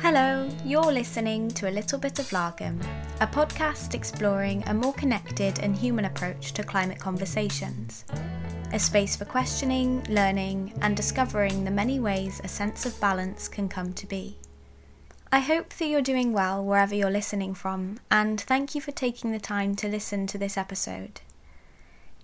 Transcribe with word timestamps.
Hello, 0.00 0.46
you're 0.64 0.92
listening 0.92 1.48
to 1.52 1.68
A 1.68 1.72
Little 1.72 1.98
Bit 1.98 2.18
of 2.18 2.26
Lagom, 2.26 2.80
a 3.20 3.26
podcast 3.26 3.94
exploring 3.94 4.62
a 4.66 4.74
more 4.74 4.92
connected 4.92 5.58
and 5.60 5.74
human 5.74 6.04
approach 6.04 6.52
to 6.52 6.62
climate 6.62 6.98
conversations. 6.98 8.04
A 8.72 8.78
space 8.78 9.16
for 9.16 9.24
questioning, 9.24 10.04
learning, 10.10 10.74
and 10.82 10.96
discovering 10.96 11.64
the 11.64 11.70
many 11.70 11.98
ways 11.98 12.42
a 12.44 12.48
sense 12.48 12.84
of 12.84 13.00
balance 13.00 13.48
can 13.48 13.70
come 13.70 13.94
to 13.94 14.06
be. 14.06 14.36
I 15.32 15.40
hope 15.40 15.72
that 15.74 15.86
you're 15.86 16.02
doing 16.02 16.32
well 16.32 16.62
wherever 16.62 16.94
you're 16.94 17.10
listening 17.10 17.54
from, 17.54 17.98
and 18.10 18.38
thank 18.40 18.74
you 18.74 18.82
for 18.82 18.92
taking 18.92 19.32
the 19.32 19.40
time 19.40 19.74
to 19.76 19.88
listen 19.88 20.26
to 20.28 20.38
this 20.38 20.58
episode. 20.58 21.22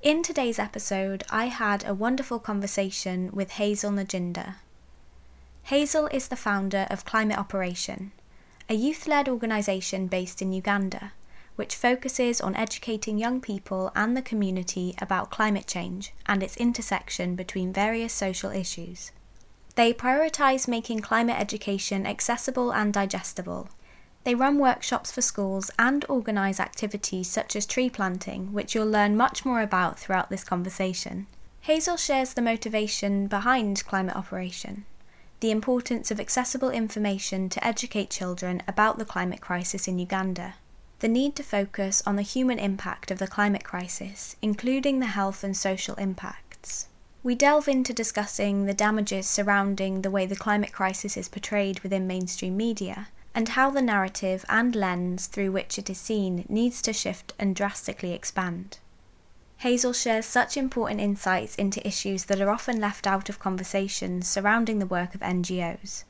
In 0.02 0.22
today's 0.22 0.58
episode, 0.58 1.24
I 1.30 1.46
had 1.46 1.86
a 1.86 1.94
wonderful 1.94 2.38
conversation 2.38 3.30
with 3.32 3.52
Heizal 3.52 3.92
Nagginda. 3.92 4.56
Heizal 5.70 6.12
is 6.12 6.26
the 6.26 6.36
founder 6.36 6.86
of 6.90 7.04
Climate 7.04 7.38
Operation, 7.38 8.10
a 8.68 8.74
youth 8.74 9.06
led 9.06 9.28
organisation 9.28 10.08
based 10.08 10.42
in 10.42 10.52
Uganda, 10.52 11.12
which 11.54 11.76
focuses 11.76 12.40
on 12.40 12.56
educating 12.56 13.16
young 13.16 13.40
people 13.40 13.92
and 13.94 14.16
the 14.16 14.22
community 14.22 14.94
about 15.00 15.30
climate 15.30 15.68
change 15.68 16.12
and 16.26 16.42
its 16.42 16.56
intersection 16.56 17.36
between 17.36 17.72
various 17.72 18.12
social 18.12 18.50
issues. 18.50 19.12
They 19.76 19.94
prioritise 19.94 20.66
making 20.66 21.00
climate 21.00 21.38
education 21.38 22.06
accessible 22.06 22.72
and 22.72 22.92
digestible. 22.92 23.68
They 24.24 24.34
run 24.34 24.58
workshops 24.58 25.12
for 25.12 25.22
schools 25.22 25.70
and 25.78 26.04
organise 26.08 26.58
activities 26.58 27.28
such 27.28 27.54
as 27.54 27.66
tree 27.66 27.88
planting, 27.88 28.52
which 28.52 28.74
you'll 28.74 28.90
learn 28.90 29.16
much 29.16 29.44
more 29.44 29.62
about 29.62 29.98
throughout 29.98 30.28
this 30.28 30.44
conversation. 30.44 31.28
Heizal 31.66 31.98
shares 31.98 32.34
the 32.34 32.42
motivation 32.42 33.28
behind 33.28 33.84
Climate 33.86 34.16
Operation 34.16 34.86
the 35.42 35.50
importance 35.50 36.12
of 36.12 36.20
accessible 36.20 36.70
information 36.70 37.48
to 37.48 37.66
educate 37.66 38.08
children 38.08 38.62
about 38.68 38.96
the 38.96 39.04
climate 39.04 39.40
crisis 39.40 39.88
in 39.88 39.98
Uganda, 39.98 40.54
the 41.00 41.08
need 41.08 41.34
to 41.34 41.42
focus 41.42 42.00
on 42.06 42.14
the 42.14 42.22
human 42.22 42.60
impact 42.60 43.10
of 43.10 43.18
the 43.18 43.26
climate 43.26 43.64
crisis, 43.64 44.36
including 44.40 45.00
the 45.00 45.06
health 45.06 45.42
and 45.42 45.56
social 45.56 45.96
impacts. 45.96 46.86
We 47.24 47.34
delve 47.34 47.66
into 47.66 47.92
discussing 47.92 48.66
the 48.66 48.72
damages 48.72 49.26
surrounding 49.26 50.02
the 50.02 50.12
way 50.12 50.26
the 50.26 50.36
climate 50.36 50.72
crisis 50.72 51.16
is 51.16 51.28
portrayed 51.28 51.80
within 51.80 52.06
mainstream 52.06 52.56
media, 52.56 53.08
and 53.34 53.48
how 53.48 53.68
the 53.68 53.82
narrative 53.82 54.44
and 54.48 54.76
lens 54.76 55.26
through 55.26 55.50
which 55.50 55.76
it 55.76 55.90
is 55.90 55.98
seen 55.98 56.46
needs 56.48 56.80
to 56.82 56.92
shift 56.92 57.34
and 57.36 57.56
drastically 57.56 58.12
expand. 58.12 58.78
Heizal 59.62 59.94
shares 59.94 60.26
such 60.26 60.56
important 60.56 61.00
insights 61.00 61.54
into 61.54 61.86
issues 61.86 62.24
that 62.24 62.40
are 62.40 62.50
often 62.50 62.80
left 62.80 63.06
out 63.06 63.28
of 63.28 63.38
conversations 63.38 64.26
surrounding 64.26 64.80
the 64.80 64.86
work 64.86 65.14
of 65.14 65.20
NGOs, 65.20 66.02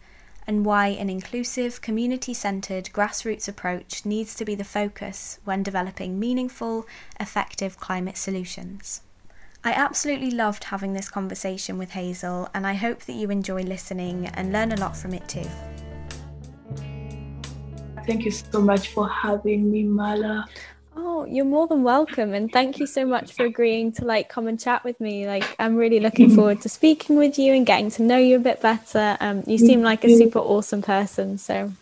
and 0.47 0.65
why 0.65 0.87
an 0.87 1.11
inclusive, 1.11 1.83
community 1.83 2.33
centred, 2.33 2.87
grassroots 2.95 3.49
approach 3.49 4.07
needs 4.07 4.35
to 4.37 4.47
be 4.47 4.55
the 4.55 4.65
focus 4.65 5.39
when 5.45 5.63
developing 5.63 6.19
meaningful, 6.19 6.87
effective 7.21 7.79
climate 7.79 8.17
solutions. 8.17 9.03
I 9.63 9.73
absolutely 9.73 10.31
loved 10.31 10.65
having 10.65 10.95
this 10.95 11.11
conversation 11.11 11.77
with 11.77 11.91
Heizal, 11.91 12.49
and 12.55 12.67
I 12.67 12.73
hope 12.73 13.01
that 13.01 13.13
you 13.13 13.29
enjoy 13.29 13.65
listening 13.65 14.29
and 14.29 14.51
learn 14.51 14.73
a 14.73 14.81
lot 14.81 14.97
from 14.97 15.13
it 15.13 15.29
too. 15.29 15.47
Thank 18.07 18.25
you 18.25 18.31
so 18.31 18.63
much 18.63 18.89
for 18.89 19.09
having 19.09 19.71
me, 19.71 19.85
Mala. 19.85 20.49
Oh, 20.95 21.25
you're 21.25 21.45
more 21.45 21.67
than 21.67 21.83
welcome. 21.83 22.35
And 22.35 22.53
thank 22.53 22.79
you 22.79 22.87
so 22.87 23.07
much 23.07 23.33
for 23.33 23.45
agreeing 23.45 23.93
to 23.93 24.05
like 24.05 24.29
come 24.29 24.47
and 24.47 24.61
chat 24.61 24.85
with 24.85 25.01
me. 25.01 25.27
Like 25.27 25.45
I'm 25.59 25.77
really 25.77 26.01
looking 26.01 26.29
forward 26.29 26.61
to 26.63 26.69
speaking 26.69 27.17
with 27.17 27.39
you 27.39 27.55
and 27.55 27.65
getting 27.65 27.91
to 27.93 28.03
know 28.03 28.19
you 28.19 28.37
a 28.37 28.41
bit 28.41 28.61
better. 28.61 29.17
Um, 29.21 29.43
you 29.47 29.59
seem 29.59 29.83
like 29.83 30.05
a 30.05 30.11
super 30.11 30.39
awesome 30.39 30.83
person. 30.83 31.39
So 31.39 31.73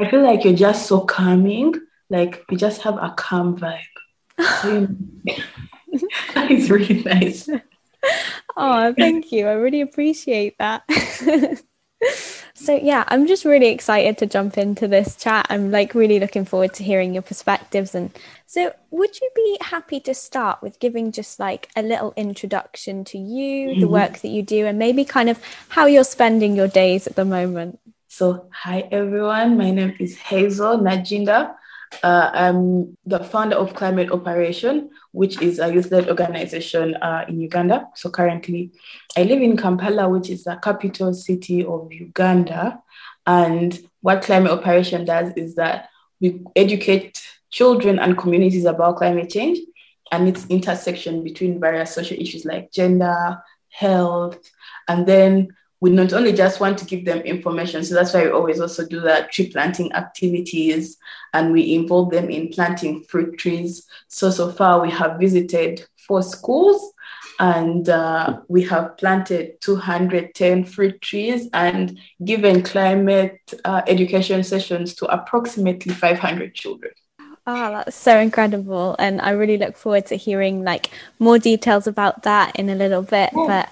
I 0.00 0.10
feel 0.10 0.22
like 0.22 0.44
you're 0.44 0.54
just 0.54 0.86
so 0.86 1.00
calming. 1.00 1.74
Like 2.08 2.44
you 2.50 2.56
just 2.56 2.82
have 2.82 2.96
a 2.96 3.14
calm 3.16 3.58
vibe. 3.58 3.80
that 6.34 6.50
is 6.50 6.70
really 6.70 7.02
nice. 7.02 7.48
Oh, 8.56 8.92
thank 8.94 9.30
you. 9.32 9.46
I 9.46 9.52
really 9.52 9.80
appreciate 9.80 10.56
that. 10.58 10.82
So 12.54 12.74
yeah, 12.74 13.04
I'm 13.08 13.26
just 13.26 13.46
really 13.46 13.68
excited 13.68 14.18
to 14.18 14.26
jump 14.26 14.58
into 14.58 14.86
this 14.86 15.16
chat. 15.16 15.46
I'm 15.48 15.70
like 15.70 15.94
really 15.94 16.20
looking 16.20 16.44
forward 16.44 16.74
to 16.74 16.84
hearing 16.84 17.14
your 17.14 17.22
perspectives 17.22 17.94
and 17.94 18.10
so 18.46 18.74
would 18.90 19.18
you 19.20 19.30
be 19.34 19.58
happy 19.60 20.00
to 20.00 20.12
start 20.12 20.60
with 20.60 20.78
giving 20.78 21.12
just 21.12 21.40
like 21.40 21.68
a 21.76 21.82
little 21.82 22.12
introduction 22.16 23.04
to 23.04 23.18
you, 23.18 23.68
mm-hmm. 23.68 23.80
the 23.80 23.88
work 23.88 24.18
that 24.18 24.28
you 24.28 24.42
do 24.42 24.66
and 24.66 24.78
maybe 24.78 25.04
kind 25.04 25.30
of 25.30 25.40
how 25.68 25.86
you're 25.86 26.04
spending 26.04 26.54
your 26.54 26.68
days 26.68 27.06
at 27.06 27.16
the 27.16 27.24
moment? 27.24 27.78
So 28.08 28.48
hi 28.52 28.88
everyone, 28.90 29.56
my 29.56 29.70
name 29.70 29.96
is 29.98 30.16
Heizal 30.16 30.82
Nagginda. 30.82 31.54
Uh, 32.02 32.30
I'm 32.32 32.96
the 33.04 33.18
founder 33.18 33.56
of 33.56 33.74
Climate 33.74 34.10
Operation, 34.10 34.90
which 35.12 35.40
is 35.42 35.58
a 35.58 35.72
youth 35.72 35.90
led 35.90 36.08
organization 36.08 36.94
uh, 36.96 37.24
in 37.28 37.40
Uganda. 37.40 37.88
So 37.94 38.10
currently, 38.10 38.72
I 39.16 39.24
live 39.24 39.42
in 39.42 39.56
Kampala, 39.56 40.08
which 40.08 40.30
is 40.30 40.44
the 40.44 40.56
capital 40.56 41.12
city 41.12 41.64
of 41.64 41.92
Uganda. 41.92 42.80
And 43.26 43.78
what 44.00 44.22
Climate 44.22 44.52
Operation 44.52 45.04
does 45.04 45.32
is 45.36 45.56
that 45.56 45.88
we 46.20 46.42
educate 46.56 47.22
children 47.50 47.98
and 47.98 48.16
communities 48.16 48.64
about 48.64 48.96
climate 48.96 49.30
change 49.30 49.58
and 50.12 50.28
its 50.28 50.46
intersection 50.46 51.22
between 51.24 51.60
various 51.60 51.94
social 51.94 52.16
issues 52.18 52.44
like 52.44 52.72
gender, 52.72 53.42
health, 53.68 54.38
and 54.88 55.06
then 55.06 55.48
we 55.80 55.90
not 55.90 56.12
only 56.12 56.32
just 56.32 56.60
want 56.60 56.76
to 56.78 56.84
give 56.84 57.04
them 57.04 57.20
information, 57.20 57.82
so 57.82 57.94
that's 57.94 58.12
why 58.12 58.24
we 58.24 58.30
always 58.30 58.60
also 58.60 58.86
do 58.86 59.00
that 59.00 59.32
tree 59.32 59.50
planting 59.50 59.92
activities 59.94 60.98
and 61.32 61.52
we 61.52 61.74
involve 61.74 62.10
them 62.10 62.28
in 62.28 62.48
planting 62.48 63.02
fruit 63.04 63.38
trees. 63.38 63.86
So, 64.08 64.30
so 64.30 64.52
far 64.52 64.80
we 64.80 64.90
have 64.90 65.18
visited 65.18 65.86
four 66.06 66.22
schools 66.22 66.92
and 67.38 67.88
uh, 67.88 68.40
we 68.48 68.62
have 68.64 68.98
planted 68.98 69.58
210 69.62 70.64
fruit 70.64 71.00
trees 71.00 71.48
and 71.54 71.98
given 72.22 72.62
climate 72.62 73.40
uh, 73.64 73.80
education 73.86 74.44
sessions 74.44 74.94
to 74.96 75.06
approximately 75.06 75.94
500 75.94 76.54
children. 76.54 76.92
Oh, 77.46 77.70
that's 77.70 77.96
so 77.96 78.18
incredible. 78.18 78.94
And 78.98 79.20
I 79.22 79.30
really 79.30 79.56
look 79.56 79.76
forward 79.76 80.06
to 80.06 80.16
hearing 80.16 80.62
like 80.62 80.90
more 81.18 81.38
details 81.38 81.86
about 81.86 82.24
that 82.24 82.54
in 82.56 82.68
a 82.68 82.74
little 82.74 83.02
bit. 83.02 83.30
Yeah. 83.34 83.46
But 83.46 83.70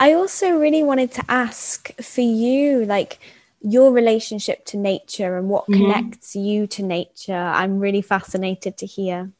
I 0.00 0.14
also 0.14 0.52
really 0.52 0.82
wanted 0.82 1.12
to 1.12 1.24
ask 1.28 1.94
for 2.00 2.22
you, 2.22 2.86
like 2.86 3.18
your 3.60 3.92
relationship 3.92 4.64
to 4.64 4.78
nature 4.78 5.36
and 5.36 5.50
what 5.50 5.64
mm-hmm. 5.64 5.74
connects 5.74 6.34
you 6.34 6.66
to 6.68 6.82
nature. 6.82 7.36
I'm 7.36 7.78
really 7.78 8.00
fascinated 8.00 8.78
to 8.78 8.86
hear. 8.86 9.30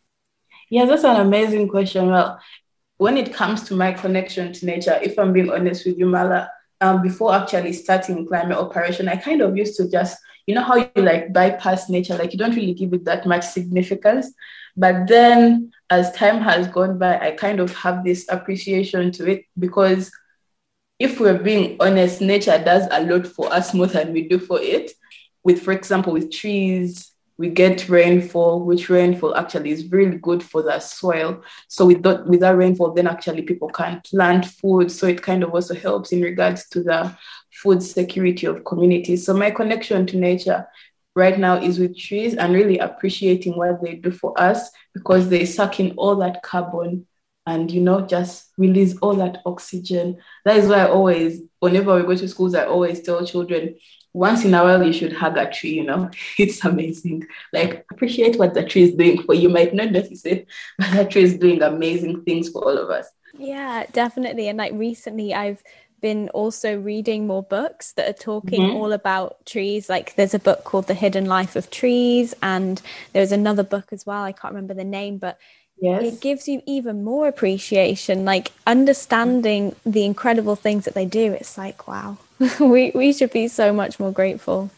Yeah, 0.69 0.85
that's 0.85 1.05
an 1.05 1.17
amazing 1.17 1.69
question. 1.71 2.09
Well, 2.09 2.39
when 2.99 3.17
it 3.17 3.33
comes 3.33 3.63
to 3.65 3.75
my 3.75 3.93
connection 3.93 4.53
to 4.53 4.67
nature, 4.67 5.01
if 5.03 5.19
I'm 5.19 5.33
being 5.33 5.51
honest 5.51 5.87
with 5.87 5.99
you, 5.99 6.05
Mala, 6.05 6.51
um, 6.83 7.01
before 7.01 7.35
actually 7.35 7.73
starting 7.73 8.27
climate 8.27 8.59
operation, 8.59 9.09
I 9.09 9.17
kind 9.17 9.41
of 9.41 9.57
used 9.57 9.77
to 9.79 9.91
just, 9.91 10.19
you 10.47 10.55
know, 10.55 10.63
how 10.63 10.77
you 10.77 10.91
like 10.97 11.33
bypass 11.33 11.89
nature, 11.89 12.19
like 12.19 12.33
you 12.33 12.39
don't 12.39 12.55
really 12.55 12.75
give 12.75 12.93
it 12.93 13.07
that 13.07 13.27
much 13.27 13.47
significance. 13.47 14.31
But 14.77 15.09
then 15.09 15.73
as 15.89 16.13
time 16.13 16.43
has 16.43 16.69
gone 16.69 16.99
by, 16.99 17.19
I 17.19 17.31
kind 17.31 17.61
of 17.61 17.75
have 17.77 18.05
this 18.05 18.27
appreciation 18.29 19.11
to 19.13 19.31
it 19.31 19.45
because 19.59 20.11
if 21.01 21.19
we're 21.19 21.43
being 21.43 21.79
honest, 21.81 22.21
nature 22.21 22.63
does 22.63 22.87
a 22.91 23.03
lot 23.03 23.27
for 23.27 23.51
us 23.53 23.73
more 23.73 23.87
than 23.87 24.13
we 24.13 24.29
do 24.29 24.39
for 24.39 24.61
it. 24.61 24.93
With, 25.43 25.63
for 25.63 25.73
example, 25.73 26.13
with 26.13 26.31
trees, 26.31 27.11
we 27.39 27.49
get 27.49 27.89
rainfall, 27.89 28.67
which 28.67 28.91
rainfall 28.91 29.35
actually 29.35 29.71
is 29.71 29.91
really 29.91 30.19
good 30.19 30.43
for 30.43 30.63
the 30.63 30.79
soil. 30.79 31.43
So 31.69 31.87
with 31.87 32.03
that, 32.03 32.27
with 32.27 32.41
that 32.41 32.55
rainfall, 32.55 32.93
then 32.93 33.07
actually 33.07 33.41
people 33.43 33.69
can 33.69 34.03
plant 34.05 34.45
food. 34.45 34.93
So 34.93 35.07
it 35.07 35.23
kind 35.23 35.43
of 35.43 35.55
also 35.55 35.75
helps 35.75 36.13
in 36.13 36.21
regards 36.21 36.69
to 36.69 36.83
the 36.83 37.17
food 37.51 37.83
security 37.83 38.47
of 38.47 38.67
communities. 38.67 39.25
So 39.25 39.33
my 39.33 39.51
connection 39.51 40.07
to 40.09 40.19
nature 40.19 40.69
right 41.17 41.39
now 41.39 41.57
is 41.57 41.79
with 41.79 41.99
trees 41.99 42.35
and 42.35 42.53
really 42.53 42.77
appreciating 42.77 43.57
what 43.57 43.83
they 43.83 43.95
do 43.95 44.11
for 44.11 44.39
us 44.39 44.71
because 44.93 45.31
they 45.31 45.47
suck 45.47 45.81
in 45.81 45.93
all 45.93 46.17
that 46.17 46.43
carbon 46.43 47.07
and 47.47 47.71
you 47.71 47.81
know 47.81 48.01
just 48.03 48.51
release 48.59 48.97
all 48.99 49.15
that 49.15 49.41
oxygen 49.47 50.17
that 50.45 50.57
is 50.57 50.69
why 50.69 50.81
i 50.81 50.89
always 50.89 51.43
whenever 51.61 51.97
we 51.97 52.03
go 52.03 52.15
to 52.15 52.29
schools 52.29 52.55
i 52.55 52.65
always 52.65 53.03
tell 53.03 53.25
children 53.25 53.75
once 54.13 54.45
in 54.45 54.55
a 54.55 54.63
while 54.63 54.83
you 54.83 54.93
should 54.93 55.13
hug 55.13 55.37
a 55.37 55.51
tree 55.51 55.71
you 55.71 55.85
know 55.85 56.11
it's 56.39 56.65
amazing 56.65 57.27
like 57.53 57.85
appreciate 57.91 58.39
what 58.39 58.55
the 58.55 58.65
tree 58.65 58.83
is 58.83 58.95
doing 58.95 59.23
for 59.23 59.35
you 59.35 59.49
might 59.49 59.75
not 59.75 59.91
notice 59.91 60.25
it 60.25 60.47
but 60.79 60.91
that 60.93 61.11
tree 61.11 61.23
is 61.23 61.39
doing 61.39 61.63
amazing 61.63 62.23
things 62.25 62.49
for 62.49 62.63
all 62.65 62.77
of 62.77 62.91
us 62.91 63.07
yeah 63.39 63.85
definitely 63.93 64.49
and 64.49 64.59
like 64.59 64.73
recently 64.75 65.33
i've 65.33 65.63
been 66.01 66.29
also 66.31 66.79
reading 66.79 67.27
more 67.27 67.43
books 67.43 67.93
that 67.93 68.09
are 68.09 68.15
talking 68.15 68.63
mm-hmm. 68.63 68.77
all 68.77 68.93
about 68.93 69.45
trees. 69.47 69.89
Like 69.89 70.15
there's 70.15 70.35
a 70.35 70.39
book 70.39 70.65
called 70.65 70.87
The 70.87 70.95
Hidden 70.95 71.27
Life 71.27 71.57
of 71.57 71.71
Trees, 71.71 72.35
and 72.43 72.81
there's 73.13 73.33
another 73.33 73.63
book 73.63 73.93
as 73.93 74.07
well. 74.07 74.23
I 74.23 74.33
can't 74.33 74.55
remember 74.55 74.75
the 74.75 74.85
name, 74.85 75.19
but 75.19 75.39
yes. 75.81 76.03
it 76.03 76.21
gives 76.21 76.49
you 76.49 76.63
even 76.67 77.05
more 77.05 77.29
appreciation 77.29 78.25
like 78.25 78.53
understanding 78.67 79.75
the 79.85 80.05
incredible 80.05 80.57
things 80.57 80.85
that 80.85 80.95
they 80.95 81.07
do 81.07 81.33
it's 81.33 81.57
like 81.59 81.89
wow 81.89 82.17
we 82.61 82.93
we 82.95 83.13
should 83.13 83.33
be 83.33 83.49
so 83.49 83.73
much 83.73 83.99
more 84.01 84.13
grateful 84.13 84.71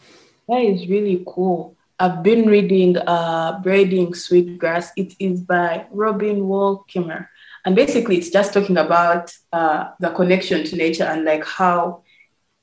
That 0.47 0.61
is 0.61 0.87
really 0.87 1.23
cool. 1.25 1.75
I've 1.99 2.21
been 2.23 2.47
reading 2.47 2.97
uh, 2.97 3.59
Braiding 3.63 4.13
Sweetgrass. 4.13 4.91
It 4.97 5.13
is 5.19 5.41
by 5.41 5.85
Robin 5.91 6.47
Wall 6.47 6.85
Kimmerer. 6.89 7.27
And 7.65 7.75
basically, 7.75 8.17
it's 8.17 8.29
just 8.29 8.53
talking 8.53 8.77
about 8.77 9.33
uh, 9.53 9.91
the 9.99 10.09
connection 10.09 10.65
to 10.65 10.75
nature 10.75 11.05
and 11.05 11.23
like 11.23 11.45
how 11.45 12.03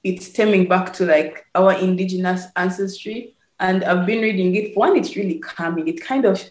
it's 0.04 0.26
stemming 0.26 0.68
back 0.68 0.92
to 0.94 1.06
like 1.06 1.46
our 1.54 1.72
indigenous 1.72 2.46
ancestry. 2.56 3.34
And 3.58 3.82
I've 3.84 4.06
been 4.06 4.20
reading 4.20 4.54
it. 4.56 4.74
For 4.74 4.80
one, 4.80 4.96
it's 4.96 5.16
really 5.16 5.38
calming. 5.38 5.88
It 5.88 6.02
kind 6.02 6.24
of, 6.26 6.42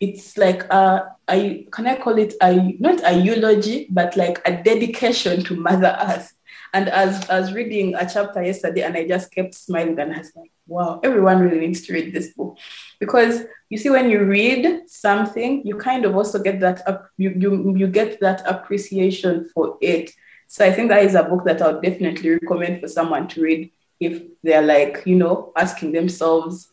it's 0.00 0.36
like 0.36 0.64
a, 0.64 1.16
a 1.28 1.64
can 1.72 1.86
I 1.86 1.96
call 1.96 2.18
it 2.18 2.34
a 2.42 2.76
not 2.78 3.00
a 3.04 3.18
eulogy, 3.18 3.86
but 3.90 4.16
like 4.16 4.40
a 4.46 4.62
dedication 4.62 5.42
to 5.44 5.56
Mother 5.56 5.96
Earth. 6.00 6.32
And 6.72 6.88
as 6.88 7.28
I 7.28 7.40
was 7.40 7.52
reading 7.52 7.96
a 7.96 8.08
chapter 8.08 8.42
yesterday, 8.42 8.82
and 8.82 8.96
I 8.96 9.06
just 9.06 9.32
kept 9.32 9.54
smiling, 9.54 9.98
and 9.98 10.14
I 10.14 10.18
was 10.18 10.32
like, 10.36 10.52
wow, 10.68 11.00
everyone 11.02 11.40
really 11.40 11.58
needs 11.58 11.82
to 11.82 11.92
read 11.92 12.14
this 12.14 12.32
book. 12.32 12.58
Because 13.00 13.42
you 13.68 13.76
see, 13.76 13.90
when 13.90 14.08
you 14.08 14.24
read 14.24 14.88
something, 14.88 15.66
you 15.66 15.76
kind 15.76 16.04
of 16.04 16.14
also 16.14 16.40
get 16.40 16.60
that, 16.60 16.82
you, 17.16 17.34
you, 17.36 17.76
you 17.76 17.86
get 17.88 18.20
that 18.20 18.42
appreciation 18.46 19.50
for 19.52 19.78
it. 19.80 20.12
So 20.46 20.64
I 20.64 20.72
think 20.72 20.90
that 20.90 21.04
is 21.04 21.16
a 21.16 21.24
book 21.24 21.44
that 21.44 21.60
I 21.60 21.72
would 21.72 21.82
definitely 21.82 22.30
recommend 22.30 22.80
for 22.80 22.88
someone 22.88 23.26
to 23.28 23.42
read 23.42 23.72
if 23.98 24.22
they're 24.42 24.62
like, 24.62 25.02
you 25.06 25.16
know, 25.16 25.52
asking 25.56 25.92
themselves, 25.92 26.70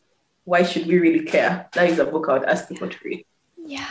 why 0.47 0.63
should 0.63 0.87
we 0.87 0.97
really 0.97 1.25
care? 1.25 1.67
That 1.73 1.89
is 1.89 1.99
a 1.99 2.05
book 2.05 2.27
I 2.29 2.33
would 2.39 2.47
ask 2.47 2.69
people 2.69 2.87
to 2.87 2.97
read. 3.03 3.25
Yeah, 3.57 3.85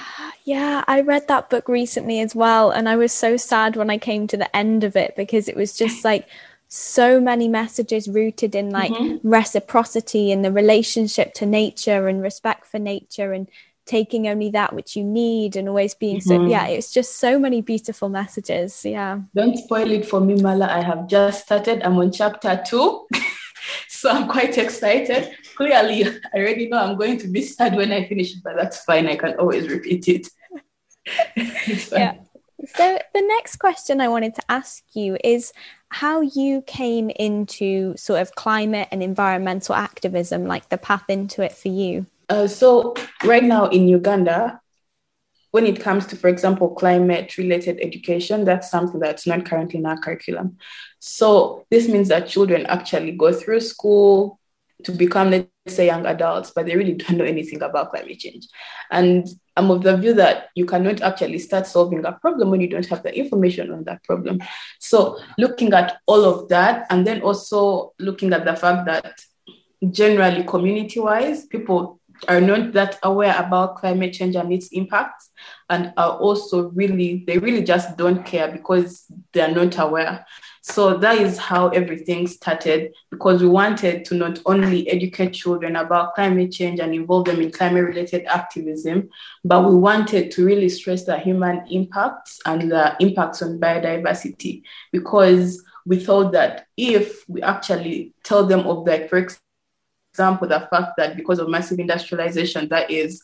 yeah, 0.44 0.82
I 0.88 1.02
read 1.02 1.28
that 1.28 1.50
book 1.50 1.68
recently 1.68 2.20
as 2.20 2.34
well. 2.34 2.70
And 2.70 2.88
I 2.88 2.96
was 2.96 3.12
so 3.12 3.36
sad 3.36 3.76
when 3.76 3.90
I 3.90 3.98
came 3.98 4.26
to 4.28 4.38
the 4.38 4.56
end 4.56 4.82
of 4.82 4.96
it 4.96 5.14
because 5.16 5.48
it 5.48 5.56
was 5.56 5.76
just 5.76 6.02
like 6.02 6.26
so 6.68 7.20
many 7.20 7.46
messages 7.46 8.08
rooted 8.08 8.54
in 8.54 8.70
like 8.70 8.90
mm-hmm. 8.90 9.28
reciprocity 9.28 10.32
and 10.32 10.42
the 10.42 10.50
relationship 10.50 11.34
to 11.34 11.44
nature 11.44 12.08
and 12.08 12.22
respect 12.22 12.66
for 12.66 12.78
nature 12.78 13.34
and 13.34 13.48
taking 13.84 14.26
only 14.26 14.50
that 14.50 14.72
which 14.72 14.96
you 14.96 15.04
need 15.04 15.56
and 15.56 15.68
always 15.68 15.94
being 15.94 16.16
mm-hmm. 16.16 16.28
so 16.28 16.46
yeah 16.46 16.66
it's 16.66 16.90
just 16.90 17.20
so 17.20 17.38
many 17.38 17.60
beautiful 17.62 18.08
messages 18.08 18.84
yeah 18.84 19.20
don't 19.32 19.56
spoil 19.56 19.88
it 19.88 20.04
for 20.04 20.20
me 20.20 20.34
mala 20.42 20.66
i 20.66 20.82
have 20.82 21.06
just 21.06 21.44
started 21.44 21.80
i'm 21.84 21.96
on 21.98 22.10
chapter 22.10 22.60
two 22.66 23.06
so 23.88 24.10
i'm 24.10 24.28
quite 24.28 24.58
excited 24.58 25.30
clearly 25.56 26.04
i 26.34 26.38
already 26.38 26.68
know 26.68 26.78
i'm 26.78 26.96
going 26.96 27.18
to 27.18 27.28
be 27.28 27.42
sad 27.42 27.74
when 27.74 27.92
i 27.92 28.06
finish 28.06 28.34
but 28.34 28.56
that's 28.56 28.84
fine 28.84 29.06
i 29.06 29.16
can 29.16 29.34
always 29.34 29.68
repeat 29.68 30.08
it 30.08 30.28
yeah 31.92 32.14
so 32.74 32.98
the 33.14 33.22
next 33.22 33.56
question 33.56 34.00
i 34.00 34.08
wanted 34.08 34.34
to 34.34 34.42
ask 34.48 34.82
you 34.94 35.16
is 35.22 35.52
how 35.90 36.20
you 36.20 36.62
came 36.62 37.10
into 37.10 37.96
sort 37.96 38.20
of 38.20 38.34
climate 38.34 38.88
and 38.90 39.02
environmental 39.02 39.74
activism, 39.74 40.46
like 40.46 40.68
the 40.68 40.78
path 40.78 41.04
into 41.08 41.42
it 41.42 41.52
for 41.52 41.68
you. 41.68 42.06
Uh, 42.28 42.46
so, 42.46 42.94
right 43.24 43.44
now 43.44 43.66
in 43.68 43.86
Uganda, 43.88 44.60
when 45.52 45.64
it 45.64 45.80
comes 45.80 46.06
to, 46.06 46.16
for 46.16 46.28
example, 46.28 46.74
climate 46.74 47.38
related 47.38 47.78
education, 47.80 48.44
that's 48.44 48.70
something 48.70 49.00
that's 49.00 49.26
not 49.26 49.46
currently 49.46 49.78
in 49.78 49.86
our 49.86 49.96
curriculum. 49.96 50.58
So, 50.98 51.64
this 51.70 51.88
means 51.88 52.08
that 52.08 52.28
children 52.28 52.66
actually 52.66 53.12
go 53.12 53.32
through 53.32 53.60
school 53.60 54.40
to 54.84 54.92
become, 54.92 55.30
let's 55.30 55.48
say, 55.68 55.86
young 55.86 56.06
adults, 56.06 56.52
but 56.54 56.66
they 56.66 56.76
really 56.76 56.94
don't 56.94 57.18
know 57.18 57.24
anything 57.24 57.62
about 57.62 57.90
climate 57.90 58.18
change. 58.18 58.46
And 58.90 59.26
I'm 59.56 59.70
of 59.70 59.82
the 59.82 59.96
view 59.96 60.14
that 60.14 60.48
you 60.54 60.66
cannot 60.66 61.00
actually 61.00 61.38
start 61.38 61.66
solving 61.66 62.04
a 62.04 62.12
problem 62.12 62.50
when 62.50 62.60
you 62.60 62.68
don't 62.68 62.86
have 62.86 63.02
the 63.02 63.16
information 63.16 63.72
on 63.72 63.84
that 63.84 64.04
problem. 64.04 64.38
So, 64.80 65.18
looking 65.38 65.72
at 65.72 65.98
all 66.06 66.24
of 66.24 66.48
that, 66.48 66.86
and 66.90 67.06
then 67.06 67.22
also 67.22 67.94
looking 67.98 68.32
at 68.32 68.44
the 68.44 68.54
fact 68.54 68.86
that 68.86 69.18
generally, 69.90 70.44
community 70.44 71.00
wise, 71.00 71.46
people 71.46 72.00
are 72.28 72.40
not 72.40 72.72
that 72.72 72.98
aware 73.02 73.36
about 73.38 73.76
climate 73.76 74.12
change 74.12 74.36
and 74.36 74.52
its 74.52 74.68
impacts, 74.68 75.30
and 75.68 75.92
are 75.96 76.16
also 76.18 76.70
really, 76.70 77.24
they 77.26 77.38
really 77.38 77.62
just 77.62 77.96
don't 77.96 78.24
care 78.24 78.50
because 78.50 79.06
they're 79.32 79.54
not 79.54 79.78
aware. 79.78 80.24
So 80.62 80.96
that 80.96 81.18
is 81.18 81.38
how 81.38 81.68
everything 81.68 82.26
started 82.26 82.92
because 83.10 83.40
we 83.40 83.48
wanted 83.48 84.04
to 84.06 84.16
not 84.16 84.40
only 84.46 84.88
educate 84.88 85.30
children 85.30 85.76
about 85.76 86.14
climate 86.14 86.50
change 86.50 86.80
and 86.80 86.92
involve 86.92 87.26
them 87.26 87.40
in 87.40 87.52
climate 87.52 87.84
related 87.84 88.24
activism, 88.24 89.08
but 89.44 89.68
we 89.68 89.76
wanted 89.76 90.32
to 90.32 90.44
really 90.44 90.68
stress 90.68 91.04
the 91.04 91.18
human 91.18 91.64
impacts 91.70 92.40
and 92.46 92.72
the 92.72 92.96
impacts 92.98 93.42
on 93.42 93.60
biodiversity 93.60 94.62
because 94.90 95.62
we 95.84 96.00
thought 96.00 96.32
that 96.32 96.66
if 96.76 97.28
we 97.28 97.40
actually 97.42 98.12
tell 98.24 98.44
them 98.44 98.66
of 98.66 98.84
the 98.84 99.06
for 99.08 99.18
example, 100.16 100.48
the 100.48 100.66
fact 100.70 100.92
that 100.96 101.14
because 101.14 101.38
of 101.38 101.50
massive 101.50 101.78
industrialization 101.78 102.68
that 102.70 102.90
is 102.90 103.22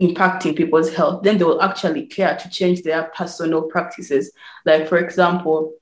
impacting 0.00 0.56
people's 0.56 0.94
health, 0.94 1.24
then 1.24 1.36
they 1.36 1.44
will 1.44 1.60
actually 1.60 2.06
care 2.06 2.36
to 2.36 2.48
change 2.48 2.82
their 2.82 3.10
personal 3.16 3.62
practices. 3.62 4.30
Like, 4.64 4.88
for 4.88 4.98
example, 4.98 5.74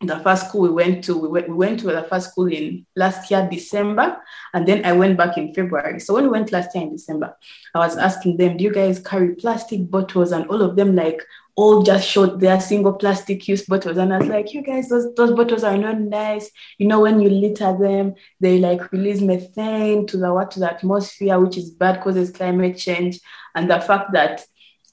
the 0.00 0.18
first 0.18 0.48
school 0.48 0.62
we 0.62 0.70
went 0.70 1.04
to, 1.04 1.16
we 1.16 1.28
went, 1.28 1.48
we 1.48 1.54
went 1.54 1.78
to 1.78 1.86
the 1.86 2.02
first 2.02 2.30
school 2.30 2.48
in 2.52 2.84
last 2.96 3.30
year, 3.30 3.46
December, 3.48 4.20
and 4.52 4.66
then 4.66 4.84
I 4.84 4.92
went 4.92 5.16
back 5.16 5.38
in 5.38 5.54
February. 5.54 6.00
So 6.00 6.14
when 6.14 6.24
we 6.24 6.30
went 6.30 6.50
last 6.50 6.74
year 6.74 6.82
in 6.82 6.90
December, 6.90 7.36
I 7.72 7.78
was 7.78 7.96
asking 7.96 8.38
them, 8.38 8.56
do 8.56 8.64
you 8.64 8.72
guys 8.72 8.98
carry 8.98 9.36
plastic 9.36 9.88
bottles? 9.88 10.32
And 10.32 10.46
all 10.48 10.60
of 10.60 10.74
them 10.74 10.96
like 10.96 11.22
all 11.54 11.82
just 11.82 12.08
showed 12.08 12.40
their 12.40 12.60
single 12.60 12.94
plastic 12.94 13.46
use 13.46 13.66
bottles. 13.66 13.98
And 13.98 14.12
I 14.12 14.18
was 14.18 14.28
like, 14.28 14.54
you 14.54 14.62
guys, 14.62 14.88
those, 14.88 15.12
those 15.14 15.32
bottles 15.34 15.64
are 15.64 15.76
not 15.76 16.00
nice. 16.00 16.50
You 16.78 16.86
know, 16.86 17.00
when 17.00 17.20
you 17.20 17.28
litter 17.28 17.76
them, 17.78 18.14
they 18.40 18.58
like 18.58 18.90
release 18.92 19.20
methane 19.20 20.06
to 20.06 20.16
the, 20.16 20.32
what, 20.32 20.50
to 20.52 20.60
the 20.60 20.72
atmosphere, 20.72 21.38
which 21.38 21.58
is 21.58 21.70
bad, 21.70 22.00
causes 22.00 22.30
climate 22.30 22.78
change. 22.78 23.20
And 23.54 23.70
the 23.70 23.80
fact 23.80 24.12
that 24.12 24.46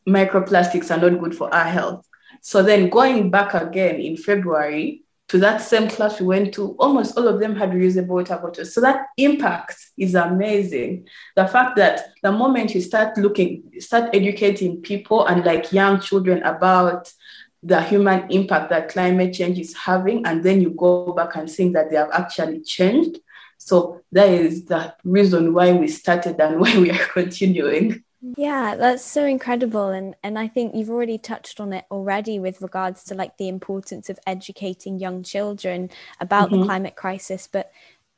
microplastics 0.07 0.91
are 0.91 1.09
not 1.09 1.19
good 1.19 1.35
for 1.35 1.53
our 1.53 1.65
health. 1.65 2.05
So 2.41 2.61
then 2.61 2.89
going 2.89 3.31
back 3.31 3.53
again 3.53 3.95
in 3.95 4.17
February 4.17 5.03
to 5.29 5.37
that 5.37 5.61
same 5.61 5.87
class 5.87 6.19
we 6.19 6.25
went 6.25 6.53
to, 6.55 6.75
almost 6.79 7.15
all 7.15 7.27
of 7.27 7.39
them 7.39 7.55
had 7.55 7.69
reusable 7.69 8.07
water 8.07 8.35
bottles. 8.37 8.73
So 8.73 8.81
that 8.81 9.07
impact 9.15 9.77
is 9.95 10.15
amazing. 10.15 11.07
The 11.35 11.47
fact 11.47 11.77
that 11.77 12.13
the 12.23 12.31
moment 12.31 12.73
you 12.73 12.81
start 12.81 13.15
looking, 13.17 13.71
start 13.77 14.09
educating 14.13 14.81
people 14.81 15.27
and 15.27 15.45
like 15.45 15.71
young 15.71 15.99
children 15.99 16.41
about 16.43 17.13
the 17.61 17.81
human 17.83 18.29
impact 18.31 18.71
that 18.71 18.89
climate 18.89 19.33
change 19.33 19.59
is 19.59 19.75
having, 19.75 20.25
and 20.25 20.43
then 20.43 20.61
you 20.61 20.71
go 20.71 21.13
back 21.13 21.35
and 21.35 21.49
think 21.49 21.73
that 21.73 21.91
they 21.91 21.97
have 21.97 22.09
actually 22.11 22.61
changed. 22.61 23.19
So 23.59 24.01
that 24.11 24.29
is 24.29 24.65
the 24.65 24.95
reason 25.03 25.53
why 25.53 25.73
we 25.73 25.89
started 25.89 26.39
and 26.39 26.59
why 26.61 26.75
we 26.79 26.89
are 26.89 27.05
continuing. 27.05 28.03
Yeah, 28.21 28.75
that's 28.75 29.03
so 29.03 29.25
incredible. 29.25 29.89
And 29.89 30.15
and 30.23 30.37
I 30.37 30.47
think 30.47 30.75
you've 30.75 30.89
already 30.89 31.17
touched 31.17 31.59
on 31.59 31.71
it 31.71 31.85
already 31.89 32.37
with 32.39 32.61
regards 32.61 33.03
to 33.05 33.15
like 33.15 33.37
the 33.37 33.47
importance 33.47 34.09
of 34.09 34.19
educating 34.27 34.99
young 34.99 35.23
children 35.23 35.89
about 36.19 36.49
mm-hmm. 36.49 36.59
the 36.59 36.65
climate 36.65 36.95
crisis. 36.95 37.47
But 37.49 37.71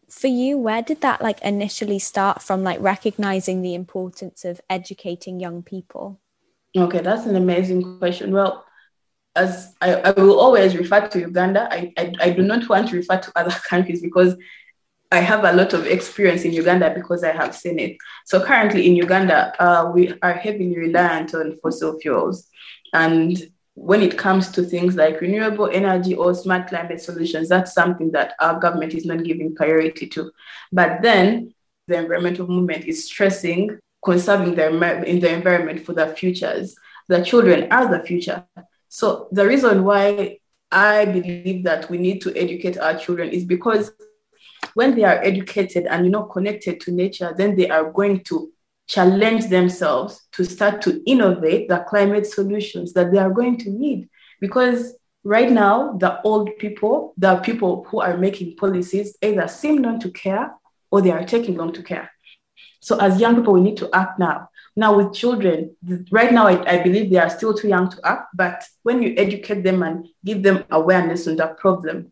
for 0.10 0.27
you, 0.27 0.58
where 0.58 0.81
did 0.81 1.01
that 1.01 1.22
like 1.22 1.41
initially 1.41 2.00
start 2.00 2.41
from, 2.41 2.63
like 2.63 2.81
recognizing 2.81 3.62
the 3.62 3.75
importance 3.75 4.43
of 4.43 4.60
educating 4.70 5.39
young 5.39 5.62
people? 5.62 6.20
Okay, 6.75 7.01
that's 7.01 7.25
an 7.25 7.36
amazing 7.36 8.00
question. 8.00 8.31
Well, 8.31 8.65
as 9.36 9.74
I, 9.81 9.96
I 9.96 10.12
will 10.12 10.39
always 10.39 10.75
refer 10.75 11.08
to 11.08 11.20
Uganda, 11.20 11.67
I, 11.72 11.93
I, 11.98 12.13
I 12.20 12.29
do 12.31 12.41
not 12.41 12.67
want 12.67 12.89
to 12.89 12.98
refer 12.98 13.17
to 13.17 13.31
other 13.36 13.51
countries 13.70 14.01
because 14.01 14.36
I 15.12 15.20
have 15.20 15.44
a 15.44 15.53
lot 15.53 15.74
of 15.74 15.86
experience 15.86 16.44
in 16.44 16.53
Uganda 16.53 16.94
because 16.94 17.24
I 17.24 17.32
have 17.32 17.53
seen 17.53 17.80
it. 17.80 17.98
So 18.25 18.44
currently 18.44 18.88
in 18.88 18.96
Uganda, 18.96 19.53
uh, 19.62 19.91
we 19.94 20.13
are 20.22 20.34
heavily 20.34 20.77
reliant 20.77 21.34
on 21.36 21.58
fossil 21.62 22.00
fuels. 22.00 22.48
And 22.94 23.51
when 23.74 24.01
it 24.01 24.18
comes 24.18 24.50
to 24.51 24.63
things 24.63 24.96
like 24.96 25.22
renewable 25.22 25.70
energy 25.72 26.15
or 26.15 26.34
smart 26.34 26.68
climate 26.68 27.01
solutions, 27.01 27.50
that's 27.50 27.74
something 27.74 28.12
that 28.12 28.36
our 28.39 28.60
government 28.60 28.94
is 28.94 29.06
not 29.06 29.24
giving 29.24 29.56
priority 29.56 30.08
to. 30.08 30.32
But 30.72 31.01
then 31.01 31.53
the 31.88 31.98
environmental 31.98 32.48
movement 32.48 32.86
is 32.86 33.06
stressing 33.06 33.80
conserving 34.03 34.56
the, 34.56 34.68
in 35.03 35.20
the 35.20 35.32
environment 35.32 35.86
for 35.86 35.94
the 35.94 36.08
futures. 36.08 36.75
The 37.08 37.24
children 37.24 37.72
are 37.72 37.89
the 37.89 38.03
future. 38.03 38.46
So 38.89 39.27
the 39.32 39.46
reason 39.46 39.84
why 39.84 40.39
I 40.72 41.06
believe 41.06 41.63
that 41.65 41.89
we 41.89 41.98
need 41.98 42.22
to 42.22 42.36
educate 42.36 42.77
our 42.77 42.98
children 42.98 43.30
is 43.30 43.46
because 43.46 43.91
when 44.74 44.96
they 44.96 45.04
are 45.04 45.24
educated 45.24 45.86
and 45.88 46.06
you 46.06 46.12
know 46.12 46.24
connected 46.24 46.80
to 46.82 46.92
nature, 46.92 47.34
then 47.38 47.56
they 47.56 47.70
are 47.70 47.92
going 47.92 48.24
to 48.25 48.51
challenge 48.88 49.48
themselves 49.48 50.28
to 50.34 50.44
start 50.44 50.82
to 50.82 51.01
innovate 51.06 51.70
the 51.70 51.80
climate 51.88 52.28
solutions 52.28 52.94
that 52.94 53.12
they 53.12 53.18
are 53.18 53.30
going 53.30 53.58
to 53.58 53.70
need. 53.70 54.10
Because 54.40 54.96
right 55.24 55.50
now, 55.50 55.94
the 55.94 56.22
old 56.24 56.50
people, 56.58 57.13
the 57.18 57.36
people 57.38 57.86
who 57.90 58.01
are 58.01 58.18
making 58.18 58.58
policies, 58.58 59.16
either 59.22 59.48
seem 59.48 59.82
not 59.82 60.01
to 60.01 60.12
care 60.12 60.54
or 60.92 61.01
they 61.01 61.12
are 61.12 61.24
taking 61.24 61.56
long 61.56 61.72
to 61.74 61.84
care. 61.84 62.12
So 62.82 63.00
as 63.00 63.22
young 63.22 63.36
people, 63.36 63.54
we 63.54 63.62
need 63.62 63.78
to 63.78 63.90
act 63.94 64.20
now. 64.20 64.50
Now 64.75 64.98
with 64.98 65.13
children, 65.13 65.75
right 66.12 66.34
now, 66.34 66.48
I, 66.48 66.78
I, 66.80 66.84
believe 66.84 67.10
they 67.10 67.18
are 67.18 67.30
still 67.30 67.54
too 67.54 67.68
young 67.68 67.90
to 67.90 68.00
act, 68.04 68.30
but 68.34 68.63
when 68.84 69.04
you 69.04 69.13
educate 69.18 69.63
them 69.63 69.84
and 69.84 70.08
give 70.24 70.44
them 70.44 70.63
awareness 70.72 71.28
on 71.28 71.36
the 71.36 71.48
problem, 71.48 72.12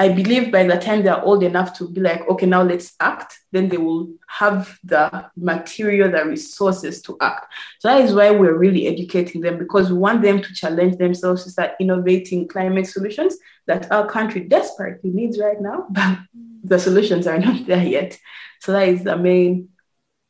I 0.00 0.08
believe 0.08 0.50
by 0.50 0.64
the 0.64 0.78
time 0.78 1.02
they're 1.02 1.22
old 1.22 1.42
enough 1.42 1.76
to 1.76 1.86
be 1.86 2.00
like, 2.00 2.26
okay, 2.26 2.46
now 2.46 2.62
let's 2.62 2.94
act, 3.00 3.38
then 3.52 3.68
they 3.68 3.76
will 3.76 4.08
have 4.28 4.78
the 4.82 5.30
material, 5.36 6.10
the 6.10 6.24
resources 6.24 7.02
to 7.02 7.18
act. 7.20 7.52
So 7.80 7.88
that 7.88 8.00
is 8.00 8.14
why 8.14 8.30
we're 8.30 8.56
really 8.56 8.86
educating 8.86 9.42
them 9.42 9.58
because 9.58 9.92
we 9.92 9.98
want 9.98 10.22
them 10.22 10.40
to 10.40 10.54
challenge 10.54 10.96
themselves 10.96 11.44
to 11.44 11.50
start 11.50 11.72
innovating 11.80 12.48
climate 12.48 12.86
solutions 12.86 13.36
that 13.66 13.92
our 13.92 14.08
country 14.08 14.40
desperately 14.40 15.10
needs 15.10 15.38
right 15.38 15.60
now, 15.60 15.86
but 15.90 16.18
the 16.64 16.78
solutions 16.78 17.26
are 17.26 17.38
not 17.38 17.66
there 17.66 17.84
yet. 17.84 18.18
So 18.60 18.72
that 18.72 18.88
is 18.88 19.04
the 19.04 19.18
main 19.18 19.68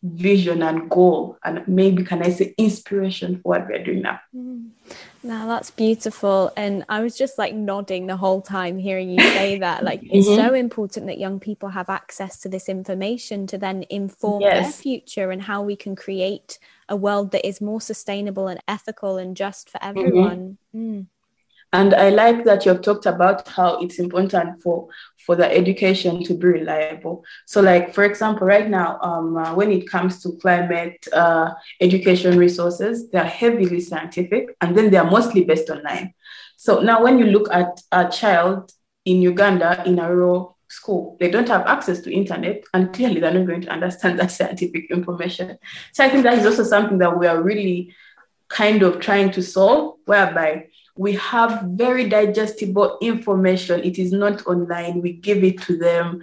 vision 0.03 0.63
and 0.63 0.89
goal 0.89 1.37
and 1.45 1.63
maybe 1.69 2.03
can 2.03 2.23
i 2.23 2.31
say 2.31 2.55
inspiration 2.57 3.39
for 3.43 3.51
what 3.51 3.67
we're 3.69 3.85
doing 3.85 4.01
now 4.01 4.19
mm. 4.35 4.71
Now 5.23 5.47
that's 5.47 5.71
beautiful 5.71 6.51
and 6.57 6.85
i 6.89 7.01
was 7.01 7.17
just 7.17 7.39
like 7.39 7.55
nodding 7.55 8.07
the 8.07 8.17
whole 8.17 8.41
time 8.41 8.79
hearing 8.79 9.11
you 9.11 9.21
say 9.21 9.59
that 9.67 9.85
like 9.85 10.01
it's 10.03 10.27
mm-hmm. 10.27 10.37
so 10.37 10.55
important 10.55 11.07
that 11.07 11.19
young 11.19 11.39
people 11.39 11.69
have 11.69 11.89
access 11.91 12.39
to 12.39 12.49
this 12.49 12.69
information 12.69 13.47
to 13.47 13.59
then 13.59 13.85
inform 13.91 14.41
yes. 14.41 14.63
their 14.63 14.83
future 14.83 15.31
and 15.31 15.43
how 15.43 15.63
we 15.63 15.77
can 15.77 15.95
create 15.95 16.59
a 16.89 16.97
world 16.97 17.33
that 17.33 17.47
is 17.47 17.61
more 17.61 17.81
sustainable 17.81 18.49
and 18.49 18.61
ethical 18.67 19.17
and 19.17 19.37
just 19.37 19.69
for 19.69 19.79
mm-hmm. 19.79 19.89
everyone 19.89 20.59
mm-hmm. 20.75 20.99
mm. 21.01 21.07
And 21.73 21.95
I 21.95 22.11
like 22.11 22.45
that 22.45 22.67
you've 22.67 22.83
talked 22.83 23.07
about 23.07 23.47
how 23.47 23.79
it's 23.81 24.01
important 24.01 24.61
for, 24.61 24.89
for 25.25 25.37
the 25.37 25.49
education 25.51 26.25
to 26.25 26.35
be 26.35 26.49
reliable. 26.49 27.25
So, 27.47 27.61
like, 27.61 27.95
for 27.95 28.03
example, 28.03 28.47
right 28.47 28.69
now, 28.69 28.99
um, 29.03 29.37
uh, 29.37 29.55
when 29.55 29.71
it 29.71 29.89
comes 29.89 30.21
to 30.23 30.33
climate 30.43 31.07
uh, 31.13 31.53
education 31.81 32.37
resources, 32.37 33.09
they're 33.11 33.25
heavily 33.25 33.81
scientific 33.81 34.57
and 34.61 34.77
then 34.77 34.91
they're 34.91 35.05
mostly 35.05 35.45
based 35.45 35.71
online. 35.71 36.15
So, 36.57 36.81
now 36.81 37.05
when 37.05 37.19
you 37.21 37.27
look 37.27 37.49
at 37.53 37.81
a 37.93 38.09
child 38.09 38.73
in 39.05 39.23
Uganda 39.23 39.85
in 39.87 40.01
a 40.01 40.13
rural 40.13 40.57
school, 40.69 41.17
they 41.21 41.31
don't 41.31 41.49
have 41.49 41.67
access 41.67 42.01
to 42.01 42.13
internet 42.13 42.65
and 42.75 42.93
clearly 42.93 43.21
they're 43.21 43.33
not 43.33 43.47
going 43.47 43.63
to 43.63 43.71
understand 43.71 44.19
that 44.21 44.33
scientific 44.33 44.91
information. 44.91 45.57
So, 45.93 46.05
I 46.05 46.09
think 46.09 46.25
that 46.25 46.39
is 46.39 46.47
also 46.47 46.65
something 46.65 46.99
that 46.99 47.17
we 47.17 47.29
are 47.29 47.41
really 47.41 47.95
kind 48.49 48.83
of 48.83 48.99
trying 48.99 49.31
to 49.31 49.43
solve, 49.43 49.99
whereby 50.07 50.67
we 51.01 51.15
have 51.15 51.63
very 51.71 52.07
digestible 52.11 52.99
information. 53.01 53.83
It 53.83 53.99
is 53.99 54.13
not 54.13 54.47
online. 54.47 55.01
We 55.01 55.15
give 55.15 55.43
it 55.43 55.63
to 55.63 55.79
them, 55.79 56.21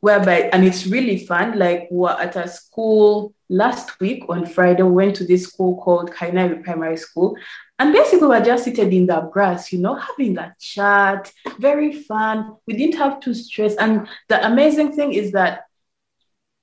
whereby, 0.00 0.50
and 0.52 0.66
it's 0.66 0.86
really 0.86 1.24
fun. 1.24 1.58
Like 1.58 1.88
we 1.90 1.96
were 1.96 2.20
at 2.20 2.36
a 2.36 2.46
school 2.46 3.32
last 3.48 3.98
week 4.00 4.24
on 4.28 4.44
Friday, 4.44 4.82
we 4.82 4.90
went 4.90 5.16
to 5.16 5.24
this 5.24 5.44
school 5.44 5.80
called 5.82 6.10
Kainari 6.10 6.62
Primary 6.62 6.98
School. 6.98 7.38
And 7.78 7.94
basically, 7.94 8.28
we 8.28 8.34
were 8.34 8.44
just 8.44 8.64
seated 8.64 8.92
in 8.92 9.06
the 9.06 9.20
grass, 9.32 9.72
you 9.72 9.78
know, 9.78 9.94
having 9.94 10.36
a 10.36 10.54
chat, 10.60 11.32
very 11.58 11.94
fun. 11.94 12.54
We 12.66 12.76
didn't 12.76 12.98
have 12.98 13.20
to 13.20 13.32
stress. 13.32 13.76
And 13.76 14.06
the 14.28 14.46
amazing 14.46 14.92
thing 14.92 15.14
is 15.14 15.32
that 15.32 15.67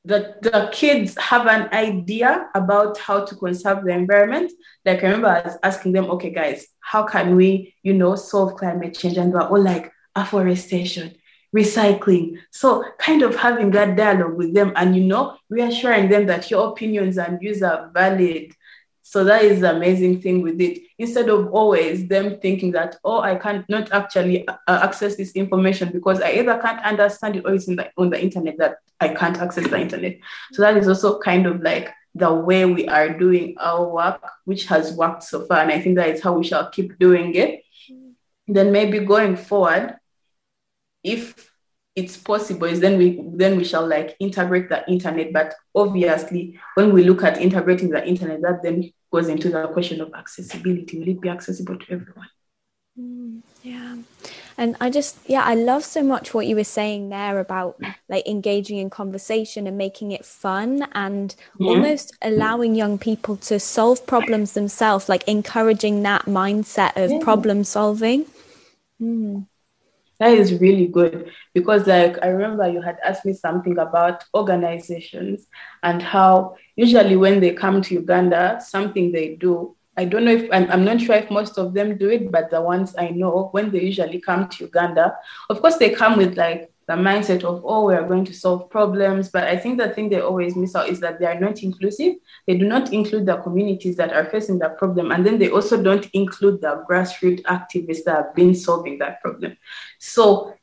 the, 0.05 0.35
the 0.41 0.69
kids 0.71 1.17
have 1.17 1.47
an 1.47 1.67
idea 1.73 2.49
about 2.53 2.97
how 2.97 3.25
to 3.25 3.35
conserve 3.35 3.83
the 3.83 3.91
environment. 3.91 4.51
Like 4.85 5.03
I 5.03 5.07
remember 5.07 5.57
asking 5.63 5.93
them, 5.93 6.05
okay, 6.11 6.29
guys, 6.29 6.67
how 6.79 7.03
can 7.03 7.35
we, 7.35 7.75
you 7.81 7.93
know, 7.93 8.15
solve 8.15 8.55
climate 8.55 8.93
change? 8.93 9.17
And 9.17 9.33
they're 9.33 9.41
all 9.41 9.61
like 9.61 9.91
afforestation, 10.15 11.15
recycling. 11.55 12.37
So 12.51 12.83
kind 12.99 13.23
of 13.23 13.35
having 13.35 13.71
that 13.71 13.97
dialogue 13.97 14.37
with 14.37 14.53
them 14.53 14.73
and, 14.75 14.95
you 14.95 15.03
know, 15.03 15.37
reassuring 15.49 16.09
them 16.09 16.27
that 16.27 16.51
your 16.51 16.69
opinions 16.69 17.17
and 17.17 17.39
views 17.39 17.63
are 17.63 17.89
valid 17.91 18.53
so 19.07 19.23
that 19.23 19.43
is 19.43 19.61
the 19.61 19.69
amazing 19.69 20.19
thing 20.19 20.41
with 20.41 20.59
it. 20.59 20.79
Instead 20.97 21.29
of 21.29 21.53
always 21.53 22.07
them 22.07 22.39
thinking 22.39 22.71
that, 22.71 22.95
oh, 23.03 23.21
I 23.21 23.35
can't 23.35 23.63
not 23.69 23.91
actually 23.91 24.47
uh, 24.47 24.55
access 24.67 25.15
this 25.15 25.31
information 25.33 25.91
because 25.91 26.21
I 26.21 26.31
either 26.31 26.57
can't 26.57 26.83
understand 26.83 27.35
it 27.35 27.45
or 27.45 27.53
it's 27.53 27.67
the, 27.67 27.87
on 27.97 28.09
the 28.09 28.19
internet 28.19 28.57
that 28.57 28.77
I 28.99 29.09
can't 29.09 29.37
access 29.37 29.67
the 29.69 29.79
internet. 29.79 30.17
So 30.53 30.63
that 30.63 30.75
is 30.75 30.87
also 30.87 31.19
kind 31.19 31.45
of 31.45 31.61
like 31.61 31.93
the 32.15 32.33
way 32.33 32.65
we 32.65 32.87
are 32.87 33.09
doing 33.15 33.55
our 33.59 33.87
work, 33.87 34.23
which 34.45 34.65
has 34.65 34.93
worked 34.93 35.21
so 35.21 35.45
far. 35.45 35.59
And 35.59 35.71
I 35.71 35.79
think 35.79 35.97
that 35.97 36.09
is 36.09 36.23
how 36.23 36.33
we 36.33 36.43
shall 36.43 36.71
keep 36.71 36.97
doing 36.97 37.35
it. 37.35 37.61
Then 38.47 38.71
maybe 38.71 38.97
going 38.99 39.35
forward, 39.35 39.97
if 41.03 41.51
it's 41.95 42.17
possible 42.17 42.67
is 42.67 42.81
then 42.81 42.97
we 42.97 43.21
then 43.35 43.57
we 43.57 43.63
shall 43.63 43.87
like 43.87 44.15
integrate 44.19 44.69
the 44.69 44.87
internet 44.89 45.31
but 45.31 45.55
obviously 45.73 46.59
when 46.75 46.91
we 46.93 47.03
look 47.03 47.23
at 47.23 47.41
integrating 47.41 47.89
the 47.89 48.05
internet 48.05 48.41
that 48.41 48.61
then 48.61 48.91
goes 49.11 49.29
into 49.29 49.49
the 49.49 49.67
question 49.69 50.01
of 50.01 50.13
accessibility 50.13 50.99
will 50.99 51.07
it 51.07 51.21
be 51.21 51.29
accessible 51.29 51.77
to 51.77 51.85
everyone 51.93 52.27
mm, 52.99 53.41
yeah 53.63 53.95
and 54.57 54.75
i 54.81 54.89
just 54.89 55.17
yeah 55.25 55.43
i 55.43 55.55
love 55.55 55.85
so 55.85 56.03
much 56.03 56.33
what 56.33 56.47
you 56.47 56.55
were 56.55 56.65
saying 56.65 57.07
there 57.07 57.39
about 57.39 57.79
like 58.09 58.27
engaging 58.27 58.77
in 58.77 58.89
conversation 58.89 59.65
and 59.65 59.77
making 59.77 60.11
it 60.11 60.25
fun 60.25 60.85
and 60.93 61.35
yeah. 61.59 61.69
almost 61.69 62.13
allowing 62.21 62.75
young 62.75 62.97
people 62.97 63.37
to 63.37 63.57
solve 63.57 64.05
problems 64.05 64.51
themselves 64.51 65.07
like 65.07 65.25
encouraging 65.29 66.03
that 66.03 66.25
mindset 66.25 66.91
of 66.97 67.09
yeah. 67.09 67.19
problem 67.21 67.63
solving 67.63 68.25
mm. 69.01 69.45
That 70.19 70.31
is 70.31 70.59
really 70.61 70.87
good 70.87 71.31
because, 71.53 71.87
like, 71.87 72.17
I 72.23 72.27
remember 72.27 72.67
you 72.69 72.81
had 72.81 72.97
asked 73.03 73.25
me 73.25 73.33
something 73.33 73.77
about 73.77 74.23
organizations 74.33 75.47
and 75.83 76.01
how 76.01 76.55
usually 76.75 77.17
when 77.17 77.41
they 77.41 77.53
come 77.53 77.81
to 77.81 77.93
Uganda, 77.95 78.61
something 78.65 79.11
they 79.11 79.35
do. 79.35 79.75
I 79.97 80.05
don't 80.05 80.25
know 80.25 80.31
if 80.31 80.49
I'm, 80.51 80.69
I'm 80.71 80.85
not 80.85 81.01
sure 81.01 81.15
if 81.15 81.31
most 81.31 81.57
of 81.57 81.73
them 81.73 81.97
do 81.97 82.09
it, 82.09 82.31
but 82.31 82.49
the 82.49 82.61
ones 82.61 82.95
I 82.97 83.09
know, 83.09 83.49
when 83.51 83.71
they 83.71 83.81
usually 83.81 84.19
come 84.19 84.47
to 84.49 84.65
Uganda, 84.65 85.15
of 85.49 85.61
course, 85.61 85.77
they 85.77 85.89
come 85.91 86.17
with 86.17 86.37
like 86.37 86.71
the 86.87 86.93
mindset 86.93 87.43
of, 87.43 87.63
oh, 87.65 87.85
we 87.85 87.95
are 87.95 88.07
going 88.07 88.25
to 88.25 88.33
solve 88.33 88.69
problems. 88.69 89.29
But 89.29 89.45
I 89.45 89.57
think 89.57 89.79
the 89.79 89.89
thing 89.89 90.09
they 90.09 90.21
always 90.21 90.55
miss 90.55 90.75
out 90.75 90.87
is 90.87 90.99
that 90.99 91.19
they 91.19 91.25
are 91.25 91.39
not 91.39 91.63
inclusive. 91.63 92.15
They 92.45 92.57
do 92.57 92.67
not 92.67 92.93
include 92.93 93.25
the 93.25 93.37
communities 93.37 93.95
that 93.95 94.13
are 94.13 94.25
facing 94.25 94.59
that 94.59 94.77
problem. 94.77 95.11
And 95.11 95.25
then 95.25 95.39
they 95.39 95.49
also 95.49 95.81
don't 95.81 96.07
include 96.13 96.61
the 96.61 96.85
grassroots 96.87 97.41
activists 97.43 98.03
that 98.05 98.15
have 98.15 98.35
been 98.35 98.53
solving 98.53 98.99
that 98.99 99.21
problem. 99.21 99.57
So 99.99 100.53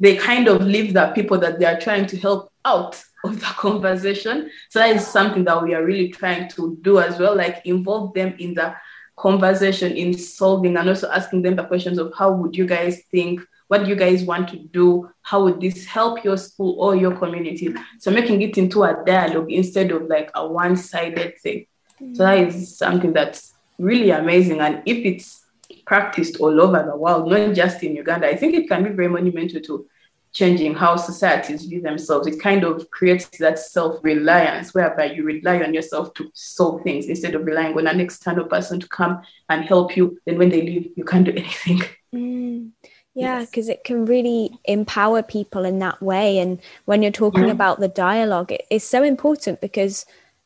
they 0.00 0.16
kind 0.16 0.48
of 0.48 0.62
leave 0.62 0.94
the 0.94 1.12
people 1.14 1.38
that 1.38 1.58
they 1.58 1.66
are 1.66 1.78
trying 1.78 2.06
to 2.06 2.16
help 2.16 2.52
out 2.64 3.02
of 3.24 3.38
the 3.38 3.46
conversation. 3.58 4.50
So 4.70 4.78
that 4.78 4.96
is 4.96 5.06
something 5.06 5.44
that 5.44 5.62
we 5.62 5.74
are 5.74 5.84
really 5.84 6.08
trying 6.08 6.48
to 6.50 6.78
do 6.82 7.00
as 7.00 7.18
well, 7.18 7.36
like 7.36 7.60
involve 7.66 8.14
them 8.14 8.34
in 8.38 8.54
the 8.54 8.74
conversation 9.16 9.92
in 9.92 10.16
solving 10.16 10.76
and 10.76 10.88
also 10.88 11.10
asking 11.10 11.42
them 11.42 11.56
the 11.56 11.64
questions 11.64 11.98
of 11.98 12.12
how 12.16 12.32
would 12.32 12.54
you 12.54 12.66
guys 12.66 13.02
think 13.10 13.40
what 13.68 13.84
do 13.84 13.88
you 13.88 13.96
guys 13.96 14.22
want 14.24 14.48
to 14.50 14.56
do? 14.58 15.10
How 15.22 15.44
would 15.44 15.60
this 15.60 15.86
help 15.86 16.24
your 16.24 16.36
school 16.36 16.80
or 16.80 16.94
your 16.94 17.16
community? 17.16 17.74
So 17.98 18.10
making 18.10 18.42
it 18.42 18.56
into 18.58 18.84
a 18.84 19.02
dialogue 19.04 19.50
instead 19.50 19.90
of 19.90 20.06
like 20.06 20.30
a 20.34 20.46
one-sided 20.46 21.38
thing. 21.40 21.66
Mm-hmm. 22.00 22.14
So 22.14 22.22
that 22.22 22.38
is 22.38 22.76
something 22.76 23.12
that's 23.12 23.54
really 23.78 24.10
amazing. 24.10 24.60
And 24.60 24.82
if 24.86 24.98
it's 25.04 25.44
practiced 25.84 26.36
all 26.38 26.60
over 26.60 26.82
the 26.82 26.96
world, 26.96 27.28
not 27.30 27.54
just 27.54 27.82
in 27.82 27.96
Uganda, 27.96 28.28
I 28.28 28.36
think 28.36 28.54
it 28.54 28.68
can 28.68 28.84
be 28.84 28.90
very 28.90 29.08
monumental 29.08 29.60
to 29.62 29.86
changing 30.32 30.74
how 30.74 30.96
societies 30.96 31.64
view 31.64 31.80
themselves. 31.80 32.26
It 32.26 32.38
kind 32.38 32.62
of 32.62 32.90
creates 32.90 33.26
that 33.38 33.58
self-reliance 33.58 34.74
whereby 34.74 35.06
you 35.06 35.24
rely 35.24 35.62
on 35.62 35.72
yourself 35.72 36.12
to 36.14 36.30
solve 36.34 36.82
things 36.82 37.06
instead 37.06 37.34
of 37.34 37.46
relying 37.46 37.76
on 37.78 37.86
an 37.86 38.00
external 38.00 38.44
person 38.44 38.78
to 38.80 38.88
come 38.88 39.22
and 39.48 39.64
help 39.64 39.96
you. 39.96 40.18
Then 40.26 40.36
when 40.36 40.50
they 40.50 40.60
leave, 40.60 40.90
you 40.94 41.04
can't 41.04 41.24
do 41.24 41.30
anything. 41.36 41.82
Mm. 42.14 42.72
Yeah, 43.16 43.40
because 43.40 43.68
yes. 43.68 43.76
it 43.76 43.84
can 43.84 44.04
really 44.04 44.58
empower 44.66 45.22
people 45.22 45.64
in 45.64 45.78
that 45.78 46.02
way. 46.02 46.38
And 46.38 46.60
when 46.84 47.02
you're 47.02 47.10
talking 47.10 47.42
mm-hmm. 47.42 47.50
about 47.50 47.80
the 47.80 47.88
dialogue, 47.88 48.52
it, 48.52 48.66
it's 48.70 48.84
so 48.84 49.02
important 49.02 49.62
because 49.62 50.04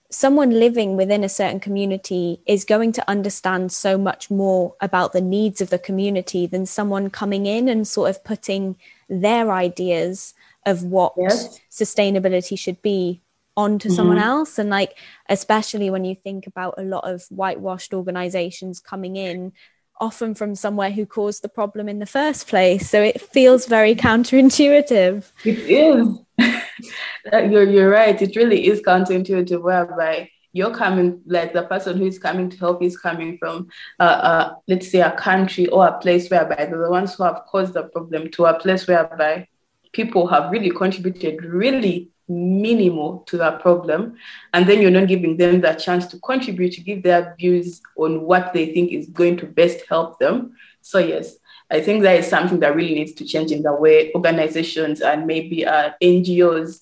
someone 0.08 0.50
living 0.50 0.96
within 0.96 1.24
a 1.24 1.28
certain 1.28 1.58
community 1.58 2.40
is 2.46 2.64
going 2.64 2.92
to 2.92 3.10
understand 3.10 3.72
so 3.72 3.98
much 3.98 4.30
more 4.30 4.74
about 4.80 5.12
the 5.12 5.20
needs 5.20 5.60
of 5.60 5.70
the 5.70 5.78
community 5.78 6.46
than 6.46 6.64
someone 6.64 7.10
coming 7.10 7.46
in 7.46 7.68
and 7.68 7.86
sort 7.88 8.10
of 8.10 8.22
putting 8.22 8.76
their 9.08 9.50
ideas 9.52 10.34
of 10.66 10.84
what 10.84 11.14
yes. 11.16 11.58
sustainability 11.70 12.58
should 12.58 12.80
be 12.82 13.20
onto 13.56 13.88
mm-hmm. 13.88 13.96
someone 13.96 14.18
else 14.18 14.58
and 14.58 14.70
like 14.70 14.96
especially 15.28 15.90
when 15.90 16.04
you 16.04 16.14
think 16.14 16.46
about 16.46 16.74
a 16.78 16.82
lot 16.82 17.08
of 17.08 17.24
whitewashed 17.30 17.92
organizations 17.92 18.78
coming 18.80 19.16
in 19.16 19.52
often 20.00 20.34
from 20.34 20.54
somewhere 20.54 20.90
who 20.90 21.06
caused 21.06 21.42
the 21.42 21.48
problem 21.48 21.88
in 21.88 21.98
the 21.98 22.06
first 22.06 22.48
place. 22.48 22.88
So 22.88 23.02
it 23.02 23.20
feels 23.20 23.66
very 23.66 23.94
counterintuitive. 23.94 25.30
It 25.44 25.58
is. 25.58 26.18
you're, 27.52 27.70
you're 27.70 27.90
right. 27.90 28.20
It 28.20 28.34
really 28.34 28.66
is 28.66 28.80
counterintuitive, 28.80 29.62
whereby 29.62 30.30
you're 30.52 30.74
coming, 30.74 31.20
like 31.26 31.52
the 31.52 31.62
person 31.62 31.98
who 31.98 32.06
is 32.06 32.18
coming 32.18 32.50
to 32.50 32.56
help 32.58 32.82
is 32.82 32.98
coming 32.98 33.38
from, 33.38 33.68
uh, 34.00 34.02
uh, 34.02 34.54
let's 34.66 34.90
say, 34.90 35.00
a 35.00 35.12
country 35.12 35.68
or 35.68 35.86
a 35.86 35.98
place 35.98 36.28
whereby 36.30 36.66
the 36.66 36.90
ones 36.90 37.14
who 37.14 37.22
have 37.24 37.42
caused 37.46 37.74
the 37.74 37.84
problem 37.84 38.30
to 38.30 38.46
a 38.46 38.58
place 38.58 38.88
whereby 38.88 39.46
people 39.92 40.26
have 40.26 40.50
really 40.50 40.70
contributed 40.70 41.44
really 41.44 42.10
minimal 42.30 43.20
to 43.26 43.36
that 43.36 43.60
problem 43.60 44.16
and 44.54 44.66
then 44.66 44.80
you're 44.80 44.90
not 44.90 45.08
giving 45.08 45.36
them 45.36 45.60
that 45.60 45.78
chance 45.78 46.06
to 46.06 46.18
contribute 46.20 46.72
to 46.72 46.80
give 46.80 47.02
their 47.02 47.34
views 47.38 47.82
on 47.96 48.22
what 48.22 48.52
they 48.52 48.72
think 48.72 48.92
is 48.92 49.06
going 49.08 49.36
to 49.36 49.46
best 49.46 49.80
help 49.88 50.18
them 50.18 50.54
so 50.80 50.98
yes 50.98 51.36
I 51.70 51.80
think 51.80 52.02
that 52.02 52.18
is 52.18 52.26
something 52.26 52.58
that 52.60 52.74
really 52.74 52.94
needs 52.94 53.12
to 53.12 53.24
change 53.24 53.52
in 53.52 53.62
the 53.62 53.72
way 53.72 54.12
organizations 54.14 55.00
and 55.00 55.24
maybe 55.24 55.64
uh, 55.64 55.92
NGOs 56.02 56.80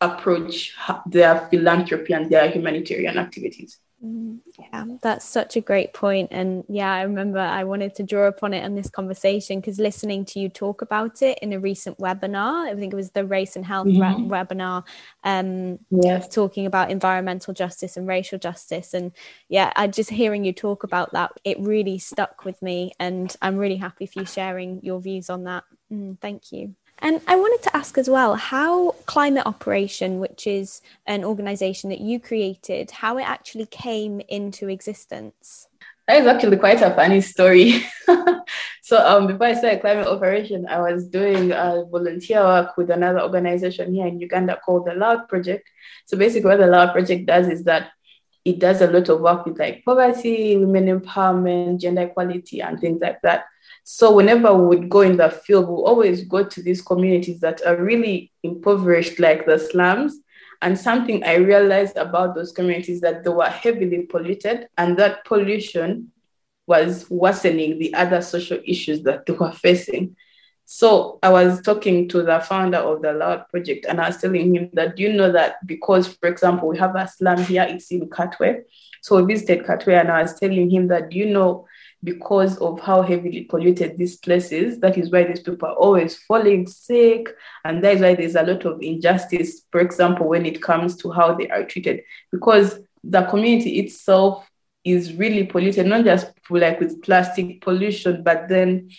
approach 0.00 0.74
their 1.06 1.46
philanthropy 1.48 2.14
and 2.14 2.30
their 2.30 2.48
humanitarian 2.50 3.18
activities. 3.18 3.78
Yeah, 4.02 4.86
that's 5.02 5.26
such 5.26 5.56
a 5.56 5.60
great 5.60 5.92
point. 5.92 6.28
And 6.30 6.64
yeah, 6.68 6.92
I 6.92 7.02
remember 7.02 7.38
I 7.38 7.64
wanted 7.64 7.94
to 7.96 8.02
draw 8.02 8.28
upon 8.28 8.54
it 8.54 8.64
in 8.64 8.74
this 8.74 8.88
conversation 8.88 9.60
because 9.60 9.78
listening 9.78 10.24
to 10.26 10.40
you 10.40 10.48
talk 10.48 10.80
about 10.80 11.20
it 11.20 11.38
in 11.42 11.52
a 11.52 11.60
recent 11.60 11.98
webinar, 11.98 12.66
I 12.70 12.74
think 12.74 12.94
it 12.94 12.96
was 12.96 13.10
the 13.10 13.26
race 13.26 13.56
and 13.56 13.64
health 13.64 13.88
mm-hmm. 13.88 14.32
webinar, 14.32 14.84
um, 15.24 15.78
yes. 15.90 16.28
talking 16.28 16.64
about 16.64 16.90
environmental 16.90 17.52
justice 17.52 17.98
and 17.98 18.08
racial 18.08 18.38
justice. 18.38 18.94
And 18.94 19.12
yeah, 19.48 19.70
I 19.76 19.86
just 19.86 20.08
hearing 20.08 20.46
you 20.46 20.54
talk 20.54 20.82
about 20.82 21.12
that, 21.12 21.32
it 21.44 21.60
really 21.60 21.98
stuck 21.98 22.46
with 22.46 22.60
me. 22.62 22.92
And 22.98 23.34
I'm 23.42 23.56
really 23.56 23.76
happy 23.76 24.06
for 24.06 24.20
you 24.20 24.26
sharing 24.26 24.80
your 24.82 25.00
views 25.00 25.28
on 25.28 25.44
that. 25.44 25.64
Mm, 25.92 26.18
thank 26.20 26.52
you. 26.52 26.74
And 27.02 27.20
I 27.26 27.36
wanted 27.36 27.62
to 27.62 27.76
ask 27.76 27.96
as 27.96 28.10
well 28.10 28.34
how 28.34 28.92
Climate 29.06 29.46
Operation, 29.46 30.20
which 30.20 30.46
is 30.46 30.82
an 31.06 31.24
organization 31.24 31.88
that 31.90 32.00
you 32.00 32.20
created, 32.20 32.90
how 32.90 33.16
it 33.16 33.22
actually 33.22 33.66
came 33.66 34.20
into 34.28 34.68
existence. 34.68 35.66
That 36.06 36.22
is 36.22 36.26
actually 36.26 36.56
quite 36.58 36.82
a 36.82 36.90
funny 36.90 37.20
story. 37.20 37.86
so 38.82 38.98
um, 38.98 39.28
before 39.28 39.46
I 39.46 39.54
started 39.54 39.80
Climate 39.80 40.08
Operation, 40.08 40.66
I 40.68 40.80
was 40.80 41.06
doing 41.06 41.52
a 41.52 41.84
volunteer 41.90 42.42
work 42.42 42.76
with 42.76 42.90
another 42.90 43.22
organization 43.22 43.94
here 43.94 44.06
in 44.06 44.20
Uganda 44.20 44.58
called 44.64 44.86
the 44.86 44.94
Loud 44.94 45.28
Project. 45.28 45.70
So 46.06 46.18
basically 46.18 46.50
what 46.50 46.58
the 46.58 46.66
Loud 46.66 46.92
Project 46.92 47.26
does 47.26 47.48
is 47.48 47.64
that 47.64 47.92
it 48.44 48.58
does 48.58 48.80
a 48.80 48.88
lot 48.88 49.08
of 49.08 49.20
work 49.20 49.46
with 49.46 49.58
like 49.58 49.84
poverty, 49.84 50.56
women 50.56 51.00
empowerment, 51.00 51.80
gender 51.80 52.02
equality, 52.02 52.60
and 52.60 52.80
things 52.80 53.00
like 53.00 53.20
that. 53.22 53.44
So 53.84 54.14
whenever 54.14 54.54
we 54.54 54.76
would 54.76 54.88
go 54.88 55.00
in 55.00 55.16
the 55.16 55.30
field, 55.30 55.68
we 55.68 55.74
always 55.74 56.24
go 56.24 56.44
to 56.44 56.62
these 56.62 56.82
communities 56.82 57.40
that 57.40 57.64
are 57.66 57.76
really 57.76 58.32
impoverished, 58.42 59.18
like 59.18 59.46
the 59.46 59.58
slums. 59.58 60.18
And 60.62 60.78
something 60.78 61.24
I 61.24 61.36
realized 61.36 61.96
about 61.96 62.34
those 62.34 62.52
communities 62.52 63.00
that 63.00 63.24
they 63.24 63.30
were 63.30 63.46
heavily 63.46 64.02
polluted, 64.02 64.68
and 64.76 64.96
that 64.98 65.24
pollution 65.24 66.12
was 66.66 67.08
worsening 67.10 67.78
the 67.78 67.94
other 67.94 68.20
social 68.22 68.60
issues 68.64 69.02
that 69.02 69.26
they 69.26 69.32
were 69.32 69.52
facing. 69.52 70.16
So 70.66 71.18
I 71.20 71.30
was 71.30 71.62
talking 71.62 72.08
to 72.10 72.22
the 72.22 72.38
founder 72.38 72.78
of 72.78 73.02
the 73.02 73.12
Loud 73.12 73.48
Project, 73.48 73.86
and 73.88 74.00
I 74.00 74.06
was 74.06 74.18
telling 74.18 74.54
him 74.54 74.70
that 74.74 74.98
you 74.98 75.12
know 75.12 75.32
that 75.32 75.66
because, 75.66 76.06
for 76.06 76.28
example, 76.28 76.68
we 76.68 76.78
have 76.78 76.94
a 76.94 77.08
slum 77.08 77.42
here, 77.42 77.66
it's 77.68 77.90
in 77.90 78.08
Katwe. 78.08 78.60
So 79.02 79.16
we 79.20 79.34
visited 79.34 79.64
Katwe, 79.66 79.98
and 79.98 80.12
I 80.12 80.22
was 80.22 80.38
telling 80.38 80.70
him 80.70 80.86
that 80.88 81.10
you 81.10 81.26
know 81.26 81.66
because 82.02 82.56
of 82.58 82.80
how 82.80 83.02
heavily 83.02 83.44
polluted 83.44 83.98
this 83.98 84.16
place 84.16 84.52
is. 84.52 84.78
That 84.80 84.96
is 84.96 85.10
why 85.10 85.24
these 85.24 85.40
people 85.40 85.68
are 85.68 85.74
always 85.74 86.16
falling 86.16 86.66
sick. 86.66 87.28
And 87.64 87.84
that 87.84 87.96
is 87.96 88.00
why 88.00 88.14
there's 88.14 88.36
a 88.36 88.42
lot 88.42 88.64
of 88.64 88.80
injustice, 88.80 89.62
for 89.70 89.80
example, 89.80 90.28
when 90.28 90.46
it 90.46 90.62
comes 90.62 90.96
to 90.98 91.10
how 91.10 91.34
they 91.34 91.48
are 91.48 91.64
treated, 91.64 92.02
because 92.32 92.80
the 93.04 93.22
community 93.24 93.80
itself 93.80 94.48
is 94.84 95.14
really 95.14 95.44
polluted, 95.44 95.86
not 95.86 96.04
just 96.04 96.32
like 96.48 96.80
with 96.80 97.02
plastic 97.02 97.60
pollution, 97.60 98.22
but 98.22 98.48
then 98.48 98.90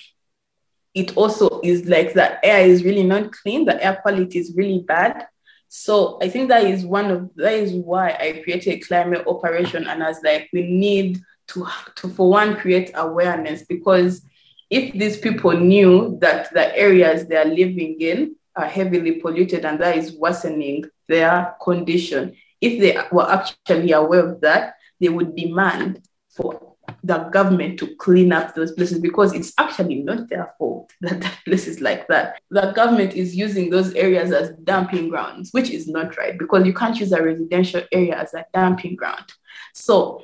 it 0.93 1.15
also 1.17 1.60
is 1.63 1.86
like 1.86 2.13
the 2.13 2.43
air 2.46 2.67
is 2.67 2.84
really 2.84 3.03
not 3.03 3.31
clean, 3.31 3.65
the 3.65 3.84
air 3.84 3.98
quality 4.01 4.39
is 4.39 4.53
really 4.55 4.84
bad. 4.88 5.25
So 5.70 6.20
I 6.22 6.27
think 6.27 6.50
that 6.50 6.65
is 6.65 6.86
one 6.86 7.10
of 7.10 7.29
that 7.36 7.53
is 7.53 7.72
why 7.72 8.10
I 8.20 8.41
created 8.43 8.74
a 8.74 8.79
climate 8.79 9.25
operation 9.25 9.88
and 9.88 10.03
I 10.03 10.10
was 10.10 10.20
like, 10.24 10.50
we 10.51 10.63
need 10.63 11.22
to, 11.53 11.67
to 11.96 12.10
for 12.10 12.29
one 12.29 12.55
create 12.55 12.91
awareness 12.96 13.63
because 13.63 14.25
if 14.70 14.93
these 14.93 15.17
people 15.17 15.51
knew 15.51 16.17
that 16.22 16.53
the 16.53 16.75
areas 16.77 17.27
they 17.27 17.36
are 17.36 17.46
living 17.46 18.00
in 18.00 18.36
are 18.55 18.65
heavily 18.65 19.13
polluted 19.13 19.65
and 19.65 19.79
that 19.79 19.98
is 19.98 20.13
worsening 20.13 20.86
their 21.08 21.55
condition 21.63 22.36
if 22.60 22.79
they 22.79 22.98
were 23.12 23.29
actually 23.29 23.92
aware 23.92 24.29
of 24.29 24.42
that 24.42 24.75
they 25.00 25.09
would 25.09 25.35
demand 25.35 26.01
for 26.29 26.72
the 27.03 27.18
government 27.29 27.79
to 27.79 27.96
clean 27.96 28.31
up 28.31 28.53
those 28.53 28.72
places 28.74 29.00
because 29.00 29.33
it's 29.33 29.53
actually 29.57 29.96
not 29.96 30.29
their 30.29 30.53
fault 30.57 30.92
that 31.01 31.20
that 31.22 31.37
place 31.46 31.68
is 31.68 31.81
like 31.81 32.07
that. 32.07 32.42
The 32.50 32.72
government 32.72 33.14
is 33.14 33.35
using 33.35 33.70
those 33.70 33.94
areas 33.94 34.31
as 34.31 34.51
dumping 34.64 35.09
grounds, 35.09 35.50
which 35.51 35.70
is 35.70 35.87
not 35.87 36.18
right 36.18 36.37
because 36.37 36.66
you 36.66 36.74
can't 36.74 37.00
use 37.00 37.11
a 37.11 37.24
residential 37.24 37.81
area 37.92 38.18
as 38.18 38.33
a 38.33 38.46
dumping 38.53 38.96
ground. 38.96 39.25
So 39.74 40.22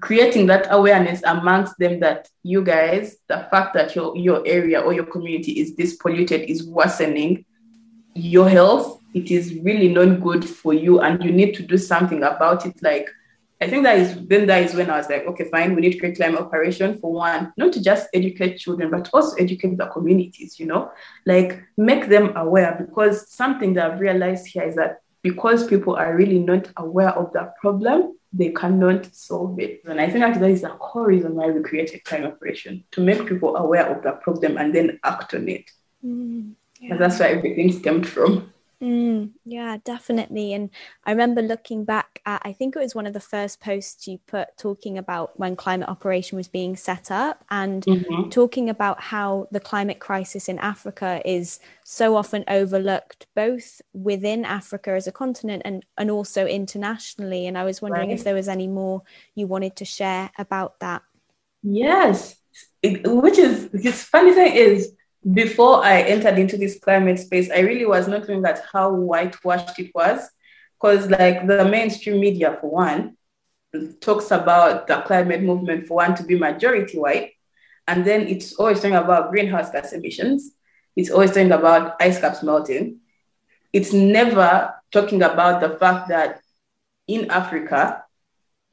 creating 0.00 0.46
that 0.46 0.68
awareness 0.70 1.20
amongst 1.24 1.76
them 1.78 2.00
that 2.00 2.28
you 2.42 2.62
guys, 2.62 3.16
the 3.28 3.46
fact 3.50 3.74
that 3.74 3.94
your, 3.94 4.16
your 4.16 4.42
area 4.46 4.80
or 4.80 4.92
your 4.92 5.06
community 5.06 5.52
is 5.60 5.74
this 5.74 5.96
polluted 5.96 6.42
is 6.42 6.66
worsening 6.66 7.44
your 8.14 8.48
health. 8.48 9.00
It 9.14 9.30
is 9.30 9.54
really 9.62 9.88
not 9.88 10.20
good 10.20 10.44
for 10.44 10.72
you, 10.72 11.00
and 11.00 11.22
you 11.22 11.32
need 11.32 11.54
to 11.54 11.62
do 11.62 11.78
something 11.78 12.22
about 12.22 12.66
it. 12.66 12.82
Like, 12.82 13.08
I 13.60 13.68
think 13.68 13.84
that 13.84 13.98
is 13.98 14.26
then 14.26 14.46
that 14.46 14.62
is 14.62 14.74
when 14.74 14.90
I 14.90 14.98
was 14.98 15.08
like, 15.08 15.26
okay, 15.26 15.48
fine, 15.50 15.74
we 15.74 15.80
need 15.80 15.92
to 15.92 15.98
create 15.98 16.16
climate 16.16 16.40
operation 16.40 16.98
for 16.98 17.12
one, 17.12 17.52
not 17.56 17.72
to 17.74 17.82
just 17.82 18.08
educate 18.12 18.58
children, 18.58 18.90
but 18.90 19.08
also 19.12 19.36
educate 19.36 19.78
the 19.78 19.86
communities, 19.86 20.58
you 20.58 20.66
know, 20.66 20.90
like 21.26 21.62
make 21.76 22.08
them 22.08 22.36
aware 22.36 22.76
because 22.78 23.30
something 23.30 23.74
that 23.74 23.92
I've 23.92 24.00
realized 24.00 24.48
here 24.48 24.64
is 24.64 24.74
that 24.74 25.00
because 25.22 25.66
people 25.66 25.94
are 25.96 26.14
really 26.14 26.38
not 26.38 26.68
aware 26.76 27.10
of 27.10 27.32
the 27.32 27.52
problem, 27.60 28.18
they 28.36 28.50
cannot 28.50 29.14
solve 29.14 29.60
it. 29.60 29.82
And 29.84 30.00
I 30.00 30.10
think 30.10 30.24
actually 30.24 30.40
that 30.40 30.50
is 30.50 30.62
the 30.62 30.70
core 30.70 31.06
reason 31.06 31.34
why 31.34 31.50
we 31.50 31.62
created 31.62 32.04
climate 32.04 32.32
operation 32.32 32.84
to 32.92 33.00
make 33.00 33.26
people 33.26 33.56
aware 33.56 33.86
of 33.86 34.02
the 34.02 34.12
problem 34.12 34.58
and 34.58 34.74
then 34.74 34.98
act 35.04 35.34
on 35.34 35.48
it. 35.48 35.70
Mm, 36.04 36.54
yeah. 36.80 36.92
And 36.92 37.00
that's 37.00 37.20
where 37.20 37.36
everything 37.36 37.70
stemmed 37.72 38.08
from. 38.08 38.52
Mm, 38.84 39.30
yeah, 39.46 39.78
definitely. 39.82 40.52
And 40.52 40.68
I 41.06 41.12
remember 41.12 41.40
looking 41.40 41.86
back 41.86 42.20
at, 42.26 42.42
I 42.44 42.52
think 42.52 42.76
it 42.76 42.80
was 42.80 42.94
one 42.94 43.06
of 43.06 43.14
the 43.14 43.20
first 43.20 43.58
posts 43.58 44.06
you 44.06 44.18
put 44.26 44.58
talking 44.58 44.98
about 44.98 45.40
when 45.40 45.56
climate 45.56 45.88
operation 45.88 46.36
was 46.36 46.48
being 46.48 46.76
set 46.76 47.10
up 47.10 47.42
and 47.50 47.82
mm-hmm. 47.82 48.28
talking 48.28 48.68
about 48.68 49.00
how 49.00 49.48
the 49.50 49.60
climate 49.60 50.00
crisis 50.00 50.50
in 50.50 50.58
Africa 50.58 51.22
is 51.24 51.60
so 51.82 52.14
often 52.14 52.44
overlooked, 52.46 53.26
both 53.34 53.80
within 53.94 54.44
Africa 54.44 54.90
as 54.90 55.06
a 55.06 55.12
continent 55.12 55.62
and, 55.64 55.86
and 55.96 56.10
also 56.10 56.46
internationally. 56.46 57.46
And 57.46 57.56
I 57.56 57.64
was 57.64 57.80
wondering 57.80 58.10
right. 58.10 58.18
if 58.18 58.24
there 58.24 58.34
was 58.34 58.48
any 58.48 58.66
more 58.66 59.02
you 59.34 59.46
wanted 59.46 59.76
to 59.76 59.86
share 59.86 60.30
about 60.36 60.80
that. 60.80 61.00
Yes, 61.62 62.36
it, 62.82 63.06
which 63.10 63.38
is, 63.38 63.70
the 63.70 63.92
funny 63.92 64.34
thing 64.34 64.52
is, 64.52 64.92
before 65.32 65.84
I 65.84 66.02
entered 66.02 66.38
into 66.38 66.56
this 66.56 66.78
climate 66.78 67.18
space, 67.18 67.50
I 67.50 67.60
really 67.60 67.86
was 67.86 68.06
not 68.08 68.20
looking 68.20 68.44
at 68.44 68.62
how 68.72 68.92
whitewashed 68.92 69.78
it 69.78 69.90
was. 69.94 70.28
Because, 70.80 71.08
like, 71.08 71.46
the 71.46 71.64
mainstream 71.64 72.20
media, 72.20 72.58
for 72.60 72.70
one, 72.70 73.16
talks 74.00 74.30
about 74.30 74.86
the 74.86 75.00
climate 75.02 75.42
movement, 75.42 75.86
for 75.86 75.94
one, 75.94 76.14
to 76.16 76.22
be 76.22 76.38
majority 76.38 76.98
white. 76.98 77.32
And 77.88 78.04
then 78.04 78.28
it's 78.28 78.54
always 78.54 78.80
talking 78.80 78.96
about 78.96 79.30
greenhouse 79.30 79.70
gas 79.70 79.92
emissions. 79.92 80.52
It's 80.96 81.10
always 81.10 81.30
talking 81.30 81.52
about 81.52 81.96
ice 82.00 82.20
caps 82.20 82.42
melting. 82.42 83.00
It's 83.72 83.92
never 83.92 84.74
talking 84.92 85.22
about 85.22 85.60
the 85.60 85.78
fact 85.78 86.08
that 86.08 86.40
in 87.08 87.30
Africa, 87.30 88.03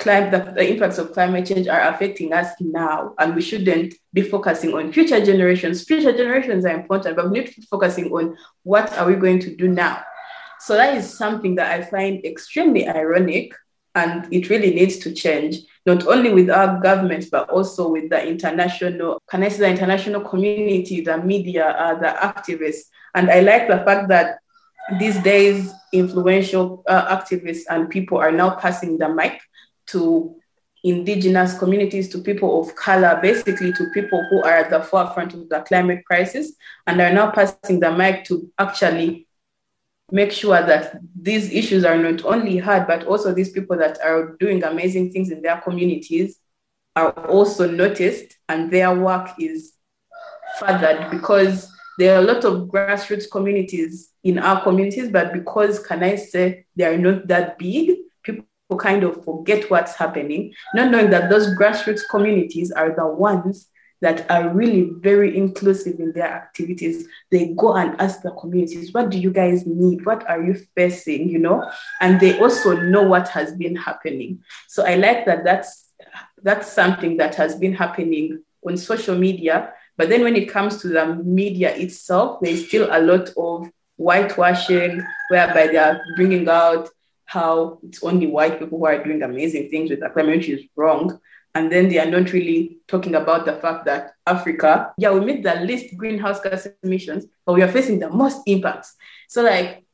climate, 0.02 0.32
the, 0.32 0.52
the, 0.52 0.70
impacts 0.70 0.98
of 0.98 1.14
climate 1.14 1.46
change 1.46 1.68
are 1.68 1.82
affecting 1.82 2.34
us 2.34 2.50
now, 2.60 3.14
and 3.20 3.36
we 3.36 3.42
shouldn't 3.42 3.94
be 4.14 4.22
focusing 4.22 4.74
on 4.74 4.92
future 4.92 5.24
generations. 5.24 5.86
Future 5.86 6.12
generations 6.12 6.66
are 6.66 6.76
important, 6.76 7.16
but 7.16 7.30
we 7.30 7.40
need 7.40 7.48
to 7.48 7.62
be 7.62 7.68
focusing 7.70 8.12
on 8.12 8.36
what 8.64 8.92
are 8.98 9.08
we 9.08 9.16
going 9.16 9.40
to 9.40 9.56
do 9.56 9.68
now. 9.68 10.04
So 10.60 10.76
that 10.76 10.98
is 10.98 11.18
something 11.18 11.56
that 11.56 11.72
I 11.72 11.84
find 11.84 12.24
extremely 12.26 12.88
ironic, 12.88 13.54
and 13.96 14.28
it 14.34 14.50
really 14.50 14.74
needs 14.74 14.98
to 15.00 15.14
change, 15.14 15.58
not 15.86 16.06
only 16.08 16.34
with 16.34 16.50
our 16.50 16.80
governments, 16.82 17.28
but 17.30 17.50
also 17.50 17.90
with 17.90 18.10
the 18.10 18.28
international, 18.28 19.22
can 19.30 19.44
I 19.44 19.50
say 19.50 19.60
the 19.60 19.70
international 19.70 20.22
community, 20.22 21.02
the 21.02 21.18
media, 21.18 21.70
uh, 21.70 21.96
the 21.96 22.08
activists. 22.08 22.84
And 23.16 23.30
I 23.30 23.42
like 23.42 23.68
the 23.68 23.80
fact 23.80 24.08
that 24.10 24.40
these 25.00 25.22
days 25.24 25.72
influential 25.94 26.84
uh, 26.88 27.16
activists 27.16 27.64
and 27.70 27.90
people 27.90 28.18
are 28.18 28.32
now 28.32 28.56
passing 28.56 28.98
the 28.98 29.10
mic 29.10 29.42
to 29.88 30.36
indigenous 30.84 31.58
communities, 31.58 32.10
to 32.10 32.20
people 32.20 32.62
of 32.62 32.76
color, 32.76 33.20
basically 33.22 33.72
to 33.74 33.86
people 33.94 34.26
who 34.30 34.44
are 34.44 34.54
at 34.54 34.70
the 34.70 34.82
forefront 34.82 35.34
of 35.34 35.48
the 35.50 35.60
climate 35.62 36.04
crisis 36.06 36.54
and 36.88 37.00
are 37.00 37.14
now 37.14 37.30
passing 37.32 37.80
the 37.80 37.92
mic 37.92 38.26
to 38.26 38.52
actually 38.58 39.28
make 40.12 40.32
sure 40.32 40.62
that 40.62 41.00
these 41.20 41.52
issues 41.52 41.86
are 41.86 41.98
not 41.98 42.26
only 42.26 42.58
heard, 42.58 42.88
but 42.88 43.06
also 43.06 43.34
these 43.34 43.52
people 43.52 43.78
that 43.78 44.00
are 44.04 44.36
doing 44.40 44.64
amazing 44.64 45.12
things 45.12 45.30
in 45.30 45.42
their 45.42 45.58
communities 45.58 46.40
are 46.96 47.12
also 47.28 47.70
noticed 47.70 48.38
and 48.50 48.72
their 48.72 48.94
work 48.94 49.30
is 49.40 49.74
furthered 50.60 51.10
because 51.10 51.72
there 51.98 52.16
are 52.16 52.20
a 52.20 52.26
lot 52.26 52.44
of 52.44 52.68
grassroots 52.68 53.30
communities 53.30 54.10
in 54.24 54.40
our 54.40 54.62
communities, 54.64 55.10
but 55.10 55.34
because, 55.34 55.80
can 55.80 56.04
I 56.04 56.16
say, 56.16 56.66
they 56.76 56.86
are 56.86 56.98
not 56.98 57.28
that 57.28 57.58
big, 57.58 57.98
kind 58.78 59.04
of 59.04 59.24
forget 59.24 59.70
what's 59.70 59.96
happening, 59.96 60.54
not 60.74 60.92
knowing 60.92 61.10
that 61.10 61.30
those 61.30 61.48
grassroots 61.56 62.02
communities 62.10 62.72
are 62.72 62.96
the 62.96 63.08
ones 63.08 63.68
that 64.02 64.30
are 64.32 64.50
really 64.50 64.90
very 65.00 65.38
inclusive 65.38 66.00
in 66.00 66.12
their 66.14 66.28
activities. 66.28 67.08
They 67.30 67.54
go 67.54 67.76
and 67.76 68.00
ask 68.02 68.24
the 68.24 68.32
communities, 68.32 68.94
what 68.94 69.12
do 69.12 69.20
you 69.20 69.32
guys 69.32 69.66
need? 69.66 70.06
What 70.06 70.28
are 70.28 70.42
you 70.42 70.56
facing? 70.76 71.30
You 71.30 71.40
know, 71.40 71.72
and 72.02 72.20
they 72.20 72.40
also 72.40 72.76
know 72.76 73.04
what 73.04 73.28
has 73.30 73.54
been 73.54 73.76
happening. 73.76 74.44
So 74.68 74.86
I 74.86 74.96
like 74.96 75.26
that 75.26 75.44
that's 75.44 75.90
that's 76.42 76.72
something 76.72 77.18
that 77.18 77.36
has 77.36 77.56
been 77.56 77.74
happening 77.74 78.44
on 78.66 78.76
social 78.76 79.16
media. 79.16 79.74
But 79.98 80.10
then 80.10 80.24
when 80.24 80.36
it 80.36 80.50
comes 80.50 80.82
to 80.82 80.88
the 80.88 81.16
media 81.18 81.76
itself, 81.76 82.40
there's 82.42 82.68
still 82.68 82.90
a 82.92 83.00
lot 83.00 83.30
of 83.38 83.70
whitewashing, 83.98 85.06
whereby 85.30 85.68
they 85.68 85.78
are 85.78 86.02
bringing 86.16 86.50
out 86.50 86.90
how 87.32 87.80
it's 87.84 88.04
only 88.04 88.28
white 88.28 88.60
people 88.60 88.78
who 88.78 88.86
are 88.86 89.02
doing 89.02 89.24
amazing 89.24 89.70
things 89.70 89.90
with 89.90 90.02
climate, 90.12 90.36
which 90.36 90.50
is 90.50 90.66
wrong. 90.76 91.18
And 91.56 91.72
then 91.72 91.88
they 91.88 91.98
are 91.98 92.12
not 92.12 92.34
really 92.34 92.80
talking 92.90 93.16
about 93.16 93.46
the 93.46 93.54
fact 93.54 93.86
that 93.86 94.16
Africa, 94.28 94.94
yeah, 94.98 95.12
we 95.12 95.22
made 95.22 95.42
the 95.42 95.56
least 95.62 95.96
greenhouse 95.96 96.42
gas 96.42 96.68
emissions, 96.84 97.26
but 97.46 97.54
we 97.54 97.62
are 97.62 97.72
facing 97.72 98.00
the 98.00 98.10
most 98.10 98.42
impacts. 98.48 98.96
So, 99.30 99.44
like, 99.44 99.86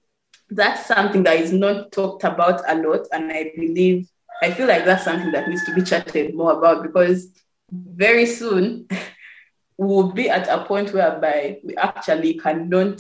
that's 0.50 0.88
something 0.88 1.22
that 1.24 1.38
is 1.38 1.54
not 1.54 1.92
talked 1.92 2.24
about 2.24 2.64
a 2.68 2.74
lot. 2.76 3.06
And 3.12 3.32
I 3.32 3.52
believe, 3.56 4.08
I 4.42 4.50
feel 4.50 4.68
like 4.68 4.86
that's 4.86 5.04
something 5.04 5.32
that 5.32 5.48
needs 5.48 5.64
to 5.66 5.76
be 5.76 5.84
chatted 5.84 6.34
more 6.34 6.54
about 6.54 6.82
because 6.82 7.28
very 7.72 8.26
soon 8.26 8.88
we'll 9.78 10.12
be 10.12 10.28
at 10.28 10.48
a 10.48 10.66
point 10.66 10.92
whereby 10.92 11.60
we 11.64 11.76
actually 11.76 12.34
cannot 12.40 13.00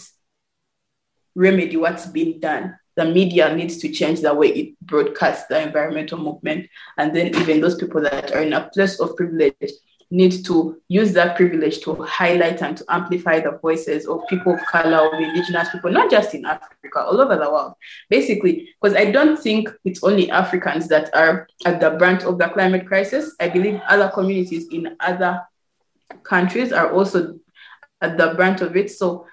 remedy 1.33 1.75
what's 1.75 2.05
been 2.05 2.39
done. 2.39 2.77
The 2.97 3.05
media 3.05 3.55
needs 3.55 3.77
to 3.77 3.89
change 3.89 4.19
the 4.19 4.33
way 4.33 4.47
it 4.47 4.79
broadcasts 4.81 5.47
the 5.47 5.61
environmental 5.61 6.17
movement. 6.17 6.67
And 6.97 7.15
then 7.15 7.27
even 7.27 7.61
those 7.61 7.75
people 7.75 8.01
that 8.01 8.33
are 8.33 8.41
in 8.41 8.51
a 8.51 8.69
place 8.73 8.99
of 8.99 9.15
privilege 9.15 9.71
need 10.09 10.45
to 10.45 10.81
use 10.87 11.13
that 11.13 11.35
privilege 11.35 11.81
to 11.81 11.93
highlight 12.03 12.61
and 12.61 12.77
to 12.77 12.85
amplify 12.89 13.39
the 13.39 13.59
voices 13.61 14.07
of 14.07 14.21
people 14.29 14.53
of 14.53 14.65
color, 14.65 15.07
of 15.07 15.21
indigenous 15.21 15.69
people, 15.69 15.91
not 15.91 16.09
just 16.09 16.33
in 16.33 16.45
Africa, 16.45 16.99
all 16.99 17.19
over 17.19 17.35
the 17.35 17.49
world. 17.49 17.73
Basically, 18.09 18.69
because 18.81 18.95
I 18.95 19.11
don't 19.11 19.37
think 19.37 19.69
it's 19.83 20.03
only 20.03 20.31
Africans 20.31 20.87
that 20.87 21.13
are 21.13 21.47
at 21.65 21.79
the 21.79 21.91
brunt 21.91 22.23
of 22.23 22.37
the 22.37 22.47
climate 22.49 22.87
crisis. 22.87 23.35
I 23.39 23.49
believe 23.49 23.81
other 23.87 24.09
communities 24.09 24.67
in 24.71 24.95
other 24.99 25.41
countries 26.23 26.71
are 26.71 26.91
also 26.91 27.39
at 28.01 28.17
the 28.17 28.33
brunt 28.35 28.61
of 28.61 28.75
it. 28.75 28.91
So 28.91 29.25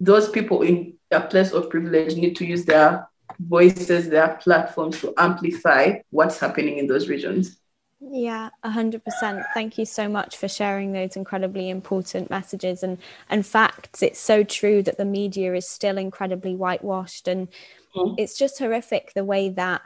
those 0.00 0.28
people 0.30 0.62
in 0.62 0.94
a 1.14 1.20
place 1.20 1.52
of 1.52 1.70
privilege 1.70 2.16
need 2.16 2.36
to 2.36 2.44
use 2.44 2.64
their 2.64 3.08
voices, 3.38 4.08
their 4.08 4.38
platforms 4.42 5.00
to 5.00 5.14
amplify 5.16 5.98
what's 6.10 6.38
happening 6.38 6.78
in 6.78 6.86
those 6.86 7.08
regions. 7.08 7.58
Yeah, 8.00 8.50
100%. 8.64 9.44
Thank 9.54 9.78
you 9.78 9.86
so 9.86 10.08
much 10.08 10.36
for 10.36 10.46
sharing 10.46 10.92
those 10.92 11.16
incredibly 11.16 11.70
important 11.70 12.28
messages 12.28 12.82
and, 12.82 12.98
and 13.30 13.46
facts. 13.46 14.02
It's 14.02 14.20
so 14.20 14.44
true 14.44 14.82
that 14.82 14.98
the 14.98 15.06
media 15.06 15.54
is 15.54 15.68
still 15.68 15.96
incredibly 15.96 16.54
whitewashed, 16.54 17.28
and 17.28 17.48
mm-hmm. 17.96 18.14
it's 18.18 18.36
just 18.36 18.58
horrific 18.58 19.12
the 19.14 19.24
way 19.24 19.48
that 19.50 19.80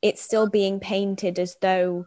it's 0.00 0.22
still 0.22 0.48
being 0.48 0.80
painted 0.80 1.38
as 1.38 1.56
though 1.60 2.06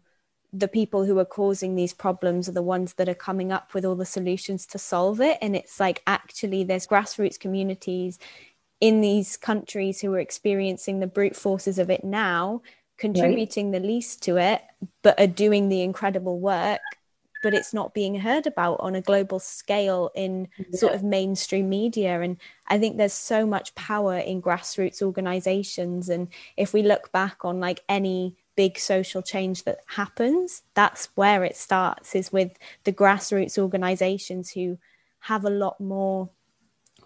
the 0.52 0.67
people 0.67 1.06
who 1.06 1.17
are 1.19 1.26
causing 1.26 1.76
these 1.76 1.93
problems 1.93 2.47
are 2.47 2.54
the 2.54 2.62
ones 2.62 2.93
that 2.95 3.10
are 3.10 3.15
coming 3.15 3.52
up 3.52 3.73
with 3.73 3.86
all 3.86 3.95
the 3.95 4.06
solutions 4.06 4.65
to 4.67 4.78
solve 4.78 5.19
it. 5.19 5.38
And 5.41 5.56
it's 5.56 5.80
like 5.80 6.02
actually, 6.06 6.63
there's 6.63 6.88
grassroots 6.88 7.39
communities 7.39 8.19
in 8.84 9.00
these 9.00 9.38
countries 9.38 10.02
who 10.02 10.13
are 10.13 10.19
experiencing 10.19 11.00
the 11.00 11.08
brute 11.08 11.38
forces 11.38 11.80
of 11.80 11.89
it 11.89 12.04
now, 12.04 12.62
contributing 12.98 13.72
right. 13.72 13.82
the 13.82 13.88
least 13.88 14.22
to 14.22 14.36
it, 14.36 14.62
but 15.02 15.17
are 15.17 15.26
doing 15.26 15.69
the 15.69 15.82
incredible 15.82 16.38
work. 16.38 16.82
But 17.41 17.54
it's 17.54 17.74
not 17.74 17.93
being 17.93 18.19
heard 18.19 18.46
about 18.46 18.82
on 18.82 18.93
a 18.93 19.02
global 19.02 19.39
scale 19.39 20.12
in 20.15 20.50
yeah. 20.58 20.65
sort 20.78 20.96
of 20.96 21.02
mainstream 21.02 21.69
media. 21.69 22.19
And 22.19 22.36
I 22.67 22.78
think 22.78 22.98
there's 22.98 23.13
so 23.13 23.46
much 23.46 23.74
power 23.76 24.17
in 24.17 24.41
grassroots 24.41 25.02
organizations. 25.02 26.10
And 26.10 26.28
if 26.58 26.74
we 26.74 26.84
look 26.84 27.10
back 27.13 27.46
on 27.46 27.62
like 27.62 27.86
any 27.88 28.36
big 28.58 28.78
social 28.78 29.22
change 29.22 29.63
that 29.63 29.80
happens, 29.86 30.62
that's 30.74 31.08
where 31.15 31.46
it 31.46 31.56
starts, 31.56 32.15
is 32.15 32.34
with 32.34 32.52
the 32.84 32.91
grassroots 32.91 33.58
organizations 33.58 34.52
who 34.52 34.78
have 35.22 35.46
a 35.46 35.50
lot 35.50 35.80
more 35.80 36.30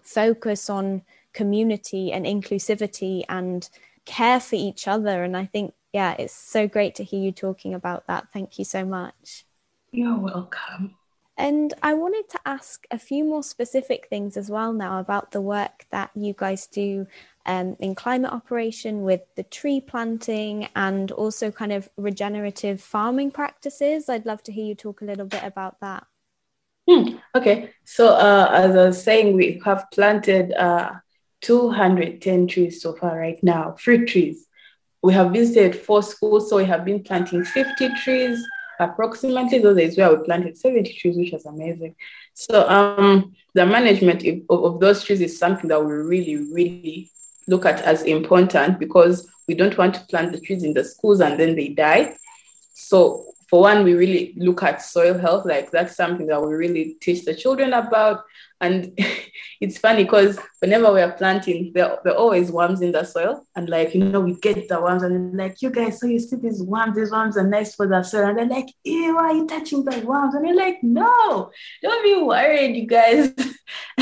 focus 0.02 0.68
on 0.68 1.02
community 1.32 2.12
and 2.12 2.26
inclusivity 2.26 3.24
and 3.28 3.68
care 4.04 4.40
for 4.40 4.56
each 4.56 4.88
other. 4.88 5.22
And 5.22 5.36
I 5.36 5.46
think, 5.46 5.74
yeah, 5.92 6.14
it's 6.18 6.34
so 6.34 6.66
great 6.66 6.94
to 6.96 7.04
hear 7.04 7.20
you 7.20 7.32
talking 7.32 7.74
about 7.74 8.06
that. 8.06 8.28
Thank 8.32 8.58
you 8.58 8.64
so 8.64 8.84
much. 8.84 9.44
You're 9.92 10.18
welcome. 10.18 10.96
And 11.38 11.72
I 11.84 11.94
wanted 11.94 12.28
to 12.30 12.40
ask 12.44 12.84
a 12.90 12.98
few 12.98 13.22
more 13.22 13.44
specific 13.44 14.08
things 14.08 14.36
as 14.36 14.50
well 14.50 14.72
now 14.72 14.98
about 14.98 15.30
the 15.30 15.40
work 15.40 15.86
that 15.90 16.10
you 16.16 16.34
guys 16.36 16.66
do 16.66 17.06
um, 17.46 17.76
in 17.78 17.94
climate 17.94 18.32
operation 18.32 19.02
with 19.02 19.20
the 19.36 19.44
tree 19.44 19.80
planting 19.80 20.68
and 20.74 21.12
also 21.12 21.52
kind 21.52 21.72
of 21.72 21.88
regenerative 21.96 22.80
farming 22.80 23.30
practices. 23.30 24.08
I'd 24.08 24.26
love 24.26 24.42
to 24.44 24.52
hear 24.52 24.64
you 24.64 24.74
talk 24.74 25.00
a 25.00 25.04
little 25.04 25.26
bit 25.26 25.44
about 25.44 25.78
that. 25.80 26.06
Hmm. 26.90 27.18
Okay, 27.36 27.70
so 27.84 28.08
uh, 28.08 28.50
as 28.52 28.74
I 28.74 28.86
was 28.86 29.02
saying, 29.02 29.36
we 29.36 29.60
have 29.64 29.86
planted 29.92 30.52
uh, 30.54 30.94
210 31.40 32.46
trees 32.48 32.82
so 32.82 32.94
far 32.94 33.18
right 33.18 33.38
now, 33.42 33.76
fruit 33.78 34.08
trees. 34.08 34.46
We 35.02 35.12
have 35.14 35.32
visited 35.32 35.76
four 35.76 36.02
schools, 36.02 36.50
so 36.50 36.56
we 36.56 36.64
have 36.64 36.84
been 36.84 37.02
planting 37.02 37.44
50 37.44 37.88
trees 38.02 38.44
approximately. 38.80 39.60
Those 39.60 39.78
is 39.78 39.96
where 39.96 40.14
we 40.14 40.24
planted 40.24 40.56
70 40.56 40.92
trees, 40.94 41.16
which 41.16 41.32
was 41.32 41.46
amazing. 41.46 41.94
So 42.34 42.68
um, 42.68 43.34
the 43.54 43.66
management 43.66 44.24
of, 44.50 44.64
of 44.64 44.80
those 44.80 45.04
trees 45.04 45.20
is 45.20 45.38
something 45.38 45.68
that 45.68 45.84
we 45.84 45.92
really, 45.92 46.36
really 46.52 47.10
look 47.46 47.64
at 47.64 47.80
as 47.82 48.02
important 48.02 48.78
because 48.78 49.28
we 49.46 49.54
don't 49.54 49.76
want 49.78 49.94
to 49.94 50.00
plant 50.06 50.32
the 50.32 50.40
trees 50.40 50.62
in 50.62 50.74
the 50.74 50.84
schools 50.84 51.20
and 51.20 51.38
then 51.38 51.56
they 51.56 51.68
die. 51.68 52.16
So 52.74 53.24
for 53.48 53.62
one, 53.62 53.82
we 53.82 53.94
really 53.94 54.34
look 54.36 54.62
at 54.62 54.82
soil 54.82 55.16
health, 55.16 55.46
like 55.46 55.70
that's 55.70 55.96
something 55.96 56.26
that 56.26 56.42
we 56.42 56.54
really 56.54 56.96
teach 57.00 57.24
the 57.24 57.34
children 57.34 57.72
about. 57.72 58.24
And 58.60 58.98
it's 59.60 59.78
funny 59.78 60.04
because 60.04 60.38
whenever 60.60 60.92
we 60.92 61.00
are 61.00 61.12
planting, 61.12 61.72
there, 61.74 61.98
there 62.04 62.12
are 62.12 62.16
always 62.16 62.50
worms 62.52 62.80
in 62.80 62.92
the 62.92 63.04
soil. 63.04 63.44
And 63.56 63.68
like, 63.68 63.94
you 63.94 64.04
know, 64.04 64.20
we 64.20 64.34
get 64.34 64.68
the 64.68 64.80
worms 64.80 65.02
and 65.02 65.36
like, 65.36 65.60
you 65.60 65.70
guys, 65.70 66.00
so 66.00 66.06
you 66.06 66.20
see 66.20 66.36
these 66.36 66.62
worms, 66.62 66.96
these 66.96 67.10
worms 67.10 67.36
are 67.36 67.46
nice 67.46 67.74
for 67.74 67.86
the 67.86 68.02
soil. 68.02 68.28
And 68.28 68.38
they're 68.38 68.46
like, 68.46 68.68
ew, 68.84 69.16
why 69.16 69.22
are 69.22 69.34
you 69.34 69.46
touching 69.46 69.84
the 69.84 69.98
worms? 70.00 70.34
And 70.34 70.46
you're 70.46 70.56
like, 70.56 70.78
no, 70.82 71.50
don't 71.82 72.04
be 72.04 72.22
worried, 72.22 72.76
you 72.76 72.86
guys. 72.86 73.32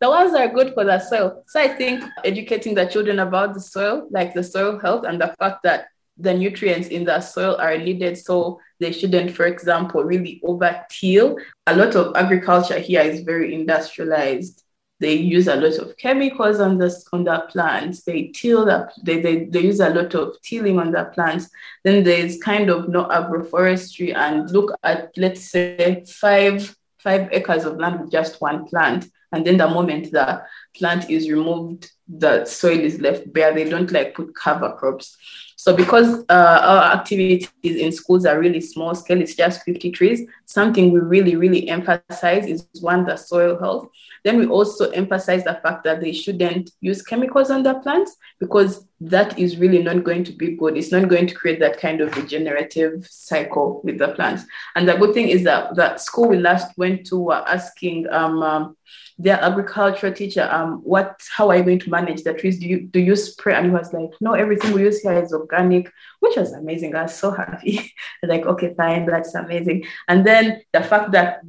the 0.00 0.08
that 0.10 0.34
are 0.34 0.54
good 0.54 0.74
for 0.74 0.84
the 0.84 0.98
soil. 1.00 1.42
So 1.48 1.60
I 1.60 1.68
think 1.68 2.04
educating 2.24 2.74
the 2.74 2.86
children 2.86 3.18
about 3.18 3.54
the 3.54 3.60
soil, 3.60 4.06
like 4.10 4.34
the 4.34 4.44
soil 4.44 4.78
health 4.78 5.04
and 5.04 5.20
the 5.20 5.34
fact 5.38 5.62
that 5.64 5.86
the 6.18 6.32
nutrients 6.32 6.88
in 6.88 7.04
the 7.04 7.20
soil 7.20 7.56
are 7.60 7.76
needed 7.76 8.16
so 8.16 8.60
they 8.80 8.92
shouldn't, 8.92 9.34
for 9.34 9.46
example, 9.46 10.02
really 10.02 10.40
over 10.44 10.84
till. 10.90 11.36
A 11.66 11.76
lot 11.76 11.94
of 11.94 12.14
agriculture 12.14 12.78
here 12.78 13.02
is 13.02 13.20
very 13.20 13.54
industrialized. 13.54 14.62
They 14.98 15.14
use 15.14 15.46
a 15.46 15.56
lot 15.56 15.76
of 15.78 15.96
chemicals 15.98 16.58
on 16.58 16.78
the 16.78 16.90
on 17.12 17.24
the 17.24 17.46
plants. 17.50 18.02
They 18.04 18.28
till 18.34 18.64
the, 18.64 18.90
they, 19.02 19.20
they, 19.20 19.44
they 19.44 19.60
use 19.60 19.80
a 19.80 19.90
lot 19.90 20.14
of 20.14 20.40
tilling 20.42 20.78
on 20.78 20.90
the 20.90 21.04
plants. 21.06 21.50
Then 21.84 22.02
there's 22.02 22.38
kind 22.38 22.70
of 22.70 22.88
no 22.88 23.04
agroforestry 23.04 24.14
and 24.14 24.50
look 24.50 24.72
at 24.82 25.10
let's 25.16 25.50
say 25.50 26.04
five 26.06 26.74
five 26.98 27.28
acres 27.32 27.64
of 27.64 27.76
land 27.76 28.00
with 28.00 28.10
just 28.10 28.40
one 28.40 28.66
plant 28.66 29.06
and 29.32 29.46
then 29.46 29.58
the 29.58 29.68
moment 29.68 30.10
the 30.12 30.42
plant 30.74 31.10
is 31.10 31.30
removed 31.30 31.90
the 32.08 32.44
soil 32.44 32.78
is 32.78 33.00
left 33.00 33.32
bare 33.32 33.54
they 33.54 33.68
don't 33.68 33.92
like 33.92 34.14
put 34.14 34.34
cover 34.34 34.72
crops 34.72 35.16
so 35.66 35.74
because 35.74 36.24
uh, 36.28 36.60
our 36.62 36.92
activities 36.92 37.50
in 37.64 37.90
schools 37.90 38.24
are 38.24 38.38
really 38.38 38.60
small 38.60 38.94
scale 38.94 39.20
it's 39.20 39.34
just 39.34 39.64
50 39.64 39.90
trees 39.90 40.22
something 40.44 40.92
we 40.92 41.00
really 41.00 41.34
really 41.34 41.68
emphasize 41.68 42.46
is 42.46 42.68
one 42.80 43.04
the 43.04 43.16
soil 43.16 43.58
health 43.58 43.88
then 44.22 44.38
we 44.38 44.46
also 44.46 44.90
emphasize 44.90 45.42
the 45.42 45.58
fact 45.62 45.82
that 45.82 46.00
they 46.00 46.12
shouldn't 46.12 46.70
use 46.80 47.02
chemicals 47.02 47.50
on 47.50 47.62
their 47.62 47.80
plants 47.80 48.16
because 48.38 48.84
that 49.00 49.38
is 49.38 49.56
really 49.56 49.82
not 49.82 50.02
going 50.02 50.24
to 50.24 50.32
be 50.32 50.56
good. 50.56 50.76
It's 50.76 50.90
not 50.90 51.08
going 51.08 51.28
to 51.28 51.34
create 51.34 51.60
that 51.60 51.78
kind 51.78 52.00
of 52.00 52.16
regenerative 52.16 53.06
cycle 53.06 53.80
with 53.84 53.98
the 53.98 54.08
plants. 54.08 54.42
And 54.74 54.88
the 54.88 54.96
good 54.96 55.14
thing 55.14 55.28
is 55.28 55.44
that 55.44 55.76
the 55.76 55.96
school 55.98 56.28
we 56.28 56.38
last 56.38 56.76
went 56.76 57.06
to 57.06 57.18
were 57.18 57.44
asking 57.46 58.08
um, 58.10 58.42
um, 58.42 58.76
their 59.18 59.42
agriculture 59.42 60.10
teacher, 60.10 60.48
um, 60.52 60.80
what, 60.82 61.20
how 61.34 61.48
are 61.48 61.56
you 61.56 61.62
going 61.62 61.78
to 61.80 61.90
manage 61.90 62.22
the 62.22 62.34
trees? 62.34 62.58
Do 62.58 62.66
you 62.66 62.80
do 62.82 63.00
you 63.00 63.16
spray? 63.16 63.54
And 63.54 63.66
he 63.66 63.72
was 63.72 63.92
like, 63.92 64.10
no, 64.20 64.34
everything 64.34 64.72
we 64.72 64.82
use 64.82 65.00
here 65.00 65.22
is 65.22 65.32
organic, 65.32 65.90
which 66.20 66.36
was 66.36 66.52
amazing. 66.52 66.94
I 66.94 67.04
was 67.04 67.14
so 67.14 67.30
happy. 67.30 67.92
like, 68.22 68.44
okay, 68.44 68.74
fine, 68.76 69.06
that's 69.06 69.34
amazing. 69.34 69.84
And 70.08 70.26
then 70.26 70.62
the 70.72 70.82
fact 70.82 71.12
that 71.12 71.40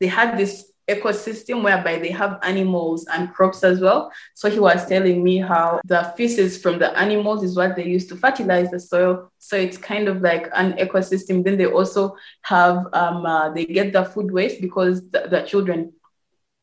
they 0.00 0.06
had 0.06 0.38
this 0.38 0.70
ecosystem 0.90 1.62
whereby 1.62 1.98
they 1.98 2.10
have 2.10 2.38
animals 2.42 3.06
and 3.12 3.32
crops 3.32 3.62
as 3.62 3.80
well. 3.80 4.12
So 4.34 4.50
he 4.50 4.58
was 4.58 4.86
telling 4.86 5.22
me 5.22 5.38
how 5.38 5.80
the 5.84 6.12
feces 6.16 6.60
from 6.60 6.78
the 6.78 6.96
animals 6.98 7.44
is 7.44 7.56
what 7.56 7.76
they 7.76 7.84
use 7.84 8.06
to 8.08 8.16
fertilize 8.16 8.70
the 8.70 8.80
soil. 8.80 9.30
So 9.38 9.56
it's 9.56 9.76
kind 9.76 10.08
of 10.08 10.20
like 10.20 10.48
an 10.54 10.72
ecosystem. 10.72 11.44
Then 11.44 11.58
they 11.58 11.66
also 11.66 12.16
have 12.42 12.86
um, 12.92 13.24
uh, 13.24 13.50
they 13.50 13.66
get 13.66 13.92
the 13.92 14.04
food 14.04 14.32
waste 14.32 14.60
because 14.60 15.08
the, 15.10 15.28
the 15.30 15.42
children 15.42 15.92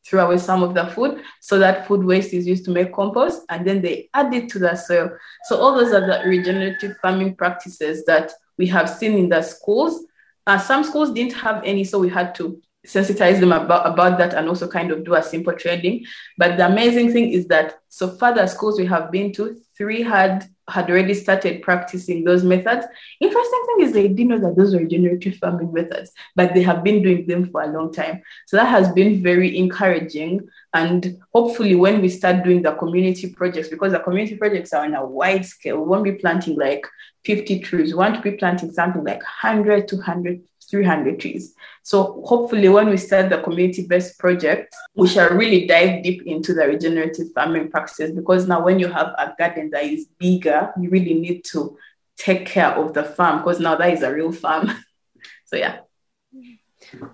throw 0.07 0.25
away 0.25 0.37
some 0.37 0.63
of 0.63 0.73
the 0.73 0.85
food. 0.87 1.21
So 1.41 1.59
that 1.59 1.85
food 1.87 2.03
waste 2.03 2.33
is 2.33 2.47
used 2.47 2.65
to 2.65 2.71
make 2.71 2.93
compost, 2.93 3.41
and 3.49 3.67
then 3.67 3.81
they 3.81 4.09
add 4.13 4.33
it 4.33 4.49
to 4.49 4.59
the 4.59 4.75
soil. 4.75 5.11
So 5.45 5.57
all 5.59 5.75
those 5.75 5.91
are 5.93 6.05
the 6.05 6.27
regenerative 6.27 6.95
farming 7.01 7.35
practices 7.35 8.05
that 8.05 8.31
we 8.57 8.67
have 8.67 8.89
seen 8.89 9.17
in 9.17 9.29
the 9.29 9.41
schools. 9.41 10.05
Uh, 10.45 10.57
some 10.57 10.83
schools 10.83 11.11
didn't 11.11 11.33
have 11.33 11.61
any, 11.65 11.83
so 11.83 11.99
we 11.99 12.09
had 12.09 12.33
to 12.35 12.61
sensitize 12.85 13.39
them 13.41 13.51
about, 13.51 13.85
about 13.85 14.17
that 14.17 14.33
and 14.33 14.47
also 14.47 14.65
kind 14.65 14.91
of 14.91 15.03
do 15.03 15.15
a 15.15 15.21
simple 15.21 15.53
training. 15.53 16.05
But 16.37 16.57
the 16.57 16.65
amazing 16.65 17.11
thing 17.11 17.31
is 17.31 17.45
that 17.47 17.79
so 17.89 18.15
far 18.15 18.33
the 18.33 18.47
schools 18.47 18.79
we 18.79 18.85
have 18.85 19.11
been 19.11 19.33
to, 19.33 19.57
three 19.77 20.01
had 20.01 20.47
had 20.69 20.89
already 20.89 21.13
started 21.13 21.62
practicing 21.62 22.23
those 22.23 22.43
methods. 22.43 22.86
Interesting 23.21 23.63
thing 23.65 23.86
is 23.86 23.93
they 23.93 24.08
didn't 24.08 24.27
know 24.27 24.39
that 24.39 24.58
those 24.58 24.73
were 24.73 24.82
regenerative 24.82 25.36
farming 25.36 25.71
methods, 25.71 26.12
but 26.36 26.53
they 26.53 26.62
have 26.62 26.84
been 26.84 27.01
doing 27.01 27.25
them 27.25 27.49
for 27.49 27.62
a 27.62 27.67
long 27.67 27.93
time. 27.93 28.21
So 28.47 28.58
that 28.58 28.67
has 28.67 28.91
been 28.91 29.23
very 29.23 29.58
encouraging. 29.58 30.47
And 30.73 31.17
hopefully 31.34 31.75
when 31.75 32.01
we 32.01 32.10
start 32.10 32.43
doing 32.43 32.62
the 32.62 32.73
community 32.73 33.34
projects, 33.34 33.69
because 33.69 33.93
the 33.93 33.99
community 33.99 34.36
projects 34.36 34.73
are 34.73 34.84
on 34.84 34.93
a 34.93 35.06
wide 35.06 35.45
scale, 35.45 35.77
we 35.77 35.88
won't 35.88 36.03
be 36.03 36.13
planting 36.13 36.58
like 36.58 36.86
50 37.23 37.60
trees. 37.60 37.91
We 37.91 37.97
want 37.97 38.15
to 38.15 38.21
be 38.21 38.38
planting 38.38 38.71
something 38.71 39.03
like 39.03 39.21
100, 39.21 39.88
200, 39.88 40.41
300 40.69 41.19
trees. 41.19 41.53
So 41.84 42.21
hopefully 42.25 42.69
when 42.69 42.89
we 42.89 42.97
start 42.97 43.30
the 43.30 43.41
community-based 43.41 44.19
project, 44.19 44.75
we 44.95 45.08
shall 45.08 45.30
really 45.30 45.65
dive 45.65 46.03
deep 46.03 46.23
into 46.23 46.53
the 46.53 46.67
regenerative 46.67 47.27
farming 47.34 47.69
practices 47.69 48.12
because 48.12 48.47
now 48.47 48.63
when 48.63 48.80
you 48.80 48.88
have 48.88 49.08
a 49.17 49.34
garden 49.38 49.69
that 49.71 49.84
is 49.84 50.08
bigger, 50.17 50.73
you 50.80 50.89
really 50.89 51.13
need 51.13 51.43
to 51.45 51.77
take 52.17 52.45
care 52.45 52.71
of 52.71 52.93
the 52.93 53.03
farm 53.03 53.39
because 53.39 53.60
now 53.60 53.75
that 53.75 53.93
is 53.93 54.03
a 54.03 54.13
real 54.13 54.32
farm. 54.32 54.71
so 55.45 55.56
yeah. 55.56 55.80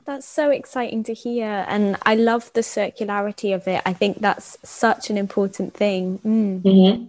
That's 0.05 0.27
so 0.27 0.49
exciting 0.49 1.03
to 1.03 1.13
hear. 1.13 1.65
And 1.67 1.97
I 2.05 2.15
love 2.15 2.51
the 2.53 2.61
circularity 2.61 3.55
of 3.55 3.67
it. 3.67 3.81
I 3.85 3.93
think 3.93 4.19
that's 4.19 4.57
such 4.63 5.09
an 5.09 5.17
important 5.17 5.73
thing. 5.73 6.19
Mm. 6.19 6.61
Mm-hmm. 6.61 7.05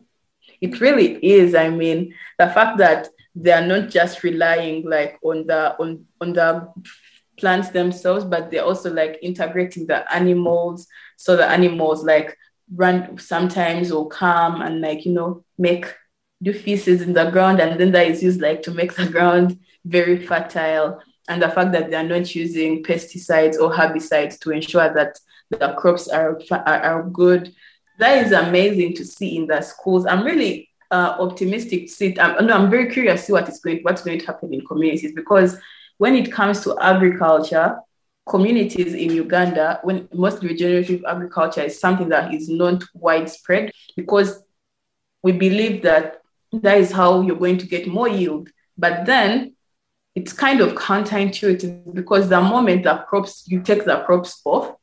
It 0.61 0.81
really 0.81 1.25
is. 1.25 1.55
I 1.55 1.69
mean, 1.69 2.15
the 2.39 2.49
fact 2.49 2.79
that 2.79 3.09
they 3.35 3.53
are 3.53 3.67
not 3.67 3.91
just 3.91 4.23
relying 4.23 4.89
like 4.89 5.19
on 5.23 5.47
the 5.47 5.77
on 5.81 6.05
on 6.21 6.33
the 6.33 6.69
plants 7.39 7.71
themselves, 7.71 8.25
but 8.25 8.51
they're 8.51 8.65
also 8.65 8.93
like 8.93 9.19
integrating 9.23 9.87
the 9.87 10.13
animals. 10.15 10.87
So 11.17 11.37
the 11.37 11.47
animals 11.47 12.05
like 12.05 12.37
run 12.75 13.19
sometimes 13.19 13.93
will 13.93 14.07
come 14.07 14.61
and 14.63 14.81
like, 14.81 15.05
you 15.05 15.13
know, 15.13 15.45
make 15.59 15.93
do 16.43 16.53
feces 16.53 17.01
in 17.01 17.13
the 17.13 17.31
ground 17.31 17.61
and 17.61 17.81
then 17.81 17.93
that 17.93 18.07
is 18.07 18.23
used 18.23 18.41
like 18.41 18.63
to 18.63 18.71
make 18.71 18.95
the 18.97 19.09
ground 19.09 19.59
very 19.85 20.25
fertile. 20.25 21.01
And 21.29 21.41
the 21.41 21.49
fact 21.49 21.73
that 21.73 21.91
they 21.91 21.97
are 21.97 22.03
not 22.03 22.35
using 22.35 22.83
pesticides 22.83 23.59
or 23.59 23.73
herbicides 23.73 24.39
to 24.41 24.51
ensure 24.51 24.93
that 24.93 25.19
the 25.51 25.73
crops 25.73 26.07
are, 26.07 26.39
are, 26.51 26.83
are 26.83 27.03
good. 27.05 27.55
That 27.99 28.27
is 28.27 28.33
amazing 28.33 28.95
to 28.97 29.05
see 29.07 29.37
in 29.37 29.47
the 29.47 29.63
schools. 29.63 30.05
I'm 30.05 30.25
really 30.25 30.69
uh, 30.95 31.17
optimistic 31.19 31.91
see. 31.91 32.17
I'm, 32.21 32.47
no, 32.47 32.55
I'm 32.55 32.71
very 32.71 32.89
curious 32.93 33.21
to 33.21 33.27
see 33.27 33.33
what 33.33 33.49
is 33.49 33.59
going, 33.59 33.81
what's 33.83 34.03
going 34.03 34.21
to 34.21 34.27
happen 34.27 34.55
in 34.55 34.65
communities 34.65 35.13
because 35.13 35.59
when 35.99 36.15
it 36.15 36.31
comes 36.31 36.63
to 36.63 36.79
agriculture, 36.79 37.79
communities 38.29 38.95
in 38.95 39.11
Uganda, 39.11 39.81
when 39.83 40.09
most 40.13 40.43
regenerative 40.43 41.05
agriculture 41.05 41.63
is 41.63 41.81
something 41.81 42.09
that 42.11 42.33
is 42.33 42.49
not 42.49 42.85
widespread 42.95 43.73
because 43.97 44.43
we 45.23 45.33
believe 45.33 45.83
that 45.83 46.21
that 46.53 46.79
is 46.79 46.93
how 46.93 47.21
you're 47.23 47.45
going 47.45 47.59
to 47.59 47.67
get 47.67 47.89
more 47.89 48.09
yield. 48.09 48.49
But 48.79 49.05
then 49.05 49.55
it's 50.15 50.33
kind 50.33 50.61
of 50.61 50.75
counterintuitive 50.75 51.93
because 51.93 52.29
the 52.29 52.41
moment 52.41 52.85
the 52.85 53.05
crops, 53.09 53.45
you 53.49 53.63
take 53.63 53.85
the 53.85 54.01
crops 54.07 54.41
off, 54.45 54.77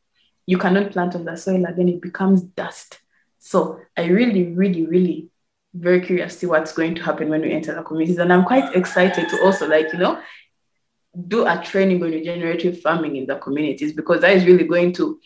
you 0.45 0.57
cannot 0.57 0.91
plant 0.91 1.15
on 1.15 1.23
the 1.23 1.37
soil 1.37 1.63
again, 1.65 1.87
it 1.87 2.01
becomes 2.01 2.41
dust. 2.41 2.99
So 3.39 3.79
I 3.97 4.05
really, 4.05 4.51
really, 4.51 4.85
really 4.85 5.30
very 5.73 6.01
curious 6.01 6.33
to 6.33 6.39
see 6.39 6.45
what's 6.47 6.73
going 6.73 6.95
to 6.95 7.03
happen 7.03 7.29
when 7.29 7.41
we 7.41 7.51
enter 7.51 7.73
the 7.73 7.83
communities. 7.83 8.17
And 8.17 8.31
I'm 8.31 8.43
quite 8.43 8.75
excited 8.75 9.29
to 9.29 9.43
also 9.43 9.67
like, 9.67 9.91
you 9.93 9.99
know, 9.99 10.21
do 11.27 11.45
a 11.45 11.61
training 11.63 12.03
on 12.03 12.11
regenerative 12.11 12.81
farming 12.81 13.15
in 13.15 13.25
the 13.25 13.35
communities 13.35 13.93
because 13.93 14.21
that 14.21 14.35
is 14.35 14.45
really 14.45 14.65
going 14.65 14.93
to 14.93 15.19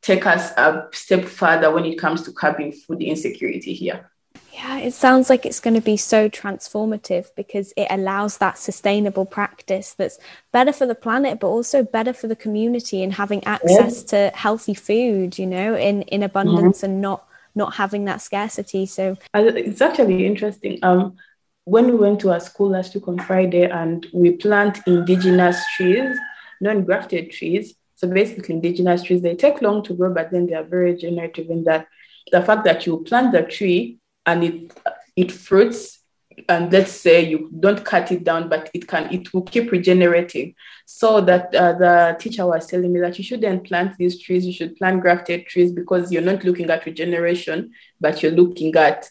take 0.00 0.26
us 0.26 0.50
a 0.56 0.88
step 0.92 1.24
further 1.24 1.70
when 1.70 1.84
it 1.84 1.98
comes 1.98 2.22
to 2.22 2.32
curbing 2.32 2.72
food 2.72 3.02
insecurity 3.02 3.72
here. 3.72 4.10
Yeah, 4.52 4.78
it 4.78 4.92
sounds 4.92 5.30
like 5.30 5.46
it's 5.46 5.60
going 5.60 5.74
to 5.74 5.80
be 5.80 5.96
so 5.96 6.28
transformative 6.28 7.34
because 7.36 7.72
it 7.76 7.86
allows 7.88 8.38
that 8.38 8.58
sustainable 8.58 9.24
practice 9.24 9.94
that's 9.94 10.18
better 10.52 10.72
for 10.72 10.84
the 10.84 10.94
planet, 10.94 11.40
but 11.40 11.46
also 11.46 11.82
better 11.82 12.12
for 12.12 12.26
the 12.26 12.36
community 12.36 13.02
and 13.02 13.14
having 13.14 13.42
access 13.44 14.02
to 14.04 14.30
healthy 14.34 14.74
food, 14.74 15.38
you 15.38 15.46
know, 15.46 15.74
in, 15.74 16.02
in 16.02 16.22
abundance 16.22 16.78
mm-hmm. 16.78 16.86
and 16.86 17.00
not 17.00 17.26
not 17.54 17.74
having 17.74 18.04
that 18.06 18.20
scarcity. 18.20 18.86
So 18.86 19.16
it's 19.34 19.80
actually 19.80 20.26
interesting. 20.26 20.78
Um, 20.82 21.16
when 21.64 21.86
we 21.86 21.94
went 21.94 22.20
to 22.20 22.32
our 22.32 22.40
school 22.40 22.70
last 22.70 22.94
week 22.94 23.06
on 23.06 23.18
Friday 23.18 23.64
and 23.64 24.06
we 24.12 24.32
plant 24.32 24.80
indigenous 24.86 25.60
trees, 25.76 26.18
non-grafted 26.60 27.30
trees. 27.30 27.74
So 27.94 28.08
basically 28.08 28.56
indigenous 28.56 29.04
trees, 29.04 29.22
they 29.22 29.36
take 29.36 29.62
long 29.62 29.84
to 29.84 29.94
grow, 29.94 30.12
but 30.12 30.32
then 30.32 30.46
they 30.46 30.54
are 30.54 30.64
very 30.64 30.96
generative 30.96 31.50
in 31.50 31.62
that 31.64 31.86
the 32.32 32.42
fact 32.42 32.64
that 32.64 32.86
you 32.86 33.02
plant 33.04 33.32
the 33.32 33.42
tree 33.42 33.98
and 34.26 34.44
it 34.44 34.72
it 35.16 35.30
fruits 35.30 36.01
and 36.48 36.72
let's 36.72 36.92
say 36.92 37.24
you 37.24 37.50
don't 37.60 37.84
cut 37.84 38.10
it 38.12 38.24
down 38.24 38.48
but 38.48 38.70
it 38.74 38.86
can 38.86 39.12
it 39.12 39.32
will 39.32 39.42
keep 39.42 39.70
regenerating 39.70 40.54
so 40.84 41.20
that 41.20 41.54
uh, 41.54 41.72
the 41.74 42.16
teacher 42.18 42.46
was 42.46 42.66
telling 42.66 42.92
me 42.92 43.00
that 43.00 43.16
you 43.18 43.24
shouldn't 43.24 43.64
plant 43.64 43.96
these 43.98 44.20
trees 44.20 44.46
you 44.46 44.52
should 44.52 44.76
plant 44.76 45.00
grafted 45.00 45.46
trees 45.46 45.72
because 45.72 46.10
you're 46.10 46.22
not 46.22 46.44
looking 46.44 46.68
at 46.70 46.86
regeneration 46.86 47.70
but 48.00 48.22
you're 48.22 48.32
looking 48.32 48.74
at 48.76 49.08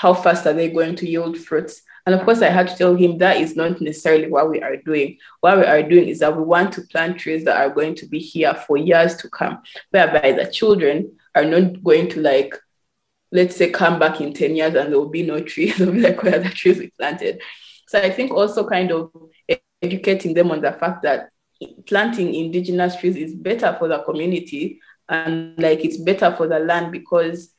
how 0.00 0.14
fast 0.14 0.46
are 0.46 0.54
they 0.54 0.70
going 0.70 0.96
to 0.96 1.06
yield 1.06 1.36
fruits? 1.36 1.82
And 2.06 2.14
of 2.14 2.24
course, 2.24 2.40
I 2.40 2.48
had 2.48 2.68
to 2.68 2.74
tell 2.74 2.96
him 2.96 3.18
that 3.18 3.36
is 3.36 3.54
not 3.54 3.82
necessarily 3.82 4.30
what 4.30 4.48
we 4.48 4.62
are 4.62 4.76
doing. 4.76 5.18
What 5.40 5.58
we 5.58 5.64
are 5.64 5.82
doing 5.82 6.08
is 6.08 6.20
that 6.20 6.34
we 6.34 6.42
want 6.42 6.72
to 6.72 6.82
plant 6.90 7.18
trees 7.18 7.44
that 7.44 7.58
are 7.58 7.68
going 7.68 7.94
to 7.96 8.06
be 8.06 8.18
here 8.18 8.54
for 8.66 8.78
years 8.78 9.14
to 9.16 9.28
come, 9.28 9.58
whereby 9.90 10.32
the 10.32 10.50
children 10.50 11.12
are 11.34 11.44
not 11.44 11.84
going 11.84 12.08
to 12.12 12.20
like, 12.22 12.54
let's 13.32 13.56
say, 13.56 13.70
come 13.70 13.98
back 13.98 14.20
in 14.20 14.32
10 14.32 14.56
years 14.56 14.74
and 14.74 14.92
there 14.92 14.98
will 14.98 15.08
be 15.08 15.22
no 15.22 15.40
trees. 15.40 15.76
They'll 15.78 15.92
be 15.92 16.00
like, 16.00 16.22
where 16.22 16.36
are 16.36 16.42
the 16.42 16.48
trees 16.50 16.78
we 16.78 16.90
planted? 16.98 17.40
So 17.88 18.00
I 18.00 18.10
think 18.10 18.32
also 18.32 18.68
kind 18.68 18.92
of 18.92 19.10
educating 19.82 20.34
them 20.34 20.50
on 20.50 20.60
the 20.60 20.72
fact 20.72 21.02
that 21.02 21.30
planting 21.86 22.34
indigenous 22.34 22.96
trees 22.96 23.16
is 23.16 23.34
better 23.34 23.74
for 23.78 23.88
the 23.88 24.02
community 24.02 24.80
and 25.08 25.58
like 25.58 25.84
it's 25.84 25.98
better 25.98 26.34
for 26.34 26.46
the 26.46 26.58
land 26.58 26.92
because 26.92 27.52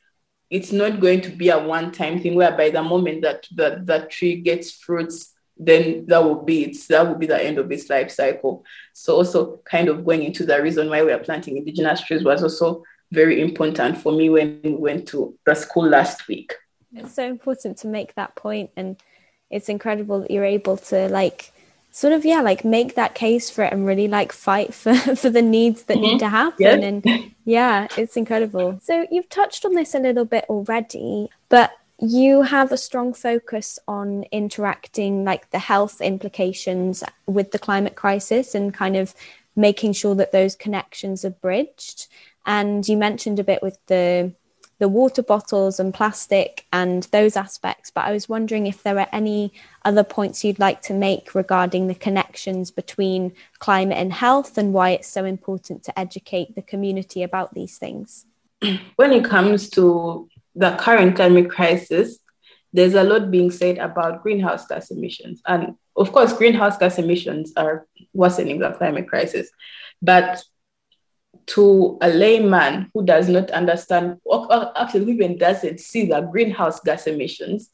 it's 0.50 0.72
not 0.72 1.00
going 1.00 1.20
to 1.20 1.30
be 1.30 1.50
a 1.50 1.58
one-time 1.58 2.20
thing 2.20 2.34
where 2.34 2.56
by 2.56 2.70
the 2.70 2.82
moment 2.82 3.22
that 3.22 3.46
that 3.54 3.86
that 3.86 4.10
tree 4.10 4.40
gets 4.40 4.72
fruits 4.72 5.32
then 5.56 6.04
that 6.06 6.24
will 6.24 6.42
be 6.42 6.64
it 6.64 6.76
that 6.88 7.06
will 7.06 7.14
be 7.14 7.26
the 7.26 7.40
end 7.40 7.58
of 7.58 7.70
its 7.70 7.88
life 7.90 8.10
cycle 8.10 8.64
so 8.92 9.16
also 9.16 9.60
kind 9.64 9.88
of 9.88 10.04
going 10.04 10.22
into 10.22 10.44
the 10.44 10.60
reason 10.60 10.88
why 10.88 11.02
we 11.02 11.12
are 11.12 11.18
planting 11.18 11.56
indigenous 11.56 12.02
trees 12.02 12.24
was 12.24 12.42
also 12.42 12.82
very 13.12 13.40
important 13.40 13.98
for 13.98 14.10
me 14.10 14.30
when 14.30 14.60
we 14.64 14.72
went 14.72 15.06
to 15.08 15.36
the 15.44 15.54
school 15.54 15.86
last 15.86 16.26
week. 16.26 16.54
It's 16.94 17.14
so 17.14 17.24
important 17.24 17.76
to 17.78 17.86
make 17.86 18.14
that 18.14 18.34
point 18.34 18.70
and 18.76 18.96
it's 19.50 19.68
incredible 19.68 20.20
that 20.20 20.30
you're 20.30 20.44
able 20.44 20.78
to 20.78 21.08
like 21.08 21.52
sort 21.90 22.14
of 22.14 22.24
yeah 22.24 22.40
like 22.40 22.64
make 22.64 22.94
that 22.94 23.14
case 23.14 23.50
for 23.50 23.64
it 23.64 23.72
and 23.72 23.86
really 23.86 24.08
like 24.08 24.32
fight 24.32 24.72
for 24.80 24.94
for 24.94 25.28
the 25.28 25.42
needs 25.42 25.84
that 25.84 25.98
mm-hmm. 25.98 26.12
need 26.12 26.18
to 26.18 26.28
happen 26.28 26.82
and 26.82 27.32
yeah 27.44 27.86
it's 27.96 28.16
incredible. 28.16 28.80
So 28.82 29.06
you've 29.10 29.28
touched 29.28 29.64
on 29.64 29.74
this 29.74 29.94
a 29.94 30.00
little 30.00 30.24
bit 30.24 30.46
already 30.48 31.28
but 31.48 31.72
you 32.00 32.42
have 32.42 32.72
a 32.72 32.76
strong 32.76 33.14
focus 33.14 33.78
on 33.86 34.24
interacting 34.32 35.22
like 35.22 35.50
the 35.50 35.58
health 35.60 36.00
implications 36.00 37.04
with 37.26 37.52
the 37.52 37.58
climate 37.58 37.94
crisis 37.94 38.54
and 38.54 38.74
kind 38.74 38.96
of 38.96 39.14
making 39.54 39.92
sure 39.92 40.14
that 40.14 40.32
those 40.32 40.56
connections 40.56 41.24
are 41.24 41.30
bridged 41.30 42.08
and 42.46 42.86
you 42.88 42.96
mentioned 42.96 43.38
a 43.38 43.44
bit 43.44 43.62
with 43.62 43.78
the 43.86 44.32
the 44.82 44.88
water 44.88 45.22
bottles 45.22 45.78
and 45.78 45.94
plastic 45.94 46.66
and 46.72 47.04
those 47.12 47.36
aspects. 47.36 47.92
But 47.92 48.04
I 48.04 48.12
was 48.12 48.28
wondering 48.28 48.66
if 48.66 48.82
there 48.82 48.98
are 48.98 49.06
any 49.12 49.52
other 49.84 50.02
points 50.02 50.42
you'd 50.42 50.58
like 50.58 50.82
to 50.82 50.92
make 50.92 51.36
regarding 51.36 51.86
the 51.86 51.94
connections 51.94 52.72
between 52.72 53.32
climate 53.60 53.96
and 53.96 54.12
health 54.12 54.58
and 54.58 54.72
why 54.72 54.90
it's 54.90 55.06
so 55.06 55.24
important 55.24 55.84
to 55.84 55.96
educate 55.96 56.56
the 56.56 56.62
community 56.62 57.22
about 57.22 57.54
these 57.54 57.78
things. 57.78 58.26
When 58.96 59.12
it 59.12 59.24
comes 59.24 59.70
to 59.70 60.28
the 60.56 60.74
current 60.76 61.14
climate 61.14 61.48
crisis, 61.48 62.18
there's 62.72 62.94
a 62.94 63.04
lot 63.04 63.30
being 63.30 63.52
said 63.52 63.78
about 63.78 64.24
greenhouse 64.24 64.66
gas 64.66 64.90
emissions. 64.90 65.40
And 65.46 65.76
of 65.94 66.10
course, 66.10 66.32
greenhouse 66.32 66.76
gas 66.76 66.98
emissions 66.98 67.52
are 67.56 67.86
worsening 68.14 68.58
the 68.58 68.72
climate 68.72 69.06
crisis. 69.06 69.48
But 70.00 70.42
to 71.46 71.98
a 72.00 72.08
layman 72.08 72.90
who 72.94 73.04
does 73.04 73.28
not 73.28 73.50
understand, 73.50 74.18
or 74.24 74.78
actually 74.78 75.12
even 75.12 75.38
doesn't 75.38 75.80
see 75.80 76.06
the 76.06 76.20
greenhouse 76.20 76.80
gas 76.80 77.06
emissions, 77.06 77.70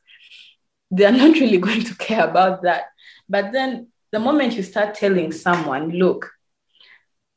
they 0.90 1.04
are 1.04 1.12
not 1.12 1.34
really 1.40 1.58
going 1.58 1.84
to 1.84 1.94
care 1.96 2.26
about 2.26 2.62
that. 2.62 2.84
But 3.28 3.52
then 3.52 3.88
the 4.10 4.18
moment 4.18 4.54
you 4.54 4.62
start 4.62 4.94
telling 4.94 5.32
someone, 5.32 5.90
look, 5.90 6.32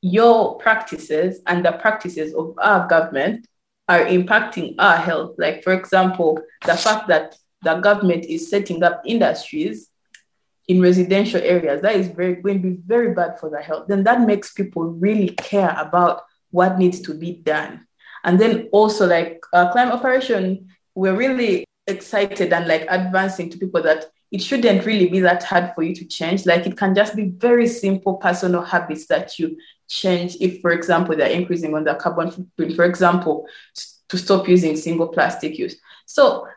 your 0.01 0.57
practices 0.57 1.41
and 1.45 1.63
the 1.65 1.73
practices 1.73 2.33
of 2.33 2.55
our 2.57 2.87
government 2.87 3.47
are 3.87 4.05
impacting 4.05 4.75
our 4.79 4.97
health. 4.97 5.35
Like, 5.37 5.63
for 5.63 5.73
example, 5.73 6.39
the 6.65 6.75
fact 6.75 7.07
that 7.09 7.35
the 7.61 7.75
government 7.75 8.25
is 8.25 8.49
setting 8.49 8.81
up 8.83 9.01
industries 9.05 9.90
in 10.67 10.81
residential 10.81 11.41
areas, 11.41 11.81
that 11.81 11.95
is 11.95 12.07
very 12.07 12.35
going 12.35 12.61
to 12.61 12.69
be 12.69 12.77
very 12.85 13.13
bad 13.13 13.39
for 13.39 13.49
the 13.49 13.61
health. 13.61 13.87
Then 13.87 14.03
that 14.03 14.21
makes 14.21 14.53
people 14.53 14.83
really 14.83 15.29
care 15.29 15.75
about 15.77 16.23
what 16.51 16.77
needs 16.77 17.01
to 17.01 17.13
be 17.13 17.33
done. 17.33 17.87
And 18.23 18.39
then 18.39 18.69
also, 18.71 19.07
like 19.07 19.41
uh, 19.53 19.71
climate 19.71 19.95
operation, 19.95 20.69
we're 20.95 21.15
really 21.15 21.65
excited 21.87 22.53
and 22.53 22.67
like 22.67 22.85
advancing 22.89 23.49
to 23.49 23.57
people 23.57 23.81
that 23.81 24.05
it 24.31 24.41
shouldn't 24.41 24.85
really 24.85 25.09
be 25.09 25.19
that 25.19 25.43
hard 25.43 25.73
for 25.75 25.83
you 25.83 25.93
to 25.95 26.05
change. 26.05 26.45
Like 26.45 26.65
it 26.65 26.77
can 26.77 26.95
just 26.95 27.15
be 27.15 27.29
very 27.29 27.67
simple 27.67 28.15
personal 28.15 28.61
habits 28.61 29.07
that 29.07 29.37
you 29.37 29.57
change 29.89 30.37
if, 30.39 30.61
for 30.61 30.71
example, 30.71 31.15
they're 31.15 31.29
increasing 31.29 31.75
on 31.75 31.83
the 31.83 31.95
carbon 31.95 32.31
footprint, 32.31 32.75
for 32.75 32.85
example, 32.85 33.45
to 34.07 34.17
stop 34.17 34.47
using 34.47 34.77
single 34.77 35.09
plastic 35.09 35.57
use. 35.57 35.75
So 36.05 36.47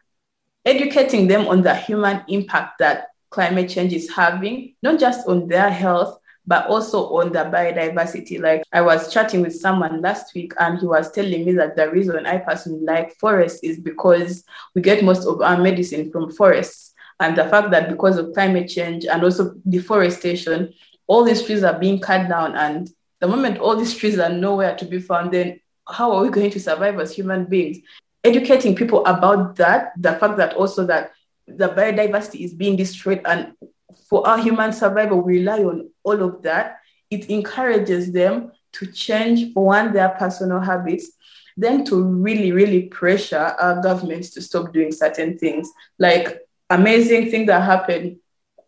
educating 0.64 1.26
them 1.26 1.48
on 1.48 1.62
the 1.62 1.74
human 1.74 2.22
impact 2.28 2.78
that 2.78 3.08
climate 3.34 3.68
change 3.68 3.92
is 3.92 4.08
having, 4.08 4.74
not 4.80 5.00
just 5.00 5.26
on 5.26 5.48
their 5.48 5.68
health, 5.68 6.18
but 6.46 6.66
also 6.68 7.16
on 7.16 7.32
the 7.32 7.40
biodiversity. 7.40 8.40
Like 8.40 8.62
I 8.72 8.80
was 8.80 9.12
chatting 9.12 9.42
with 9.42 9.56
someone 9.56 10.00
last 10.00 10.34
week 10.34 10.52
and 10.60 10.78
he 10.78 10.86
was 10.86 11.10
telling 11.10 11.44
me 11.44 11.52
that 11.54 11.74
the 11.74 11.90
reason 11.90 12.26
I 12.26 12.38
personally 12.38 12.84
like 12.84 13.16
forests 13.16 13.60
is 13.64 13.80
because 13.80 14.44
we 14.74 14.82
get 14.82 15.02
most 15.02 15.26
of 15.26 15.40
our 15.42 15.58
medicine 15.58 16.12
from 16.12 16.30
forests. 16.30 16.94
And 17.18 17.36
the 17.36 17.48
fact 17.48 17.70
that 17.72 17.88
because 17.88 18.18
of 18.18 18.32
climate 18.34 18.68
change 18.68 19.04
and 19.04 19.24
also 19.24 19.54
deforestation, 19.68 20.72
all 21.08 21.24
these 21.24 21.42
trees 21.42 21.64
are 21.64 21.78
being 21.78 21.98
cut 21.98 22.28
down. 22.28 22.54
And 22.54 22.88
the 23.20 23.26
moment 23.26 23.58
all 23.58 23.76
these 23.76 23.96
trees 23.96 24.18
are 24.18 24.28
nowhere 24.28 24.76
to 24.76 24.84
be 24.84 25.00
found, 25.00 25.32
then 25.32 25.60
how 25.88 26.12
are 26.12 26.22
we 26.22 26.28
going 26.28 26.50
to 26.52 26.60
survive 26.60 27.00
as 27.00 27.14
human 27.14 27.46
beings? 27.46 27.78
Educating 28.22 28.76
people 28.76 29.04
about 29.06 29.56
that, 29.56 29.92
the 29.98 30.12
fact 30.14 30.36
that 30.36 30.54
also 30.54 30.86
that 30.86 31.12
the 31.46 31.68
biodiversity 31.68 32.44
is 32.44 32.54
being 32.54 32.76
destroyed 32.76 33.20
and 33.24 33.52
for 34.08 34.26
our 34.26 34.38
human 34.38 34.72
survival, 34.72 35.20
we 35.20 35.38
rely 35.38 35.60
on 35.60 35.90
all 36.02 36.22
of 36.22 36.42
that. 36.42 36.78
It 37.10 37.30
encourages 37.30 38.12
them 38.12 38.52
to 38.72 38.86
change, 38.86 39.52
for 39.52 39.66
one, 39.66 39.92
their 39.92 40.10
personal 40.10 40.60
habits, 40.60 41.12
then 41.56 41.84
to 41.84 42.02
really, 42.02 42.52
really 42.52 42.82
pressure 42.82 43.36
our 43.36 43.80
governments 43.80 44.30
to 44.30 44.42
stop 44.42 44.72
doing 44.72 44.90
certain 44.90 45.38
things. 45.38 45.70
Like 45.98 46.40
amazing 46.70 47.30
thing 47.30 47.46
that 47.46 47.62
happened, 47.62 48.18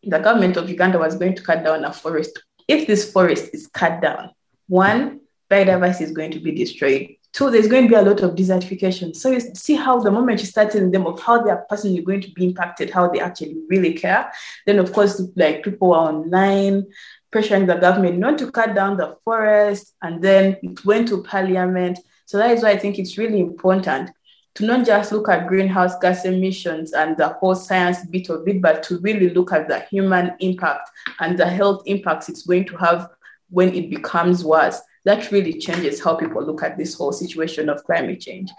the 0.03 0.19
government 0.21 0.57
of 0.57 0.71
Uganda 0.71 0.99
was 0.99 1.17
going 1.17 1.35
to 1.35 1.43
cut 1.43 1.65
down 1.65 1.85
a 1.85 1.93
forest. 1.93 2.41
If 2.69 2.87
this 2.87 3.11
forest 3.11 3.51
is 3.53 3.67
cut 3.67 4.01
down, 4.01 4.31
one, 4.69 5.21
biodiversity 5.51 6.03
is 6.03 6.13
going 6.13 6.33
to 6.33 6.41
be 6.41 6.53
destroyed. 6.53 7.16
Two, 7.37 7.51
there's 7.51 7.69
going 7.69 7.83
to 7.83 7.89
be 7.91 7.95
a 7.95 8.01
lot 8.01 8.23
of 8.23 8.35
desertification. 8.35 9.15
So 9.15 9.31
you 9.31 9.41
see 9.41 9.75
how 9.75 10.01
the 10.01 10.11
moment 10.11 10.41
you 10.41 10.47
start 10.47 10.73
telling 10.73 10.91
them 10.91 11.07
of 11.07 11.21
how 11.21 11.43
they 11.43 11.51
are 11.51 11.67
personally 11.69 12.01
going 12.01 12.23
to 12.23 12.31
be 12.31 12.47
impacted, 12.47 12.89
how 12.89 13.11
they 13.11 13.21
actually 13.21 13.59
really 13.69 13.93
care, 13.93 14.33
then 14.65 14.79
of 14.79 14.91
course, 14.91 15.21
like 15.37 15.63
people 15.63 15.93
are 15.93 16.09
online 16.09 16.87
pressuring 17.31 17.67
the 17.67 17.75
government 17.75 18.17
not 18.17 18.39
to 18.39 18.51
cut 18.51 18.75
down 18.75 18.97
the 18.97 19.19
forest, 19.23 19.95
and 20.01 20.23
then 20.23 20.57
it 20.63 20.83
went 20.87 21.09
to 21.09 21.23
parliament. 21.25 21.99
So 22.25 22.39
that 22.39 22.53
is 22.53 22.63
why 22.63 22.71
I 22.71 22.79
think 22.79 22.99
it's 22.99 23.19
really 23.19 23.41
important 23.41 24.13
to 24.55 24.65
not 24.65 24.87
just 24.87 25.13
look 25.13 25.29
at 25.29 25.47
greenhouse 25.47 25.99
gas 25.99 26.25
emissions 26.25 26.95
and 26.95 27.19
the 27.19 27.29
whole 27.29 27.55
science 27.55 27.99
bit 28.07 28.31
of 28.31 28.49
it, 28.49 28.63
but 28.63 28.83
to 28.85 28.99
really 29.01 29.29
look 29.29 29.53
at 29.53 29.69
the 29.69 29.81
human 29.81 30.35
impact 30.41 30.89
and 31.21 31.39
the 31.39 31.47
health 31.47 31.83
impacts 31.85 32.31
it's 32.31 32.47
going 32.47 32.65
to 32.65 32.79
have 32.79 33.11
when 33.51 33.75
it 33.75 33.91
becomes 33.91 34.43
worse 34.43 34.81
that 35.07 35.31
really 35.31 35.55
changes 35.55 36.03
how 36.03 36.15
people 36.15 36.45
look 36.45 36.65
at 36.65 36.77
this 36.77 36.95
whole 36.95 37.13
situation 37.13 37.69
of 37.69 37.83
climate 37.85 38.21
change. 38.21 38.51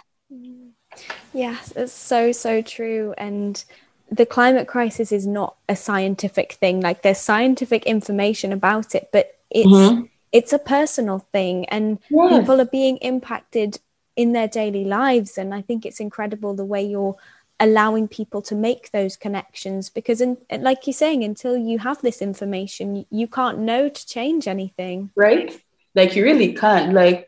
Yes, 1.33 1.73
it's 1.75 1.91
so, 1.91 2.31
so 2.31 2.61
true. 2.61 3.13
And 3.17 3.63
the 4.09 4.25
climate 4.25 4.65
crisis 4.65 5.11
is 5.11 5.27
not 5.27 5.57
a 5.67 5.75
scientific 5.75 6.53
thing. 6.53 6.79
Like 6.79 7.01
there's 7.03 7.19
scientific 7.19 7.85
information 7.85 8.53
about 8.53 8.95
it, 8.95 9.09
but 9.11 9.37
it's 9.49 9.67
mm-hmm. 9.67 10.05
it's 10.31 10.53
a 10.53 10.59
personal 10.59 11.19
thing 11.33 11.65
and 11.65 11.99
yes. 12.09 12.39
people 12.39 12.61
are 12.61 12.65
being 12.65 12.97
impacted 12.97 13.79
in 14.15 14.31
their 14.31 14.47
daily 14.47 14.85
lives. 14.85 15.37
And 15.37 15.53
I 15.53 15.61
think 15.61 15.85
it's 15.85 15.99
incredible 15.99 16.55
the 16.55 16.65
way 16.65 16.81
you're 16.81 17.17
allowing 17.59 18.07
people 18.07 18.41
to 18.43 18.55
make 18.55 18.91
those 18.91 19.17
connections 19.17 19.89
because 19.89 20.21
in, 20.21 20.37
like 20.59 20.87
you're 20.87 20.93
saying 20.93 21.23
until 21.23 21.57
you 21.57 21.79
have 21.79 21.99
this 22.03 22.21
information 22.21 23.03
you 23.09 23.27
can't 23.27 23.57
know 23.57 23.89
to 23.89 24.05
change 24.05 24.47
anything 24.47 25.09
right 25.15 25.59
like 25.97 26.15
you 26.15 26.23
really 26.23 26.53
can't. 26.53 26.93
Like 26.93 27.27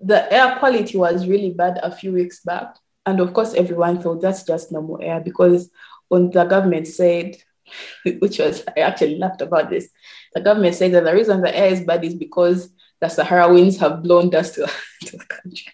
the 0.00 0.32
air 0.32 0.56
quality 0.58 0.96
was 0.96 1.28
really 1.28 1.50
bad 1.50 1.78
a 1.82 1.94
few 1.94 2.12
weeks 2.12 2.40
back. 2.40 2.76
And 3.04 3.20
of 3.20 3.32
course, 3.34 3.54
everyone 3.54 4.00
thought 4.00 4.22
that's 4.22 4.42
just 4.42 4.72
normal 4.72 4.98
air 5.00 5.20
because 5.20 5.70
when 6.08 6.30
the 6.30 6.44
government 6.44 6.88
said, 6.88 7.36
which 8.18 8.38
was, 8.38 8.64
I 8.76 8.80
actually 8.80 9.18
laughed 9.18 9.42
about 9.42 9.70
this, 9.70 9.88
the 10.34 10.40
government 10.40 10.74
said 10.74 10.92
that 10.92 11.04
the 11.04 11.12
reason 11.12 11.42
the 11.42 11.56
air 11.56 11.68
is 11.68 11.82
bad 11.82 12.04
is 12.04 12.14
because 12.14 12.70
the 13.00 13.08
Sahara 13.08 13.52
winds 13.52 13.76
have 13.78 14.02
blown 14.02 14.30
dust 14.30 14.54
to, 14.54 14.66
to 15.02 15.16
the 15.16 15.26
country. 15.26 15.72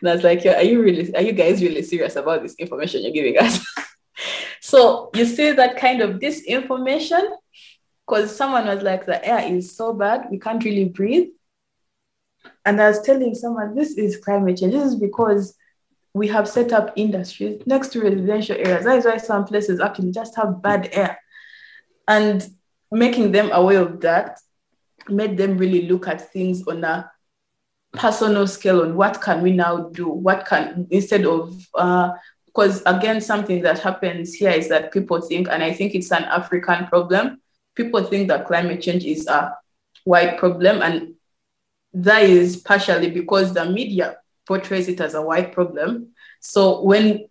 And 0.00 0.10
I 0.10 0.14
was 0.14 0.24
like, 0.24 0.44
yeah, 0.44 0.56
are 0.56 0.62
you 0.62 0.82
really, 0.82 1.14
are 1.14 1.22
you 1.22 1.32
guys 1.32 1.62
really 1.62 1.82
serious 1.82 2.16
about 2.16 2.42
this 2.42 2.54
information 2.56 3.02
you're 3.02 3.12
giving 3.12 3.38
us? 3.38 3.64
so 4.60 5.10
you 5.14 5.26
see 5.26 5.52
that 5.52 5.76
kind 5.76 6.00
of 6.00 6.20
disinformation 6.20 7.36
because 8.06 8.34
someone 8.34 8.66
was 8.66 8.82
like, 8.82 9.04
the 9.04 9.24
air 9.24 9.52
is 9.52 9.76
so 9.76 9.92
bad, 9.92 10.28
we 10.30 10.38
can't 10.38 10.64
really 10.64 10.86
breathe. 10.86 11.28
And 12.64 12.80
I 12.80 12.88
was 12.88 13.02
telling 13.02 13.34
someone, 13.34 13.74
this 13.74 13.96
is 13.96 14.16
climate 14.16 14.58
change. 14.58 14.72
This 14.72 14.84
is 14.92 14.96
because 14.96 15.56
we 16.14 16.28
have 16.28 16.46
set 16.46 16.72
up 16.72 16.92
industries 16.96 17.62
next 17.66 17.88
to 17.88 18.02
residential 18.02 18.56
areas. 18.56 18.84
That 18.84 18.98
is 18.98 19.04
why 19.04 19.16
some 19.16 19.44
places 19.44 19.80
actually 19.80 20.12
just 20.12 20.36
have 20.36 20.62
bad 20.62 20.90
air. 20.92 21.18
And 22.06 22.46
making 22.90 23.32
them 23.32 23.50
aware 23.52 23.80
of 23.80 24.00
that 24.02 24.38
made 25.08 25.36
them 25.36 25.58
really 25.58 25.88
look 25.88 26.06
at 26.06 26.32
things 26.32 26.66
on 26.68 26.84
a 26.84 27.10
personal 27.94 28.46
scale 28.46 28.82
on 28.82 28.96
what 28.96 29.20
can 29.20 29.42
we 29.42 29.52
now 29.52 29.88
do? 29.88 30.08
What 30.08 30.46
can, 30.46 30.86
instead 30.90 31.24
of, 31.24 31.56
because 31.72 32.82
uh, 32.86 32.96
again, 32.96 33.20
something 33.20 33.62
that 33.62 33.78
happens 33.80 34.34
here 34.34 34.50
is 34.50 34.68
that 34.68 34.92
people 34.92 35.20
think, 35.20 35.48
and 35.50 35.62
I 35.62 35.72
think 35.72 35.94
it's 35.94 36.12
an 36.12 36.24
African 36.24 36.86
problem, 36.86 37.40
people 37.74 38.02
think 38.02 38.28
that 38.28 38.46
climate 38.46 38.82
change 38.82 39.04
is 39.04 39.26
a 39.26 39.56
white 40.04 40.38
problem. 40.38 40.82
And 40.82 41.14
that 41.94 42.22
is 42.22 42.56
partially 42.56 43.10
because 43.10 43.52
the 43.52 43.64
media 43.64 44.16
portrays 44.46 44.88
it 44.88 45.00
as 45.00 45.14
a 45.14 45.22
white 45.22 45.52
problem. 45.52 46.08
So 46.40 46.82
when 46.82 47.26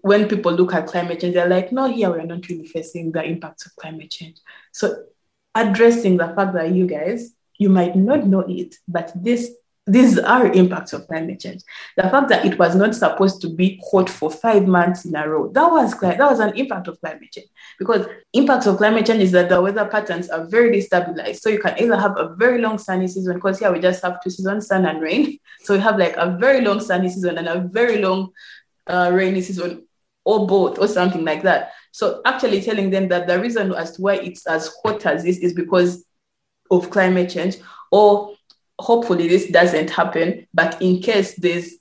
when 0.00 0.28
people 0.28 0.52
look 0.52 0.72
at 0.72 0.86
climate 0.86 1.20
change, 1.20 1.34
they're 1.34 1.48
like, 1.48 1.72
no, 1.72 1.90
here 1.90 2.10
we're 2.10 2.22
not 2.22 2.48
really 2.48 2.66
facing 2.66 3.10
the 3.10 3.24
impacts 3.24 3.66
of 3.66 3.74
climate 3.74 4.10
change. 4.10 4.38
So 4.70 5.04
addressing 5.52 6.16
the 6.16 6.28
fact 6.28 6.54
that 6.54 6.70
you 6.72 6.86
guys, 6.86 7.34
you 7.58 7.70
might 7.70 7.96
not 7.96 8.24
know 8.24 8.44
it, 8.46 8.76
but 8.86 9.12
this 9.16 9.50
these 9.88 10.18
are 10.18 10.46
impacts 10.48 10.92
of 10.92 11.06
climate 11.06 11.38
change. 11.38 11.62
The 11.96 12.02
fact 12.04 12.28
that 12.30 12.44
it 12.44 12.58
was 12.58 12.74
not 12.74 12.94
supposed 12.94 13.40
to 13.42 13.48
be 13.48 13.80
hot 13.88 14.10
for 14.10 14.30
five 14.30 14.66
months 14.66 15.04
in 15.04 15.14
a 15.14 15.28
row, 15.28 15.48
that 15.52 15.70
was 15.70 15.96
that 16.00 16.18
was 16.18 16.40
an 16.40 16.56
impact 16.56 16.88
of 16.88 17.00
climate 17.00 17.30
change. 17.30 17.46
Because 17.78 18.06
impacts 18.32 18.66
of 18.66 18.78
climate 18.78 19.06
change 19.06 19.22
is 19.22 19.32
that 19.32 19.48
the 19.48 19.62
weather 19.62 19.84
patterns 19.84 20.28
are 20.28 20.44
very 20.46 20.76
destabilized. 20.76 21.36
So 21.36 21.50
you 21.50 21.60
can 21.60 21.80
either 21.80 21.96
have 21.96 22.18
a 22.18 22.34
very 22.34 22.60
long 22.60 22.78
sunny 22.78 23.06
season, 23.06 23.34
because 23.34 23.60
here 23.60 23.72
we 23.72 23.78
just 23.78 24.02
have 24.02 24.20
two 24.22 24.30
seasons, 24.30 24.66
sun 24.66 24.86
and 24.86 25.00
rain. 25.00 25.38
So 25.62 25.74
we 25.74 25.80
have 25.80 25.98
like 25.98 26.16
a 26.16 26.36
very 26.38 26.60
long 26.60 26.80
sunny 26.80 27.08
season 27.08 27.38
and 27.38 27.48
a 27.48 27.58
very 27.60 27.98
long 27.98 28.30
uh, 28.86 29.10
rainy 29.12 29.40
season, 29.40 29.86
or 30.24 30.46
both, 30.46 30.78
or 30.78 30.86
something 30.86 31.24
like 31.24 31.42
that. 31.42 31.72
So 31.90 32.20
actually 32.24 32.60
telling 32.60 32.90
them 32.90 33.08
that 33.08 33.26
the 33.26 33.40
reason 33.40 33.72
as 33.72 33.92
to 33.92 34.02
why 34.02 34.14
it's 34.14 34.46
as 34.46 34.72
hot 34.84 35.04
as 35.06 35.24
this 35.24 35.38
is 35.38 35.54
because 35.54 36.04
of 36.70 36.90
climate 36.90 37.30
change, 37.30 37.56
or 37.90 38.35
hopefully 38.78 39.28
this 39.28 39.50
doesn't 39.50 39.90
happen, 39.90 40.46
but 40.52 40.80
in 40.80 41.00
case 41.00 41.34
there's 41.36 41.74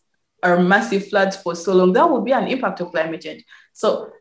are 0.44 0.60
massive 0.60 1.08
floods 1.08 1.36
for 1.38 1.56
so 1.56 1.74
long, 1.74 1.92
that 1.94 2.08
will 2.08 2.22
be 2.22 2.32
an 2.32 2.48
impact 2.48 2.80
of 2.80 2.92
climate 2.92 3.22
change. 3.22 3.44
So 3.74 4.12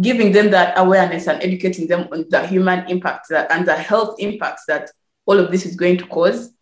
giving 0.00 0.32
them 0.32 0.50
that 0.50 0.78
awareness 0.78 1.26
and 1.26 1.42
educating 1.42 1.88
them 1.88 2.08
on 2.12 2.26
the 2.28 2.46
human 2.46 2.88
impacts 2.88 3.28
that, 3.30 3.50
and 3.50 3.66
the 3.66 3.74
health 3.74 4.16
impacts 4.18 4.64
that 4.66 4.90
all 5.26 5.38
of 5.38 5.50
this 5.50 5.66
is 5.66 5.76
going 5.76 5.96
to 5.98 6.06
cause 6.06 6.52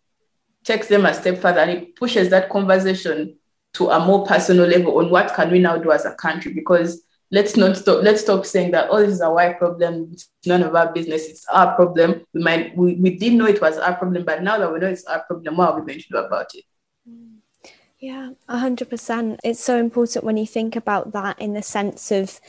takes 0.63 0.87
them 0.87 1.05
a 1.05 1.13
step 1.13 1.37
further 1.39 1.59
and 1.59 1.71
it 1.71 1.95
pushes 1.95 2.29
that 2.29 2.49
conversation 2.49 3.35
to 3.73 3.89
a 3.89 3.99
more 4.03 4.25
personal 4.25 4.65
level 4.65 4.97
on 4.97 5.09
what 5.09 5.33
can 5.33 5.51
we 5.51 5.59
now 5.59 5.77
do 5.77 5.91
as 5.91 6.05
a 6.05 6.15
country 6.15 6.53
because 6.53 7.03
let's 7.31 7.55
not 7.55 7.77
stop 7.77 8.03
let's 8.03 8.21
stop 8.21 8.45
saying 8.45 8.71
that 8.71 8.87
oh 8.89 8.99
this 8.99 9.11
is 9.11 9.21
a 9.21 9.31
white 9.31 9.57
problem 9.57 10.09
it's 10.11 10.29
none 10.45 10.63
of 10.63 10.75
our 10.75 10.91
business 10.91 11.27
it's 11.27 11.45
our 11.51 11.75
problem 11.75 12.21
we 12.33 12.41
might 12.41 12.75
we, 12.75 12.95
we 12.95 13.17
didn't 13.17 13.37
know 13.37 13.45
it 13.45 13.61
was 13.61 13.77
our 13.77 13.95
problem 13.95 14.25
but 14.25 14.41
now 14.41 14.57
that 14.57 14.71
we 14.71 14.79
know 14.79 14.87
it's 14.87 15.05
our 15.05 15.23
problem 15.23 15.57
what 15.57 15.69
are 15.69 15.79
we 15.79 15.85
going 15.85 15.99
to 15.99 16.09
do 16.09 16.17
about 16.17 16.53
it 16.55 16.63
Yeah, 17.99 18.31
100%. 18.49 19.39
It's 19.43 19.59
so 19.59 19.77
important 19.77 20.23
when 20.23 20.37
you 20.37 20.47
think 20.47 20.77
about 20.77 21.11
that 21.11 21.37
in 21.37 21.53
the 21.53 21.61
sense 21.61 22.11
of 22.11 22.39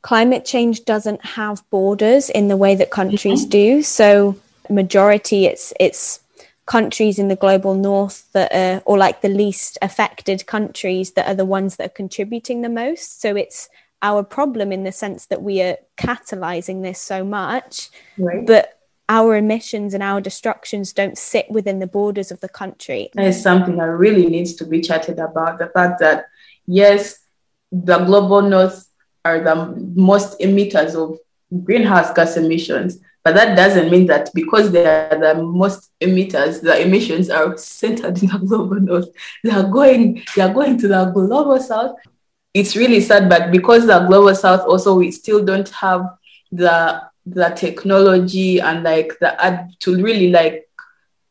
climate 0.00 0.46
change 0.46 0.86
doesn't 0.86 1.22
have 1.22 1.68
borders 1.68 2.30
in 2.30 2.48
the 2.48 2.56
way 2.56 2.74
that 2.74 2.90
countries 2.90 3.42
mm-hmm. 3.42 3.50
do. 3.50 3.82
So, 3.82 4.36
majority 4.70 5.44
it's 5.44 5.74
it's 5.78 6.20
countries 6.66 7.18
in 7.18 7.28
the 7.28 7.36
global 7.36 7.74
north 7.74 8.32
that 8.32 8.50
are 8.54 8.82
or 8.86 8.96
like 8.96 9.20
the 9.20 9.28
least 9.28 9.76
affected 9.82 10.46
countries 10.46 11.12
that 11.12 11.28
are 11.28 11.34
the 11.34 11.44
ones 11.44 11.76
that 11.76 11.86
are 11.86 12.00
contributing 12.00 12.62
the 12.62 12.68
most. 12.68 13.20
So 13.20 13.36
it's 13.36 13.68
our 14.04 14.22
problem 14.22 14.70
in 14.70 14.84
the 14.84 14.92
sense 14.92 15.26
that 15.26 15.42
we 15.42 15.62
are 15.62 15.78
catalyzing 15.96 16.82
this 16.82 17.00
so 17.00 17.24
much, 17.24 17.88
right. 18.18 18.46
but 18.46 18.78
our 19.08 19.34
emissions 19.34 19.94
and 19.94 20.02
our 20.02 20.20
destructions 20.20 20.92
don't 20.92 21.16
sit 21.16 21.50
within 21.50 21.78
the 21.78 21.86
borders 21.86 22.30
of 22.30 22.38
the 22.40 22.48
country. 22.48 23.08
That 23.14 23.26
is 23.26 23.42
something 23.42 23.76
that 23.78 23.88
really 23.88 24.26
needs 24.26 24.54
to 24.56 24.66
be 24.66 24.82
chatted 24.82 25.18
about. 25.18 25.58
The 25.58 25.68
fact 25.68 26.00
that, 26.00 26.26
yes, 26.66 27.18
the 27.72 27.98
global 28.04 28.42
north 28.42 28.86
are 29.24 29.40
the 29.40 29.56
most 29.96 30.38
emitters 30.38 30.94
of 30.94 31.18
greenhouse 31.64 32.12
gas 32.12 32.36
emissions, 32.36 32.98
but 33.24 33.34
that 33.34 33.56
doesn't 33.56 33.90
mean 33.90 34.06
that 34.06 34.28
because 34.34 34.70
they 34.70 34.84
are 34.84 35.18
the 35.18 35.42
most 35.42 35.90
emitters, 36.02 36.60
the 36.60 36.78
emissions 36.82 37.30
are 37.30 37.56
centered 37.56 38.22
in 38.22 38.28
the 38.28 38.38
global 38.38 38.80
north. 38.80 39.08
They 39.42 39.50
are 39.50 39.68
going, 39.68 40.22
they 40.36 40.42
are 40.42 40.52
going 40.52 40.76
to 40.78 40.88
the 40.88 41.06
global 41.06 41.58
south. 41.58 41.96
It's 42.54 42.76
really 42.76 43.00
sad, 43.00 43.28
but 43.28 43.50
because 43.50 43.86
the 43.86 43.98
global 44.06 44.34
south 44.34 44.60
also 44.60 44.94
we 44.94 45.10
still 45.10 45.44
don't 45.44 45.68
have 45.70 46.02
the 46.52 47.02
the 47.26 47.48
technology 47.56 48.60
and 48.60 48.84
like 48.84 49.18
the 49.20 49.42
ad 49.44 49.70
to 49.80 49.96
really 50.00 50.30
like 50.30 50.68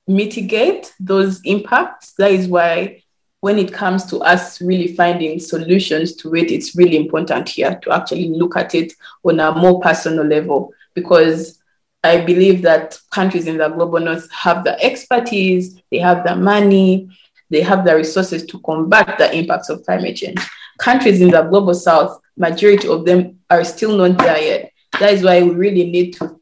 mitigate 0.07 0.93
those 0.99 1.39
impacts. 1.45 2.13
That 2.17 2.31
is 2.31 2.47
why 2.47 3.03
when 3.39 3.57
it 3.57 3.71
comes 3.71 4.05
to 4.05 4.17
us 4.19 4.61
really 4.61 4.95
finding 4.95 5.39
solutions 5.39 6.15
to 6.17 6.35
it, 6.35 6.51
it's 6.51 6.75
really 6.75 6.97
important 6.97 7.47
here 7.49 7.79
to 7.83 7.91
actually 7.93 8.29
look 8.29 8.57
at 8.57 8.75
it 8.75 8.93
on 9.23 9.39
a 9.39 9.51
more 9.53 9.79
personal 9.81 10.25
level 10.25 10.73
because 10.93 11.59
I 12.03 12.19
believe 12.21 12.61
that 12.63 12.99
countries 13.11 13.47
in 13.47 13.57
the 13.57 13.69
global 13.69 13.99
north 13.99 14.29
have 14.31 14.63
the 14.65 14.81
expertise, 14.83 15.79
they 15.89 15.99
have 15.99 16.25
the 16.25 16.35
money, 16.35 17.09
they 17.49 17.61
have 17.61 17.85
the 17.85 17.95
resources 17.95 18.45
to 18.47 18.59
combat 18.59 19.17
the 19.17 19.33
impacts 19.37 19.69
of 19.69 19.85
climate 19.85 20.17
change. 20.17 20.39
Countries 20.77 21.21
in 21.21 21.29
the 21.29 21.43
global 21.43 21.73
south, 21.73 22.19
majority 22.37 22.87
of 22.87 23.05
them 23.05 23.39
are 23.49 23.63
still 23.63 23.97
not 23.97 24.17
there 24.17 24.41
yet. 24.41 24.71
That 24.99 25.13
is 25.13 25.23
why 25.23 25.41
we 25.41 25.51
really 25.51 25.89
need 25.89 26.13
to 26.15 26.39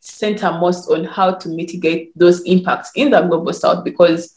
center 0.00 0.52
most 0.52 0.90
on 0.90 1.04
how 1.04 1.32
to 1.32 1.48
mitigate 1.48 2.16
those 2.16 2.42
impacts 2.42 2.90
in 2.94 3.10
the 3.10 3.20
global 3.22 3.52
south 3.52 3.84
because 3.84 4.34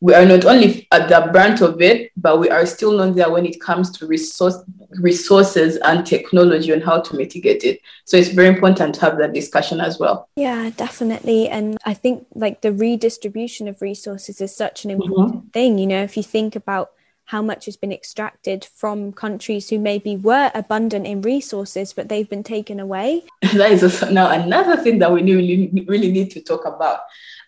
we 0.00 0.14
are 0.14 0.24
not 0.24 0.44
only 0.44 0.86
at 0.92 1.08
the 1.08 1.28
brunt 1.32 1.60
of 1.60 1.80
it, 1.80 2.12
but 2.16 2.38
we 2.38 2.48
are 2.48 2.64
still 2.66 2.92
not 2.92 3.16
there 3.16 3.30
when 3.30 3.44
it 3.44 3.60
comes 3.60 3.90
to 3.90 4.06
resource, 4.06 4.56
resources 5.00 5.76
and 5.78 6.06
technology 6.06 6.70
and 6.70 6.84
how 6.84 7.00
to 7.00 7.16
mitigate 7.16 7.64
it. 7.64 7.80
So 8.04 8.16
it's 8.16 8.28
very 8.28 8.46
important 8.46 8.94
to 8.94 9.00
have 9.00 9.18
that 9.18 9.32
discussion 9.32 9.80
as 9.80 9.98
well. 9.98 10.28
Yeah, 10.36 10.70
definitely. 10.76 11.48
And 11.48 11.78
I 11.84 11.94
think 11.94 12.26
like 12.34 12.60
the 12.60 12.72
redistribution 12.72 13.66
of 13.66 13.82
resources 13.82 14.40
is 14.40 14.54
such 14.54 14.84
an 14.84 14.92
important 14.92 15.34
mm-hmm. 15.34 15.48
thing. 15.48 15.78
You 15.78 15.88
know, 15.88 16.02
if 16.04 16.16
you 16.16 16.22
think 16.22 16.54
about 16.54 16.92
how 17.28 17.42
much 17.42 17.66
has 17.66 17.76
been 17.76 17.92
extracted 17.92 18.64
from 18.74 19.12
countries 19.12 19.68
who 19.68 19.78
maybe 19.78 20.16
were 20.16 20.50
abundant 20.54 21.06
in 21.06 21.20
resources, 21.20 21.92
but 21.92 22.08
they've 22.08 22.30
been 22.30 22.42
taken 22.42 22.80
away. 22.80 23.22
that 23.52 23.70
is 23.70 24.02
now 24.10 24.30
another 24.30 24.82
thing 24.82 24.98
that 24.98 25.12
we 25.12 25.20
really, 25.20 25.84
really 25.86 26.10
need 26.10 26.30
to 26.30 26.40
talk 26.40 26.64
about. 26.64 27.00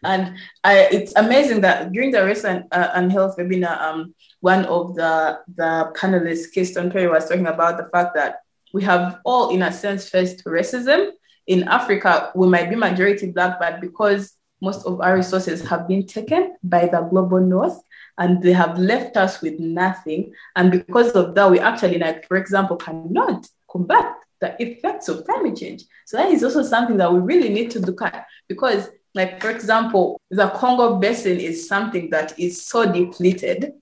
And 0.05 0.37
I, 0.63 0.81
it's 0.93 1.15
amazing 1.17 1.63
that 1.63 1.93
during 1.93 2.11
the 2.11 2.23
recent 2.27 2.67
uh, 2.73 2.91
Unhealth 2.93 3.39
webinar, 3.39 3.81
um, 3.81 4.15
one 4.41 4.67
of 4.67 4.97
the, 4.97 5.41
the 5.57 5.91
panelists, 5.97 6.53
Keystone 6.53 6.91
Perry, 6.91 7.09
was 7.09 7.27
talking 7.27 7.47
about 7.47 7.79
the 7.79 7.89
fact 7.89 8.15
that 8.17 8.41
we 8.75 8.83
have 8.83 9.19
all, 9.25 9.49
in 9.49 9.63
a 9.63 9.73
sense, 9.73 10.11
faced 10.11 10.45
racism. 10.45 11.13
In 11.47 11.67
Africa, 11.69 12.33
we 12.35 12.49
might 12.49 12.69
be 12.69 12.77
majority 12.77 13.31
Black, 13.31 13.59
but 13.59 13.81
because 13.81 14.37
most 14.61 14.85
of 14.85 15.01
our 15.01 15.17
resources 15.17 15.67
have 15.67 15.89
been 15.89 16.07
taken 16.07 16.57
by 16.63 16.85
the 16.85 17.01
global 17.01 17.41
north, 17.41 17.81
and 18.21 18.43
they 18.43 18.53
have 18.53 18.79
left 18.79 19.17
us 19.17 19.41
with 19.41 19.59
nothing. 19.59 20.33
And 20.55 20.71
because 20.71 21.13
of 21.13 21.35
that, 21.35 21.51
we 21.51 21.59
actually, 21.59 21.99
like, 21.99 22.29
for 22.29 22.37
example, 22.37 22.77
cannot 22.77 23.49
combat 23.69 24.15
the 24.41 24.55
effects 24.63 25.09
of 25.09 25.25
climate 25.25 25.57
change. 25.57 25.85
So 26.05 26.19
that 26.19 26.31
is 26.31 26.45
also 26.45 26.63
something 26.63 26.99
that 26.99 27.13
we 27.13 27.19
really 27.21 27.49
need 27.49 27.71
to 27.73 27.81
look 27.81 28.03
at 28.03 28.27
because, 28.47 28.91
like, 29.15 29.41
for 29.41 29.51
example, 29.51 30.21
the 30.31 30.51
Congo 30.51 30.97
Basin 30.99 31.41
is 31.41 31.67
something 31.67 32.11
that 32.11 32.39
is 32.39 32.63
so 32.63 32.93
depleted. 32.93 33.73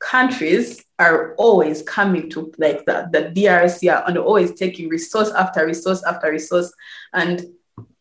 Countries 0.00 0.82
are 0.98 1.34
always 1.34 1.82
coming 1.82 2.30
to 2.30 2.50
like 2.56 2.86
the, 2.86 3.08
the 3.12 3.32
DRC 3.34 4.08
and 4.08 4.16
always 4.16 4.54
taking 4.54 4.88
resource 4.88 5.30
after 5.30 5.66
resource 5.66 6.02
after 6.04 6.30
resource. 6.30 6.72
And 7.12 7.44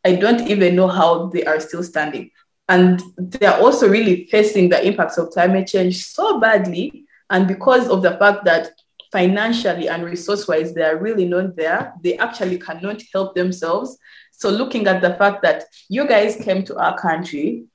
I 0.05 0.15
don't 0.15 0.47
even 0.47 0.77
know 0.77 0.87
how 0.87 1.27
they 1.27 1.43
are 1.43 1.59
still 1.59 1.83
standing 1.83 2.31
and 2.69 3.01
they're 3.17 3.57
also 3.57 3.87
really 3.89 4.25
facing 4.25 4.69
the 4.69 4.85
impacts 4.85 5.17
of 5.17 5.29
climate 5.29 5.67
change 5.67 6.05
so 6.05 6.39
badly. 6.39 7.05
And 7.29 7.47
because 7.47 7.87
of 7.87 8.01
the 8.01 8.17
fact 8.17 8.45
that 8.45 8.71
financially 9.11 9.87
and 9.87 10.03
resource 10.03 10.47
wise 10.47 10.73
they 10.73 10.83
are 10.83 10.97
really 10.97 11.23
not 11.23 11.55
there 11.55 11.93
they 12.03 12.17
actually 12.17 12.59
cannot 12.59 13.01
help 13.13 13.35
themselves. 13.35 13.97
So 14.31 14.49
looking 14.49 14.85
at 14.87 15.01
the 15.01 15.13
fact 15.15 15.41
that 15.43 15.63
you 15.89 16.05
guys 16.07 16.35
came 16.35 16.63
to 16.65 16.77
our 16.77 16.97
country 16.97 17.65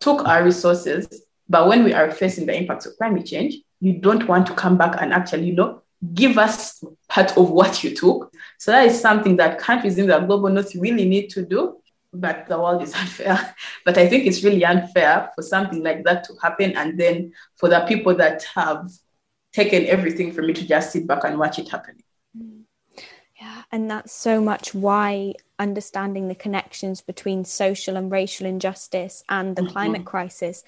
took 0.00 0.26
our 0.26 0.42
resources 0.42 1.06
but 1.48 1.68
when 1.68 1.84
we 1.84 1.92
are 1.92 2.10
facing 2.10 2.46
the 2.46 2.56
impacts 2.56 2.86
of 2.86 2.96
climate 2.96 3.26
change 3.26 3.56
you 3.80 3.94
don't 3.94 4.26
want 4.28 4.46
to 4.46 4.54
come 4.54 4.78
back 4.78 5.00
and 5.00 5.12
actually 5.12 5.46
you 5.46 5.54
know 5.54 5.82
give 6.14 6.38
us 6.38 6.82
part 7.08 7.36
of 7.36 7.50
what 7.50 7.82
you 7.82 7.94
took. 7.94 8.32
So 8.58 8.70
that 8.70 8.86
is 8.86 9.00
something 9.00 9.36
that 9.36 9.58
countries 9.58 9.98
in 9.98 10.06
the 10.06 10.18
global 10.20 10.48
north 10.48 10.74
really 10.74 11.08
need 11.08 11.28
to 11.30 11.44
do 11.44 11.78
but 12.12 12.46
the 12.48 12.58
world 12.58 12.82
is 12.82 12.94
unfair. 13.02 13.54
but 13.84 13.98
I 13.98 14.08
think 14.08 14.26
it's 14.26 14.44
really 14.44 14.64
unfair 14.64 15.30
for 15.34 15.42
something 15.42 15.82
like 15.82 16.04
that 16.04 16.24
to 16.24 16.34
happen. 16.42 16.76
And 16.76 16.98
then 16.98 17.32
for 17.56 17.68
the 17.68 17.80
people 17.86 18.14
that 18.16 18.44
have 18.54 18.88
taken 19.52 19.86
everything 19.86 20.32
from 20.32 20.46
me 20.46 20.52
to 20.54 20.66
just 20.66 20.92
sit 20.92 21.06
back 21.06 21.24
and 21.24 21.38
watch 21.38 21.58
it 21.58 21.68
happen. 21.68 21.96
Mm. 22.36 22.62
Yeah, 23.40 23.62
and 23.70 23.88
that's 23.88 24.12
so 24.12 24.40
much 24.40 24.74
why 24.74 25.34
understanding 25.60 26.26
the 26.26 26.34
connections 26.34 27.00
between 27.00 27.44
social 27.44 27.96
and 27.96 28.10
racial 28.10 28.46
injustice 28.46 29.22
and 29.28 29.54
the 29.54 29.62
mm-hmm. 29.62 29.72
climate 29.72 30.04
crisis 30.04 30.64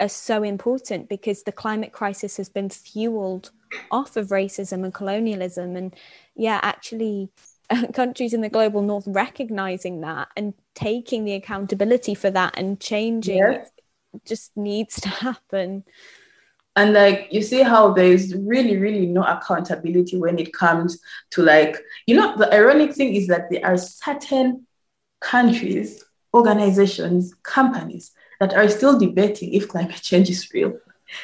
are 0.00 0.08
so 0.08 0.42
important 0.42 1.08
because 1.08 1.42
the 1.42 1.52
climate 1.52 1.92
crisis 1.92 2.36
has 2.36 2.48
been 2.48 2.70
fueled 2.70 3.50
off 3.90 4.16
of 4.16 4.28
racism 4.28 4.84
and 4.84 4.94
colonialism. 4.94 5.76
And 5.76 5.94
yeah, 6.34 6.58
actually 6.62 7.30
countries 7.94 8.34
in 8.34 8.40
the 8.40 8.48
global 8.48 8.82
north 8.82 9.04
recognizing 9.06 10.00
that 10.00 10.28
and 10.36 10.54
taking 10.78 11.24
the 11.24 11.34
accountability 11.34 12.14
for 12.14 12.30
that 12.30 12.54
and 12.56 12.78
changing 12.78 13.38
yes. 13.38 13.68
just 14.24 14.56
needs 14.56 15.00
to 15.00 15.08
happen 15.08 15.82
and 16.76 16.92
like 16.92 17.26
you 17.32 17.42
see 17.42 17.62
how 17.62 17.92
there's 17.92 18.32
really 18.36 18.76
really 18.76 19.06
no 19.06 19.24
accountability 19.24 20.16
when 20.16 20.38
it 20.38 20.52
comes 20.52 21.00
to 21.30 21.42
like 21.42 21.76
you 22.06 22.14
know 22.14 22.36
the 22.36 22.52
ironic 22.54 22.94
thing 22.94 23.12
is 23.12 23.26
that 23.26 23.50
there 23.50 23.66
are 23.66 23.76
certain 23.76 24.64
countries 25.20 26.04
organizations 26.32 27.34
companies 27.42 28.12
that 28.38 28.54
are 28.54 28.68
still 28.68 28.96
debating 28.96 29.52
if 29.52 29.66
climate 29.66 30.00
change 30.00 30.30
is 30.30 30.48
real 30.54 30.72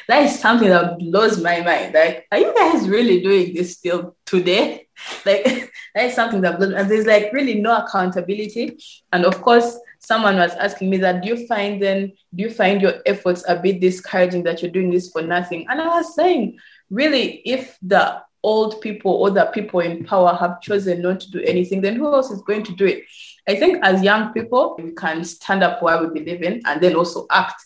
that 0.07 0.23
is 0.23 0.39
something 0.39 0.69
that 0.69 0.97
blows 0.99 1.41
my 1.41 1.61
mind. 1.61 1.93
Like, 1.93 2.27
are 2.31 2.39
you 2.39 2.53
guys 2.55 2.87
really 2.89 3.21
doing 3.21 3.53
this 3.53 3.73
still 3.73 4.15
today? 4.25 4.81
Like, 5.25 5.43
that 5.95 6.05
is 6.05 6.15
something 6.15 6.39
that 6.41 6.57
blows. 6.57 6.73
And 6.73 6.89
there's 6.89 7.05
like 7.05 7.33
really 7.33 7.55
no 7.55 7.83
accountability. 7.83 8.77
And 9.11 9.25
of 9.25 9.41
course, 9.41 9.77
someone 9.99 10.37
was 10.37 10.53
asking 10.53 10.89
me 10.89 10.97
that. 10.97 11.21
Do 11.21 11.27
you 11.27 11.47
find 11.47 11.81
then? 11.81 12.13
Do 12.33 12.43
you 12.43 12.49
find 12.49 12.81
your 12.81 12.93
efforts 13.05 13.43
a 13.47 13.57
bit 13.57 13.81
discouraging 13.81 14.43
that 14.43 14.61
you're 14.61 14.71
doing 14.71 14.91
this 14.91 15.11
for 15.11 15.21
nothing? 15.21 15.65
And 15.69 15.81
I 15.81 15.87
was 15.87 16.15
saying, 16.15 16.57
really, 16.89 17.41
if 17.45 17.77
the 17.81 18.21
old 18.41 18.79
people 18.79 19.11
or 19.11 19.31
the 19.31 19.45
people 19.47 19.79
in 19.79 20.05
power 20.05 20.35
have 20.35 20.61
chosen 20.61 21.01
not 21.01 21.19
to 21.19 21.31
do 21.31 21.41
anything, 21.41 21.81
then 21.81 21.95
who 21.95 22.13
else 22.13 22.29
is 22.29 22.41
going 22.43 22.63
to 22.63 22.73
do 22.73 22.85
it? 22.85 23.03
I 23.47 23.55
think 23.55 23.83
as 23.83 24.03
young 24.03 24.33
people, 24.33 24.75
we 24.77 24.91
can 24.91 25.23
stand 25.23 25.63
up 25.63 25.81
what 25.81 26.01
we 26.01 26.19
believe 26.19 26.43
in 26.43 26.61
and 26.65 26.79
then 26.79 26.95
also 26.95 27.25
act. 27.31 27.61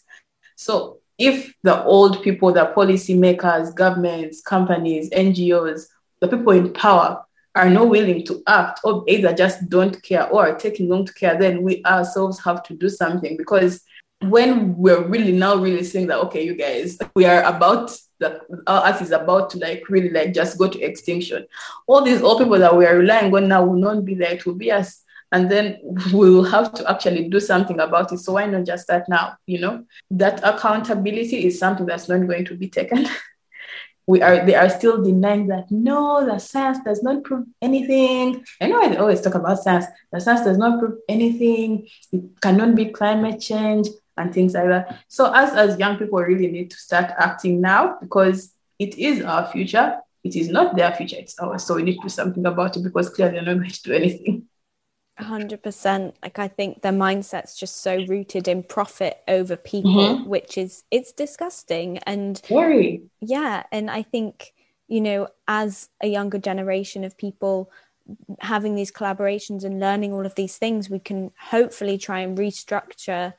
So 0.55 0.98
if 1.19 1.53
the 1.63 1.83
old 1.83 2.23
people, 2.23 2.51
the 2.51 2.71
policymakers, 2.75 3.75
governments, 3.75 4.41
companies, 4.41 5.09
NGOs, 5.11 5.85
the 6.21 6.27
people 6.27 6.53
in 6.53 6.73
power 6.73 7.23
are 7.55 7.69
not 7.69 7.89
willing 7.89 8.25
to 8.25 8.41
act 8.47 8.79
or 8.83 9.03
either 9.07 9.33
just 9.33 9.69
don't 9.69 10.01
care 10.01 10.27
or 10.29 10.49
are 10.49 10.55
taking 10.55 10.87
long 10.87 11.05
to 11.05 11.13
care, 11.13 11.37
then 11.37 11.61
we 11.61 11.83
ourselves 11.85 12.39
have 12.43 12.63
to 12.63 12.73
do 12.73 12.89
something. 12.89 13.35
Because 13.35 13.83
when 14.21 14.75
we're 14.75 15.07
really 15.07 15.31
now 15.31 15.55
really 15.55 15.83
saying 15.83 16.07
that 16.07 16.19
okay 16.19 16.43
you 16.43 16.53
guys 16.53 16.97
we 17.15 17.23
are 17.23 17.41
about 17.43 17.89
the 18.19 18.41
our 18.67 18.89
earth 18.89 19.01
is 19.01 19.11
about 19.11 19.49
to 19.49 19.57
like 19.59 19.87
really 19.89 20.09
like 20.09 20.33
just 20.33 20.57
go 20.57 20.67
to 20.67 20.81
extinction 20.81 21.45
all 21.87 22.03
these 22.03 22.21
old 22.21 22.37
people 22.37 22.59
that 22.59 22.75
we 22.75 22.85
are 22.85 22.97
relying 22.97 23.33
on 23.33 23.47
now 23.47 23.63
will 23.63 23.79
not 23.79 24.03
be 24.03 24.13
there 24.13 24.33
it 24.33 24.45
will 24.45 24.55
be 24.55 24.71
us 24.71 25.05
and 25.31 25.49
then 25.49 25.79
we 26.13 26.29
will 26.29 26.43
have 26.43 26.73
to 26.73 26.89
actually 26.89 27.29
do 27.29 27.39
something 27.39 27.79
about 27.79 28.11
it. 28.11 28.19
So 28.19 28.33
why 28.33 28.45
not 28.45 28.65
just 28.65 28.83
start 28.83 29.03
now? 29.07 29.37
You 29.45 29.59
know, 29.59 29.85
that 30.11 30.41
accountability 30.43 31.45
is 31.45 31.59
something 31.59 31.85
that's 31.85 32.09
not 32.09 32.25
going 32.27 32.45
to 32.45 32.55
be 32.55 32.67
taken. 32.67 33.07
we 34.07 34.23
are 34.23 34.43
they 34.43 34.55
are 34.55 34.69
still 34.69 35.03
denying 35.03 35.47
that 35.47 35.69
no, 35.69 36.25
the 36.25 36.39
science 36.39 36.79
does 36.83 37.03
not 37.03 37.23
prove 37.23 37.45
anything. 37.61 38.43
I 38.59 38.67
know 38.67 38.89
they 38.89 38.97
always 38.97 39.21
talk 39.21 39.35
about 39.35 39.59
science. 39.59 39.85
The 40.11 40.19
science 40.19 40.41
does 40.41 40.57
not 40.57 40.79
prove 40.79 40.97
anything. 41.07 41.87
It 42.11 42.23
cannot 42.41 42.73
be 42.75 42.85
climate 42.85 43.39
change 43.39 43.87
and 44.17 44.33
things 44.33 44.55
like 44.55 44.67
that. 44.67 45.03
So 45.07 45.25
us 45.25 45.53
as 45.53 45.77
young 45.77 45.97
people 45.97 46.19
really 46.19 46.47
need 46.47 46.71
to 46.71 46.77
start 46.77 47.11
acting 47.17 47.61
now 47.61 47.97
because 48.01 48.53
it 48.79 48.97
is 48.97 49.23
our 49.23 49.45
future. 49.45 49.99
It 50.23 50.35
is 50.35 50.49
not 50.49 50.75
their 50.75 50.91
future, 50.91 51.15
it's 51.17 51.39
ours. 51.39 51.63
So 51.63 51.75
we 51.75 51.83
need 51.83 51.95
to 51.95 52.01
do 52.01 52.09
something 52.09 52.45
about 52.45 52.75
it 52.75 52.83
because 52.83 53.09
clearly 53.09 53.35
they're 53.35 53.43
not 53.43 53.59
going 53.59 53.69
to 53.69 53.83
do 53.83 53.93
anything. 53.93 54.47
100% 55.19 56.13
like 56.23 56.39
i 56.39 56.47
think 56.47 56.81
their 56.81 56.91
mindset's 56.91 57.55
just 57.55 57.81
so 57.81 57.97
rooted 58.05 58.47
in 58.47 58.63
profit 58.63 59.21
over 59.27 59.55
people 59.55 59.91
mm-hmm. 59.91 60.29
which 60.29 60.57
is 60.57 60.83
it's 60.91 61.11
disgusting. 61.11 61.97
And 61.99 62.41
Very. 62.47 63.03
yeah 63.21 63.63
and 63.71 63.89
i 63.91 64.01
think 64.01 64.53
you 64.87 65.01
know 65.01 65.27
as 65.47 65.89
a 66.01 66.07
younger 66.07 66.39
generation 66.39 67.03
of 67.03 67.17
people 67.17 67.69
having 68.39 68.75
these 68.75 68.91
collaborations 68.91 69.63
and 69.63 69.79
learning 69.79 70.13
all 70.13 70.25
of 70.25 70.35
these 70.35 70.57
things 70.57 70.89
we 70.89 70.99
can 70.99 71.31
hopefully 71.39 71.97
try 71.97 72.19
and 72.21 72.37
restructure 72.37 73.33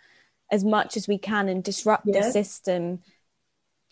as 0.50 0.64
much 0.64 0.96
as 0.96 1.08
we 1.08 1.18
can 1.18 1.48
and 1.48 1.64
disrupt 1.64 2.06
the 2.06 2.22
system 2.22 3.00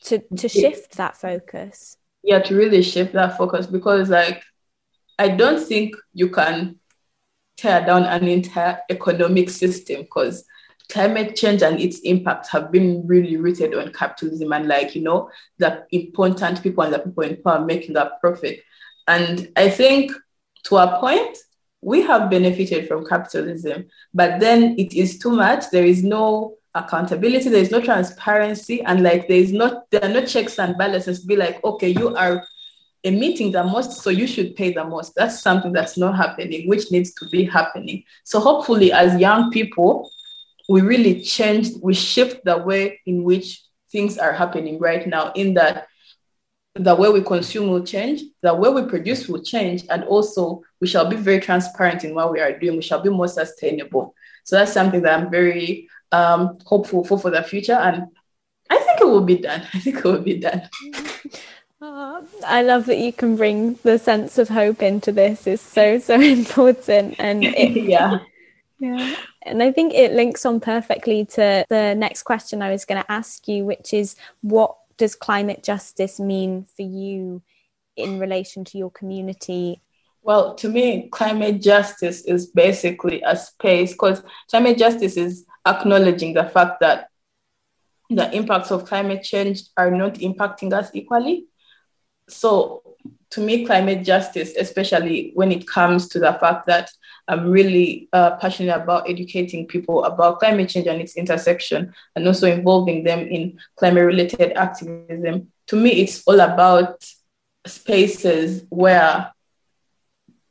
to 0.02 0.18
to 0.36 0.48
shift 0.48 0.96
that 0.96 1.16
focus. 1.16 1.96
Yeah 2.22 2.40
to 2.40 2.54
really 2.54 2.82
shift 2.82 3.12
that 3.14 3.36
focus 3.36 3.66
because 3.66 4.10
like 4.10 4.42
i 5.18 5.28
don't 5.28 5.64
think 5.64 5.96
you 6.12 6.28
can 6.28 6.78
tear 7.58 7.84
down 7.84 8.04
an 8.04 8.26
entire 8.26 8.78
economic 8.88 9.50
system 9.50 10.02
because 10.02 10.44
climate 10.88 11.36
change 11.36 11.60
and 11.60 11.78
its 11.80 11.98
impacts 12.00 12.48
have 12.48 12.72
been 12.72 13.06
really 13.06 13.36
rooted 13.36 13.74
on 13.74 13.92
capitalism 13.92 14.52
and 14.52 14.66
like 14.66 14.94
you 14.94 15.02
know 15.02 15.30
the 15.58 15.84
important 15.90 16.62
people 16.62 16.82
and 16.82 16.94
the 16.94 16.98
people 16.98 17.24
in 17.24 17.36
power 17.42 17.62
making 17.64 17.92
that 17.92 18.20
profit. 18.20 18.60
And 19.06 19.50
i 19.56 19.68
think 19.68 20.12
to 20.64 20.76
a 20.76 20.98
point 21.00 21.36
we 21.80 22.02
have 22.02 22.30
benefited 22.30 22.88
from 22.88 23.06
capitalism 23.06 23.86
but 24.14 24.40
then 24.40 24.74
it 24.78 24.94
is 24.94 25.18
too 25.18 25.30
much. 25.32 25.70
There 25.70 25.84
is 25.84 26.02
no 26.02 26.58
accountability 26.74 27.48
there 27.48 27.62
is 27.62 27.70
no 27.70 27.80
transparency 27.80 28.82
and 28.82 29.02
like 29.02 29.26
there 29.26 29.38
is 29.38 29.52
not 29.52 29.90
there 29.90 30.04
are 30.04 30.08
no 30.08 30.24
checks 30.24 30.58
and 30.58 30.76
balances 30.76 31.24
be 31.24 31.34
like 31.34 31.62
okay 31.64 31.88
you 31.88 32.14
are 32.14 32.44
emitting 33.04 33.52
the 33.52 33.64
most, 33.64 34.02
so 34.02 34.10
you 34.10 34.26
should 34.26 34.56
pay 34.56 34.72
the 34.72 34.84
most. 34.84 35.14
That's 35.14 35.40
something 35.40 35.72
that's 35.72 35.96
not 35.96 36.16
happening, 36.16 36.68
which 36.68 36.90
needs 36.90 37.12
to 37.14 37.28
be 37.28 37.44
happening. 37.44 38.04
So 38.24 38.40
hopefully, 38.40 38.92
as 38.92 39.20
young 39.20 39.50
people, 39.50 40.10
we 40.68 40.82
really 40.82 41.22
change, 41.22 41.68
we 41.82 41.94
shift 41.94 42.44
the 42.44 42.58
way 42.58 43.00
in 43.06 43.24
which 43.24 43.62
things 43.90 44.18
are 44.18 44.32
happening 44.32 44.78
right 44.78 45.06
now, 45.06 45.32
in 45.32 45.54
that 45.54 45.86
the 46.74 46.94
way 46.94 47.08
we 47.08 47.22
consume 47.22 47.70
will 47.70 47.84
change, 47.84 48.22
the 48.42 48.54
way 48.54 48.68
we 48.68 48.82
produce 48.82 49.28
will 49.28 49.42
change, 49.42 49.84
and 49.90 50.04
also 50.04 50.62
we 50.80 50.86
shall 50.86 51.08
be 51.08 51.16
very 51.16 51.40
transparent 51.40 52.04
in 52.04 52.14
what 52.14 52.32
we 52.32 52.40
are 52.40 52.56
doing. 52.58 52.76
We 52.76 52.82
shall 52.82 53.02
be 53.02 53.10
more 53.10 53.28
sustainable. 53.28 54.14
So 54.44 54.56
that's 54.56 54.72
something 54.72 55.02
that 55.02 55.18
I'm 55.18 55.30
very 55.30 55.88
um, 56.12 56.58
hopeful 56.64 57.04
for 57.04 57.18
for 57.18 57.30
the 57.30 57.42
future, 57.42 57.74
and 57.74 58.06
I 58.70 58.78
think 58.78 59.00
it 59.00 59.06
will 59.06 59.24
be 59.24 59.38
done. 59.38 59.62
I 59.74 59.80
think 59.80 59.96
it 59.96 60.04
will 60.04 60.22
be 60.22 60.38
done. 60.38 60.68
Oh, 61.80 62.26
I 62.44 62.62
love 62.62 62.86
that 62.86 62.98
you 62.98 63.12
can 63.12 63.36
bring 63.36 63.74
the 63.84 63.98
sense 63.98 64.36
of 64.38 64.48
hope 64.48 64.82
into 64.82 65.12
this. 65.12 65.46
It's 65.46 65.62
so 65.62 65.98
so 65.98 66.14
important, 66.20 67.14
and 67.18 67.44
it, 67.44 67.70
yeah, 67.84 68.18
yeah. 68.80 69.14
And 69.42 69.62
I 69.62 69.70
think 69.70 69.94
it 69.94 70.12
links 70.12 70.44
on 70.44 70.58
perfectly 70.58 71.24
to 71.26 71.64
the 71.68 71.94
next 71.94 72.24
question 72.24 72.62
I 72.62 72.70
was 72.70 72.84
going 72.84 73.00
to 73.00 73.12
ask 73.12 73.46
you, 73.46 73.64
which 73.64 73.94
is 73.94 74.16
what 74.40 74.76
does 74.96 75.14
climate 75.14 75.62
justice 75.62 76.18
mean 76.18 76.66
for 76.76 76.82
you 76.82 77.42
in 77.96 78.18
relation 78.18 78.64
to 78.64 78.78
your 78.78 78.90
community? 78.90 79.80
Well, 80.22 80.56
to 80.56 80.68
me, 80.68 81.08
climate 81.10 81.62
justice 81.62 82.22
is 82.22 82.46
basically 82.46 83.22
a 83.24 83.36
space 83.36 83.92
because 83.92 84.22
climate 84.50 84.78
justice 84.78 85.16
is 85.16 85.46
acknowledging 85.64 86.34
the 86.34 86.44
fact 86.44 86.80
that 86.80 87.08
the 88.10 88.34
impacts 88.34 88.72
of 88.72 88.84
climate 88.84 89.22
change 89.22 89.62
are 89.76 89.92
not 89.92 90.14
impacting 90.14 90.72
us 90.72 90.90
equally 90.92 91.46
so 92.28 92.82
to 93.30 93.40
me, 93.40 93.66
climate 93.66 94.04
justice, 94.04 94.54
especially 94.58 95.32
when 95.34 95.52
it 95.52 95.66
comes 95.66 96.08
to 96.08 96.18
the 96.18 96.32
fact 96.34 96.66
that 96.66 96.90
I'm 97.26 97.50
really 97.50 98.08
uh, 98.12 98.36
passionate 98.36 98.74
about 98.74 99.08
educating 99.08 99.66
people 99.66 100.04
about 100.04 100.38
climate 100.38 100.70
change 100.70 100.86
and 100.86 101.00
its 101.00 101.16
intersection, 101.16 101.94
and 102.16 102.26
also 102.26 102.50
involving 102.50 103.04
them 103.04 103.20
in 103.20 103.58
climate 103.76 104.06
related 104.06 104.52
activism. 104.52 105.52
To 105.66 105.76
me, 105.76 105.90
it's 105.90 106.22
all 106.26 106.40
about 106.40 107.04
spaces 107.66 108.64
where 108.70 109.30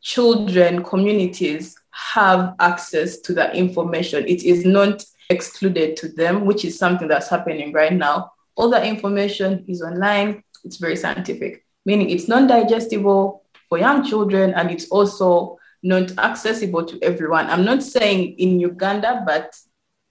children, 0.01 0.83
communities 0.83 1.75
have 1.89 2.53
access 2.59 3.17
to 3.21 3.33
that 3.33 3.55
information. 3.55 4.23
It 4.27 4.43
is 4.43 4.65
not 4.65 5.03
excluded 5.31 5.97
to 5.97 6.09
them, 6.09 6.45
which 6.45 6.63
is 6.63 6.77
something 6.77 7.07
that's 7.07 7.27
happening 7.29 7.73
right 7.73 7.91
now. 7.91 8.31
All 8.55 8.69
that 8.69 8.85
information 8.85 9.65
is 9.67 9.81
online, 9.81 10.43
it's 10.63 10.77
very 10.77 10.95
scientific 10.95 11.66
meaning 11.87 12.09
it's 12.09 12.27
non-digestible 12.27 13.41
for 13.69 13.77
young 13.79 14.05
children 14.05 14.53
and 14.53 14.69
it's 14.69 14.89
also 14.89 15.57
not 15.81 16.15
accessible 16.17 16.85
to 16.85 16.99
everyone. 17.01 17.49
I'm 17.49 17.63
not 17.63 17.81
saying 17.81 18.37
in 18.37 18.59
Uganda, 18.59 19.23
but 19.25 19.55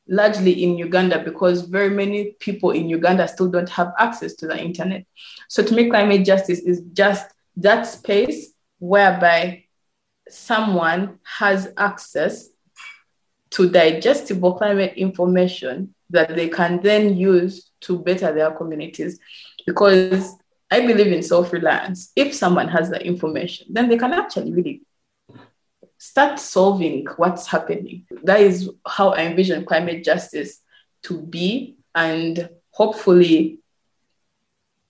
largely 0.09 0.65
in 0.65 0.79
Uganda 0.79 1.23
because 1.23 1.63
very 1.63 1.91
many 1.91 2.33
people 2.41 2.71
in 2.71 2.89
Uganda 2.89 3.29
still 3.29 3.51
don't 3.51 3.69
have 3.69 3.93
access 3.99 4.33
to 4.37 4.47
the 4.47 4.59
internet. 4.59 5.05
So 5.51 5.63
to 5.63 5.75
me, 5.75 5.91
climate 5.91 6.25
justice 6.25 6.61
is 6.61 6.81
just 6.95 7.27
that 7.57 7.83
space 7.83 8.55
whereby 8.79 9.65
someone 10.31 11.19
has 11.25 11.73
access 11.77 12.49
to 13.51 13.69
digestible 13.69 14.55
climate 14.55 14.95
information 14.97 15.95
that 16.09 16.35
they 16.37 16.49
can 16.49 16.81
then 16.81 17.17
use 17.17 17.71
to 17.83 17.99
better 17.99 18.33
their 18.33 18.53
communities. 18.53 19.19
Because 19.67 20.37
I 20.71 20.81
believe 20.81 21.13
in 21.13 21.23
self 21.23 21.53
reliance. 21.53 22.13
If 22.17 22.35
someone 22.35 22.69
has 22.69 22.91
the 22.91 23.05
information, 23.05 23.69
then 23.71 23.89
they 23.89 23.99
can 23.99 24.13
actually 24.13 24.53
really 24.53 24.83
start 25.99 26.39
solving 26.39 27.07
what's 27.17 27.47
happening. 27.47 28.07
That 28.25 28.41
is 28.41 28.71
how 28.87 29.11
I 29.11 29.23
envision 29.23 29.65
climate 29.65 30.05
justice 30.05 30.61
to 31.05 31.21
be. 31.21 31.77
And 31.95 32.51
hopefully, 32.71 33.61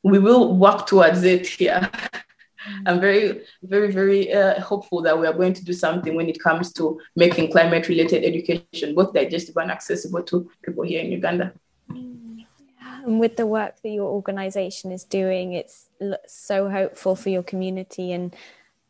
we 0.02 0.18
will 0.18 0.56
work 0.56 0.86
towards 0.86 1.22
it 1.24 1.46
here. 1.46 1.90
I'm 2.86 3.00
very, 3.00 3.42
very, 3.62 3.92
very 3.92 4.32
uh, 4.32 4.60
hopeful 4.60 5.00
that 5.02 5.16
we 5.16 5.26
are 5.26 5.32
going 5.32 5.52
to 5.52 5.64
do 5.64 5.72
something 5.72 6.16
when 6.16 6.28
it 6.28 6.40
comes 6.42 6.72
to 6.72 7.00
making 7.14 7.52
climate 7.52 7.86
related 7.86 8.24
education 8.24 8.92
both 8.92 9.12
digestible 9.12 9.62
and 9.62 9.70
accessible 9.70 10.22
to 10.24 10.50
people 10.64 10.82
here 10.82 11.00
in 11.04 11.12
Uganda. 11.12 11.52
Mm 11.88 12.25
and 13.06 13.20
with 13.20 13.36
the 13.36 13.46
work 13.46 13.80
that 13.82 13.88
your 13.88 14.06
organization 14.06 14.92
is 14.92 15.04
doing 15.04 15.52
it's 15.52 15.88
so 16.26 16.68
hopeful 16.68 17.16
for 17.16 17.30
your 17.30 17.42
community. 17.42 18.12
And 18.12 18.34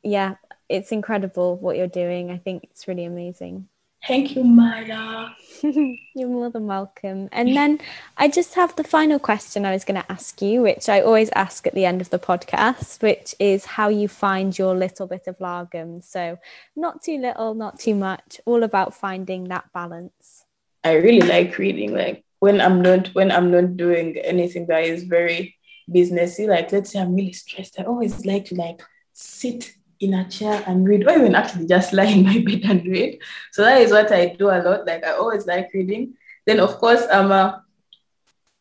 yeah 0.02 0.36
it's 0.68 0.90
incredible 0.90 1.56
what 1.56 1.76
you're 1.76 1.86
doing. 1.86 2.30
I 2.30 2.38
think 2.38 2.64
it's 2.64 2.88
really 2.88 3.04
amazing. 3.04 3.68
Thank 4.06 4.36
you 4.36 4.44
mara 4.44 5.34
you're 5.62 6.28
more 6.28 6.50
than 6.50 6.66
welcome. 6.66 7.28
And 7.32 7.56
then 7.56 7.80
i 8.16 8.28
just 8.28 8.54
have 8.54 8.76
the 8.76 8.84
final 8.84 9.18
question 9.18 9.64
i 9.64 9.72
was 9.72 9.84
going 9.84 10.00
to 10.00 10.12
ask 10.12 10.40
you 10.40 10.62
which 10.62 10.88
i 10.88 11.00
always 11.00 11.30
ask 11.34 11.66
at 11.66 11.74
the 11.74 11.84
end 11.84 12.00
of 12.00 12.10
the 12.10 12.18
podcast 12.18 13.02
which 13.02 13.34
is 13.40 13.64
how 13.64 13.88
you 13.88 14.06
find 14.06 14.56
your 14.56 14.76
little 14.76 15.08
bit 15.08 15.26
of 15.26 15.38
lagom 15.38 16.04
so 16.04 16.38
not 16.76 17.02
too 17.02 17.18
little 17.18 17.54
not 17.54 17.80
too 17.80 17.96
much 17.96 18.40
all 18.44 18.62
about 18.62 18.94
finding 18.94 19.44
that 19.44 19.72
balance. 19.72 20.44
I 20.84 20.92
really 20.92 21.26
like 21.26 21.58
reading 21.58 21.92
like 21.92 22.25
when 22.46 22.60
I'm 22.60 22.80
not 22.80 23.08
when 23.08 23.32
I'm 23.32 23.50
not 23.50 23.76
doing 23.76 24.16
anything 24.18 24.68
that 24.68 24.84
is 24.84 25.02
very 25.02 25.56
businessy, 25.90 26.46
like 26.46 26.70
let's 26.70 26.92
say 26.92 27.00
I'm 27.00 27.14
really 27.16 27.32
stressed, 27.32 27.80
I 27.80 27.82
always 27.82 28.24
like 28.24 28.44
to 28.46 28.54
like 28.54 28.80
sit 29.12 29.72
in 29.98 30.14
a 30.14 30.28
chair 30.28 30.62
and 30.64 30.86
read, 30.86 31.08
or 31.08 31.18
even 31.18 31.34
actually 31.34 31.66
just 31.66 31.92
lie 31.98 32.04
in 32.04 32.22
my 32.22 32.38
bed 32.38 32.62
and 32.70 32.86
read. 32.86 33.18
So 33.50 33.62
that 33.62 33.80
is 33.80 33.90
what 33.90 34.12
I 34.12 34.36
do 34.38 34.48
a 34.48 34.62
lot. 34.62 34.86
Like 34.86 35.04
I 35.04 35.12
always 35.14 35.44
like 35.44 35.74
reading. 35.74 36.14
Then 36.46 36.60
of 36.60 36.78
course 36.78 37.02
I'm 37.12 37.32
a 37.32 37.64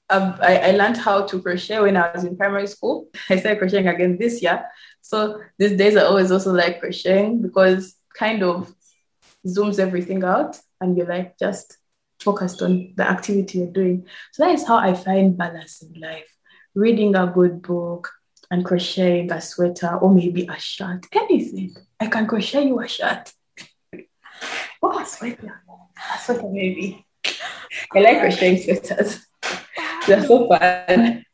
I, 0.09 0.57
I 0.69 0.71
learned 0.71 0.97
how 0.97 1.25
to 1.27 1.41
crochet 1.41 1.79
when 1.79 1.97
I 1.97 2.11
was 2.11 2.23
in 2.23 2.37
primary 2.37 2.67
school. 2.67 3.07
I 3.29 3.37
started 3.37 3.59
crocheting 3.59 3.87
again 3.87 4.17
this 4.17 4.41
year. 4.41 4.65
So 5.01 5.41
these 5.59 5.77
days 5.77 5.95
I 5.95 6.05
always 6.05 6.31
also 6.31 6.51
like 6.51 6.79
crocheting 6.79 7.43
because 7.43 7.95
kind 8.17 8.41
of 8.41 8.73
zooms 9.45 9.77
everything 9.77 10.23
out 10.23 10.59
and 10.81 10.97
you're 10.97 11.07
like 11.07 11.37
just 11.37 11.77
focused 12.19 12.61
on 12.61 12.93
the 12.95 13.07
activity 13.07 13.59
you're 13.59 13.71
doing. 13.71 14.05
So 14.31 14.45
that 14.45 14.53
is 14.53 14.67
how 14.67 14.77
I 14.77 14.93
find 14.93 15.37
balance 15.37 15.81
in 15.81 15.99
life. 15.99 16.27
Reading 16.73 17.15
a 17.15 17.27
good 17.27 17.61
book 17.61 18.11
and 18.51 18.65
crocheting 18.65 19.31
a 19.31 19.41
sweater 19.41 19.95
or 19.95 20.13
maybe 20.13 20.47
a 20.47 20.59
shirt, 20.59 21.05
anything. 21.11 21.75
I 21.99 22.07
can 22.07 22.27
crochet 22.27 22.67
you 22.67 22.79
a 22.79 22.87
shirt. 22.87 23.31
Oh, 24.83 24.99
a 24.99 25.05
sweater. 25.05 25.63
A 26.13 26.19
sweater 26.19 26.49
maybe. 26.51 27.05
I 27.95 27.99
like 27.99 28.19
crocheting 28.19 28.61
sweaters. 28.61 29.25
They're 30.05 30.23
so 30.23 30.47
fun. 30.47 31.25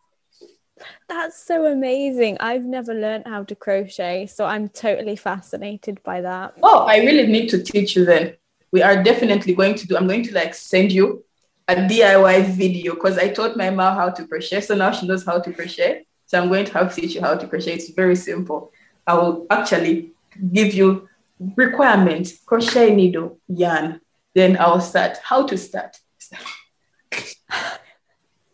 That's 1.10 1.44
so 1.44 1.66
amazing. 1.66 2.38
I've 2.40 2.64
never 2.64 2.94
learned 2.94 3.28
how 3.28 3.44
to 3.44 3.56
crochet, 3.56 4.28
so 4.28 4.46
I'm 4.46 4.70
totally 4.70 5.18
fascinated 5.18 6.02
by 6.04 6.22
that. 6.22 6.54
Oh, 6.64 6.86
I 6.86 7.00
really 7.00 7.28
need 7.28 7.50
to 7.50 7.62
teach 7.62 7.98
you 7.98 8.06
then. 8.06 8.36
We 8.72 8.82
are 8.82 9.04
definitely 9.04 9.54
going 9.54 9.76
to 9.76 9.88
do, 9.88 9.98
I'm 9.98 10.08
going 10.08 10.24
to 10.24 10.34
like 10.34 10.54
send 10.54 10.92
you 10.92 11.24
a 11.68 11.76
DIY 11.76 12.52
video 12.52 12.96
because 12.96 13.18
I 13.18 13.30
taught 13.30 13.58
my 13.58 13.70
mom 13.70 13.96
how 13.96 14.10
to 14.10 14.28
crochet. 14.28 14.62
So 14.62 14.76
now 14.76 14.92
she 14.92 15.08
knows 15.08 15.26
how 15.26 15.40
to 15.40 15.54
crochet. 15.54 16.06
So 16.26 16.42
I'm 16.42 16.48
going 16.48 16.66
to 16.66 16.74
have 16.74 16.96
teach 16.96 17.16
you 17.16 17.22
how 17.22 17.36
to 17.36 17.48
crochet. 17.48 17.74
It's 17.74 17.90
very 17.90 18.16
simple. 18.16 18.72
I 19.06 19.16
will 19.16 19.46
actually 19.50 20.12
give 20.54 20.74
you 20.74 21.10
requirements, 21.56 22.40
crochet 22.46 22.96
needle, 22.96 23.40
yarn. 23.48 24.00
Then 24.34 24.58
I'll 24.60 24.80
start. 24.80 25.18
How 25.24 25.46
to 25.46 25.58
start. 25.58 25.98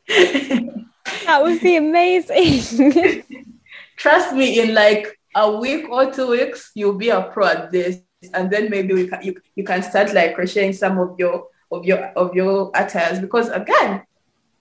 that 0.08 1.40
would 1.42 1.62
be 1.62 1.76
amazing. 1.76 3.24
Trust 3.98 4.34
me, 4.34 4.60
in 4.60 4.74
like 4.74 5.20
a 5.36 5.52
week 5.58 5.90
or 5.90 6.12
two 6.12 6.30
weeks, 6.30 6.72
you'll 6.74 6.94
be 6.98 7.10
a 7.10 7.22
pro 7.22 7.48
at 7.48 7.72
this. 7.72 8.00
And 8.34 8.50
then 8.50 8.70
maybe 8.70 8.94
we 8.94 9.08
can, 9.08 9.22
you, 9.22 9.36
you 9.56 9.64
can 9.64 9.84
start 9.84 10.14
like 10.14 10.36
crocheting 10.36 10.74
some 10.74 10.98
of 10.98 11.18
your 11.20 11.48
of 11.72 11.86
your 11.86 12.06
of 12.16 12.34
your 12.34 12.72
attires 12.76 13.20
because 13.20 13.50
again, 13.50 14.04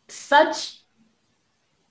such 0.09 0.81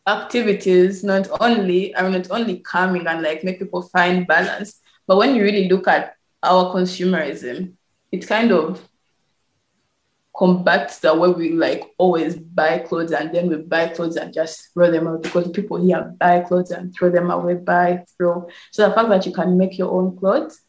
activities 0.08 1.04
not 1.04 1.28
only 1.42 1.96
are 1.96 2.10
not 2.10 2.30
only 2.30 2.60
calming 2.60 3.08
and 3.08 3.24
like 3.24 3.44
make 3.44 3.60
people 3.60 3.82
find 3.82 4.28
balance, 4.28 4.82
but 5.08 5.18
when 5.18 5.36
you 5.36 5.42
really 5.44 5.68
look 5.68 5.88
at 5.88 6.16
our 6.44 6.74
consumerism, 6.74 7.74
it 8.12 8.28
kind 8.28 8.52
of 8.52 8.88
combats 10.38 11.00
the 11.00 11.14
way 11.16 11.30
we 11.30 11.54
like 11.54 11.84
always 11.98 12.36
buy 12.36 12.78
clothes 12.80 13.12
and 13.12 13.34
then 13.34 13.48
we 13.48 13.56
buy 13.56 13.88
clothes 13.88 14.18
and 14.18 14.34
just 14.34 14.74
throw 14.74 14.92
them 14.92 15.08
out 15.08 15.24
because 15.24 15.50
people 15.52 15.82
here 15.82 16.14
buy 16.20 16.42
clothes 16.42 16.72
and 16.72 16.94
throw 16.94 17.10
them 17.10 17.32
away, 17.32 17.56
buy, 17.56 18.04
throw. 18.18 18.48
So 18.72 18.88
the 18.88 18.94
fact 18.94 19.10
that 19.10 19.26
you 19.26 19.32
can 19.32 19.58
make 19.58 19.78
your 19.78 19.92
own 19.92 20.18
clothes 20.18 20.60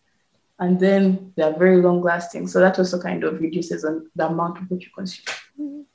and 0.59 0.81
then 0.81 1.33
they're 1.37 1.57
very 1.57 1.83
long 1.83 2.03
lasting. 2.03 2.49
So 2.49 2.61
that 2.61 2.79
also 2.79 3.01
kind 3.01 3.25
of 3.25 3.41
reduces 3.41 3.85
on 3.85 4.11
the 4.15 4.27
amount 4.27 4.59
of 4.59 4.71
what 4.71 4.83
you 4.83 4.89
consume. 4.95 5.87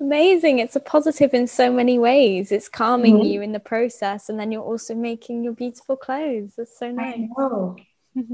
Amazing. 0.00 0.60
It's 0.60 0.76
a 0.76 0.80
positive 0.80 1.34
in 1.34 1.46
so 1.46 1.72
many 1.72 1.98
ways. 1.98 2.52
It's 2.52 2.68
calming 2.68 3.16
mm-hmm. 3.16 3.26
you 3.26 3.42
in 3.42 3.52
the 3.52 3.60
process 3.60 4.28
and 4.28 4.38
then 4.38 4.52
you're 4.52 4.62
also 4.62 4.94
making 4.94 5.42
your 5.42 5.52
beautiful 5.52 5.96
clothes. 5.96 6.54
That's 6.56 6.78
so 6.78 6.92
nice. 6.92 7.28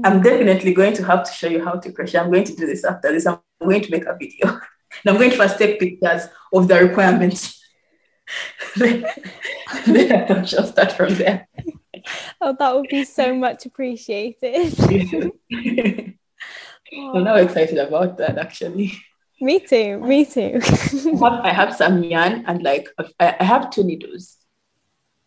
I'm 0.03 0.21
definitely 0.21 0.73
going 0.73 0.93
to 0.95 1.03
have 1.03 1.23
to 1.23 1.31
show 1.31 1.47
you 1.47 1.63
how 1.63 1.73
to 1.73 1.91
crochet. 1.91 2.19
I'm 2.19 2.31
going 2.31 2.45
to 2.45 2.55
do 2.55 2.65
this 2.65 2.83
after 2.83 3.11
this. 3.11 3.25
I'm 3.25 3.39
going 3.61 3.81
to 3.81 3.91
make 3.91 4.05
a 4.05 4.15
video. 4.17 4.47
And 4.47 4.61
I'm 5.07 5.17
going 5.17 5.31
to 5.31 5.37
first 5.37 5.57
take 5.57 5.79
pictures 5.79 6.27
of 6.53 6.67
the 6.67 6.79
requirements. 6.79 7.61
then, 8.75 9.05
then 9.85 10.31
I 10.31 10.45
shall 10.45 10.65
start 10.65 10.91
from 10.93 11.15
there. 11.15 11.47
Oh, 12.41 12.55
that 12.57 12.75
would 12.75 12.89
be 12.89 13.03
so 13.03 13.33
much 13.33 13.65
appreciated. 13.65 14.77
I'm 16.93 17.23
now 17.23 17.35
excited 17.35 17.77
about 17.77 18.17
that 18.17 18.37
actually. 18.37 18.93
Me 19.41 19.59
too. 19.59 19.99
Me 19.99 20.25
too. 20.25 20.59
I, 20.63 21.29
have, 21.29 21.45
I 21.45 21.49
have 21.49 21.75
some 21.75 22.03
yarn 22.03 22.43
and 22.47 22.61
like 22.61 22.87
I, 23.19 23.35
I 23.39 23.43
have 23.43 23.69
two 23.69 23.83
needles. 23.83 24.37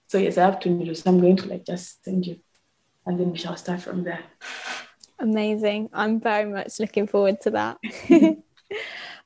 So 0.07 0.19
yes, 0.19 0.39
I 0.39 0.45
have 0.45 0.61
two 0.61 0.71
needles. 0.71 1.07
I'm 1.07 1.21
going 1.21 1.37
to 1.37 1.49
like 1.49 1.67
just 1.67 2.05
send 2.05 2.27
you, 2.27 2.39
and 3.05 3.21
then 3.21 3.33
we 3.33 3.39
shall 3.39 3.57
start 3.57 3.83
from 3.83 4.05
there. 4.05 4.23
Amazing. 5.19 5.91
I'm 5.93 6.21
very 6.21 6.51
much 6.51 6.79
looking 6.81 7.07
forward 7.07 7.41
to 7.43 7.51
that. 7.51 7.79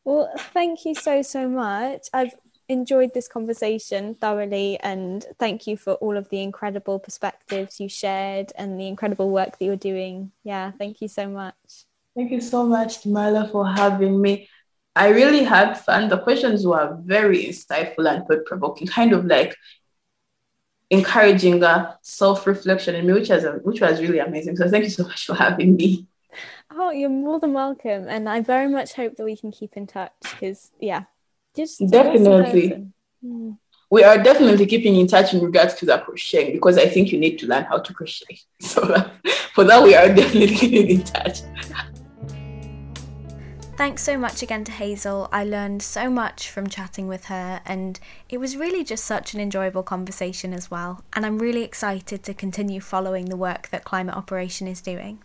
Well, 0.04 0.32
thank 0.52 0.84
you 0.84 0.94
so, 0.94 1.22
so 1.22 1.48
much. 1.48 2.08
I've 2.12 2.34
enjoyed 2.72 3.14
this 3.14 3.28
conversation 3.28 4.14
thoroughly 4.14 4.78
and 4.80 5.24
thank 5.38 5.66
you 5.66 5.76
for 5.76 5.94
all 5.94 6.16
of 6.16 6.28
the 6.30 6.42
incredible 6.42 6.98
perspectives 6.98 7.78
you 7.78 7.88
shared 7.88 8.52
and 8.56 8.78
the 8.80 8.88
incredible 8.88 9.30
work 9.30 9.58
that 9.58 9.64
you're 9.64 9.76
doing. 9.76 10.32
Yeah, 10.44 10.72
thank 10.72 11.00
you 11.00 11.08
so 11.08 11.28
much. 11.28 11.54
Thank 12.16 12.30
you 12.30 12.40
so 12.40 12.66
much, 12.66 13.04
Marla, 13.04 13.50
for 13.50 13.66
having 13.66 14.20
me. 14.20 14.48
I 14.94 15.08
really 15.08 15.44
had 15.44 15.74
fun. 15.74 16.08
The 16.08 16.18
questions 16.18 16.66
were 16.66 16.98
very 17.02 17.44
insightful 17.44 18.10
and 18.10 18.26
thought 18.26 18.44
provoking, 18.44 18.86
kind 18.86 19.12
of 19.12 19.24
like 19.24 19.56
encouraging 20.90 21.62
uh, 21.64 21.68
a 21.68 21.98
self 22.02 22.46
reflection 22.46 22.94
in 22.94 23.06
me, 23.06 23.14
which 23.14 23.30
was, 23.30 23.44
which 23.62 23.80
was 23.80 24.00
really 24.00 24.18
amazing. 24.18 24.56
So, 24.56 24.68
thank 24.68 24.84
you 24.84 24.90
so 24.90 25.04
much 25.04 25.24
for 25.24 25.34
having 25.34 25.76
me. 25.76 26.06
Oh, 26.70 26.90
you're 26.90 27.10
more 27.10 27.38
than 27.40 27.52
welcome. 27.52 28.06
And 28.08 28.28
I 28.28 28.40
very 28.40 28.68
much 28.68 28.94
hope 28.94 29.16
that 29.16 29.24
we 29.24 29.36
can 29.36 29.50
keep 29.50 29.76
in 29.76 29.86
touch 29.86 30.12
because, 30.22 30.70
yeah, 30.80 31.04
just 31.56 31.86
definitely. 31.88 32.88
Hmm. 33.22 33.52
We 33.90 34.04
are 34.04 34.22
definitely 34.22 34.64
keeping 34.66 34.96
in 34.96 35.06
touch 35.06 35.34
in 35.34 35.44
regards 35.44 35.74
to 35.74 35.86
that 35.86 36.06
crocheting 36.06 36.54
because 36.54 36.78
I 36.78 36.86
think 36.86 37.12
you 37.12 37.18
need 37.18 37.38
to 37.40 37.46
learn 37.46 37.64
how 37.64 37.78
to 37.78 37.92
crochet. 37.92 38.40
So, 38.60 38.80
for 39.54 39.64
that, 39.64 39.82
we 39.82 39.94
are 39.94 40.08
definitely 40.08 40.56
keeping 40.62 40.88
in 40.88 41.02
touch. 41.04 41.40
Thanks 43.76 44.02
so 44.02 44.16
much 44.16 44.42
again 44.42 44.64
to 44.64 44.72
Heizal. 44.72 45.28
I 45.32 45.44
learned 45.44 45.82
so 45.82 46.08
much 46.08 46.48
from 46.48 46.68
chatting 46.68 47.08
with 47.08 47.24
her, 47.26 47.60
and 47.66 47.98
it 48.28 48.38
was 48.38 48.56
really 48.56 48.84
just 48.84 49.04
such 49.04 49.34
an 49.34 49.40
enjoyable 49.40 49.82
conversation 49.82 50.54
as 50.54 50.70
well. 50.70 51.02
And 51.14 51.26
I'm 51.26 51.38
really 51.38 51.64
excited 51.64 52.22
to 52.22 52.32
continue 52.32 52.80
following 52.80 53.26
the 53.26 53.36
work 53.36 53.68
that 53.70 53.84
Climate 53.84 54.14
Operation 54.14 54.68
is 54.68 54.80
doing. 54.80 55.22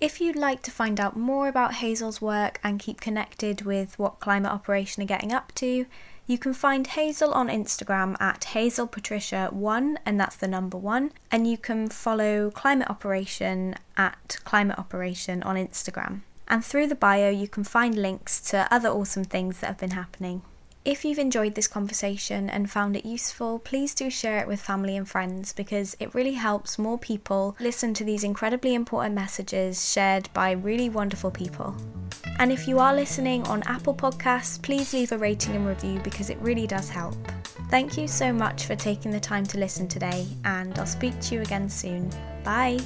If 0.00 0.20
you'd 0.20 0.36
like 0.36 0.62
to 0.62 0.70
find 0.70 1.00
out 1.00 1.16
more 1.16 1.48
about 1.48 1.72
Heizal's 1.72 2.22
work 2.22 2.60
and 2.62 2.78
keep 2.78 3.00
connected 3.00 3.62
with 3.62 3.98
what 3.98 4.20
Climate 4.20 4.52
Operation 4.52 5.02
are 5.02 5.06
getting 5.06 5.32
up 5.32 5.52
to, 5.56 5.86
you 6.28 6.38
can 6.38 6.54
find 6.54 6.86
Heizal 6.86 7.34
on 7.34 7.48
Instagram 7.48 8.14
at 8.20 8.42
HazelPatricia1, 8.52 9.96
and 10.06 10.20
that's 10.20 10.36
the 10.36 10.46
number 10.46 10.78
one. 10.78 11.10
And 11.32 11.48
you 11.48 11.58
can 11.58 11.88
follow 11.88 12.52
Climate 12.52 12.88
Operation 12.88 13.74
at 13.96 14.38
Climate 14.44 14.78
Operation 14.78 15.42
on 15.42 15.56
Instagram. 15.56 16.20
And 16.46 16.64
through 16.64 16.86
the 16.86 16.94
bio, 16.94 17.30
you 17.30 17.48
can 17.48 17.64
find 17.64 17.96
links 17.96 18.40
to 18.50 18.72
other 18.72 18.90
awesome 18.90 19.24
things 19.24 19.58
that 19.58 19.66
have 19.66 19.78
been 19.78 19.90
happening. 19.90 20.42
If 20.84 21.04
you've 21.04 21.18
enjoyed 21.18 21.54
this 21.54 21.68
conversation 21.68 22.48
and 22.48 22.70
found 22.70 22.96
it 22.96 23.04
useful, 23.04 23.58
please 23.58 23.94
do 23.94 24.08
share 24.08 24.38
it 24.38 24.48
with 24.48 24.60
family 24.60 24.96
and 24.96 25.06
friends 25.06 25.52
because 25.52 25.96
it 26.00 26.14
really 26.14 26.34
helps 26.34 26.78
more 26.78 26.98
people 26.98 27.56
listen 27.60 27.92
to 27.94 28.04
these 28.04 28.24
incredibly 28.24 28.74
important 28.74 29.14
messages 29.14 29.90
shared 29.90 30.30
by 30.32 30.52
really 30.52 30.88
wonderful 30.88 31.30
people. 31.30 31.76
And 32.38 32.52
if 32.52 32.68
you 32.68 32.78
are 32.78 32.94
listening 32.94 33.42
on 33.48 33.62
Apple 33.64 33.94
Podcasts, 33.94 34.62
please 34.62 34.92
leave 34.94 35.12
a 35.12 35.18
rating 35.18 35.56
and 35.56 35.66
review 35.66 36.00
because 36.04 36.30
it 36.30 36.38
really 36.38 36.66
does 36.66 36.88
help. 36.88 37.16
Thank 37.68 37.98
you 37.98 38.08
so 38.08 38.32
much 38.32 38.64
for 38.64 38.76
taking 38.76 39.10
the 39.10 39.20
time 39.20 39.44
to 39.46 39.58
listen 39.58 39.88
today, 39.88 40.26
and 40.44 40.78
I'll 40.78 40.86
speak 40.86 41.18
to 41.20 41.34
you 41.34 41.42
again 41.42 41.68
soon. 41.68 42.10
Bye. 42.44 42.78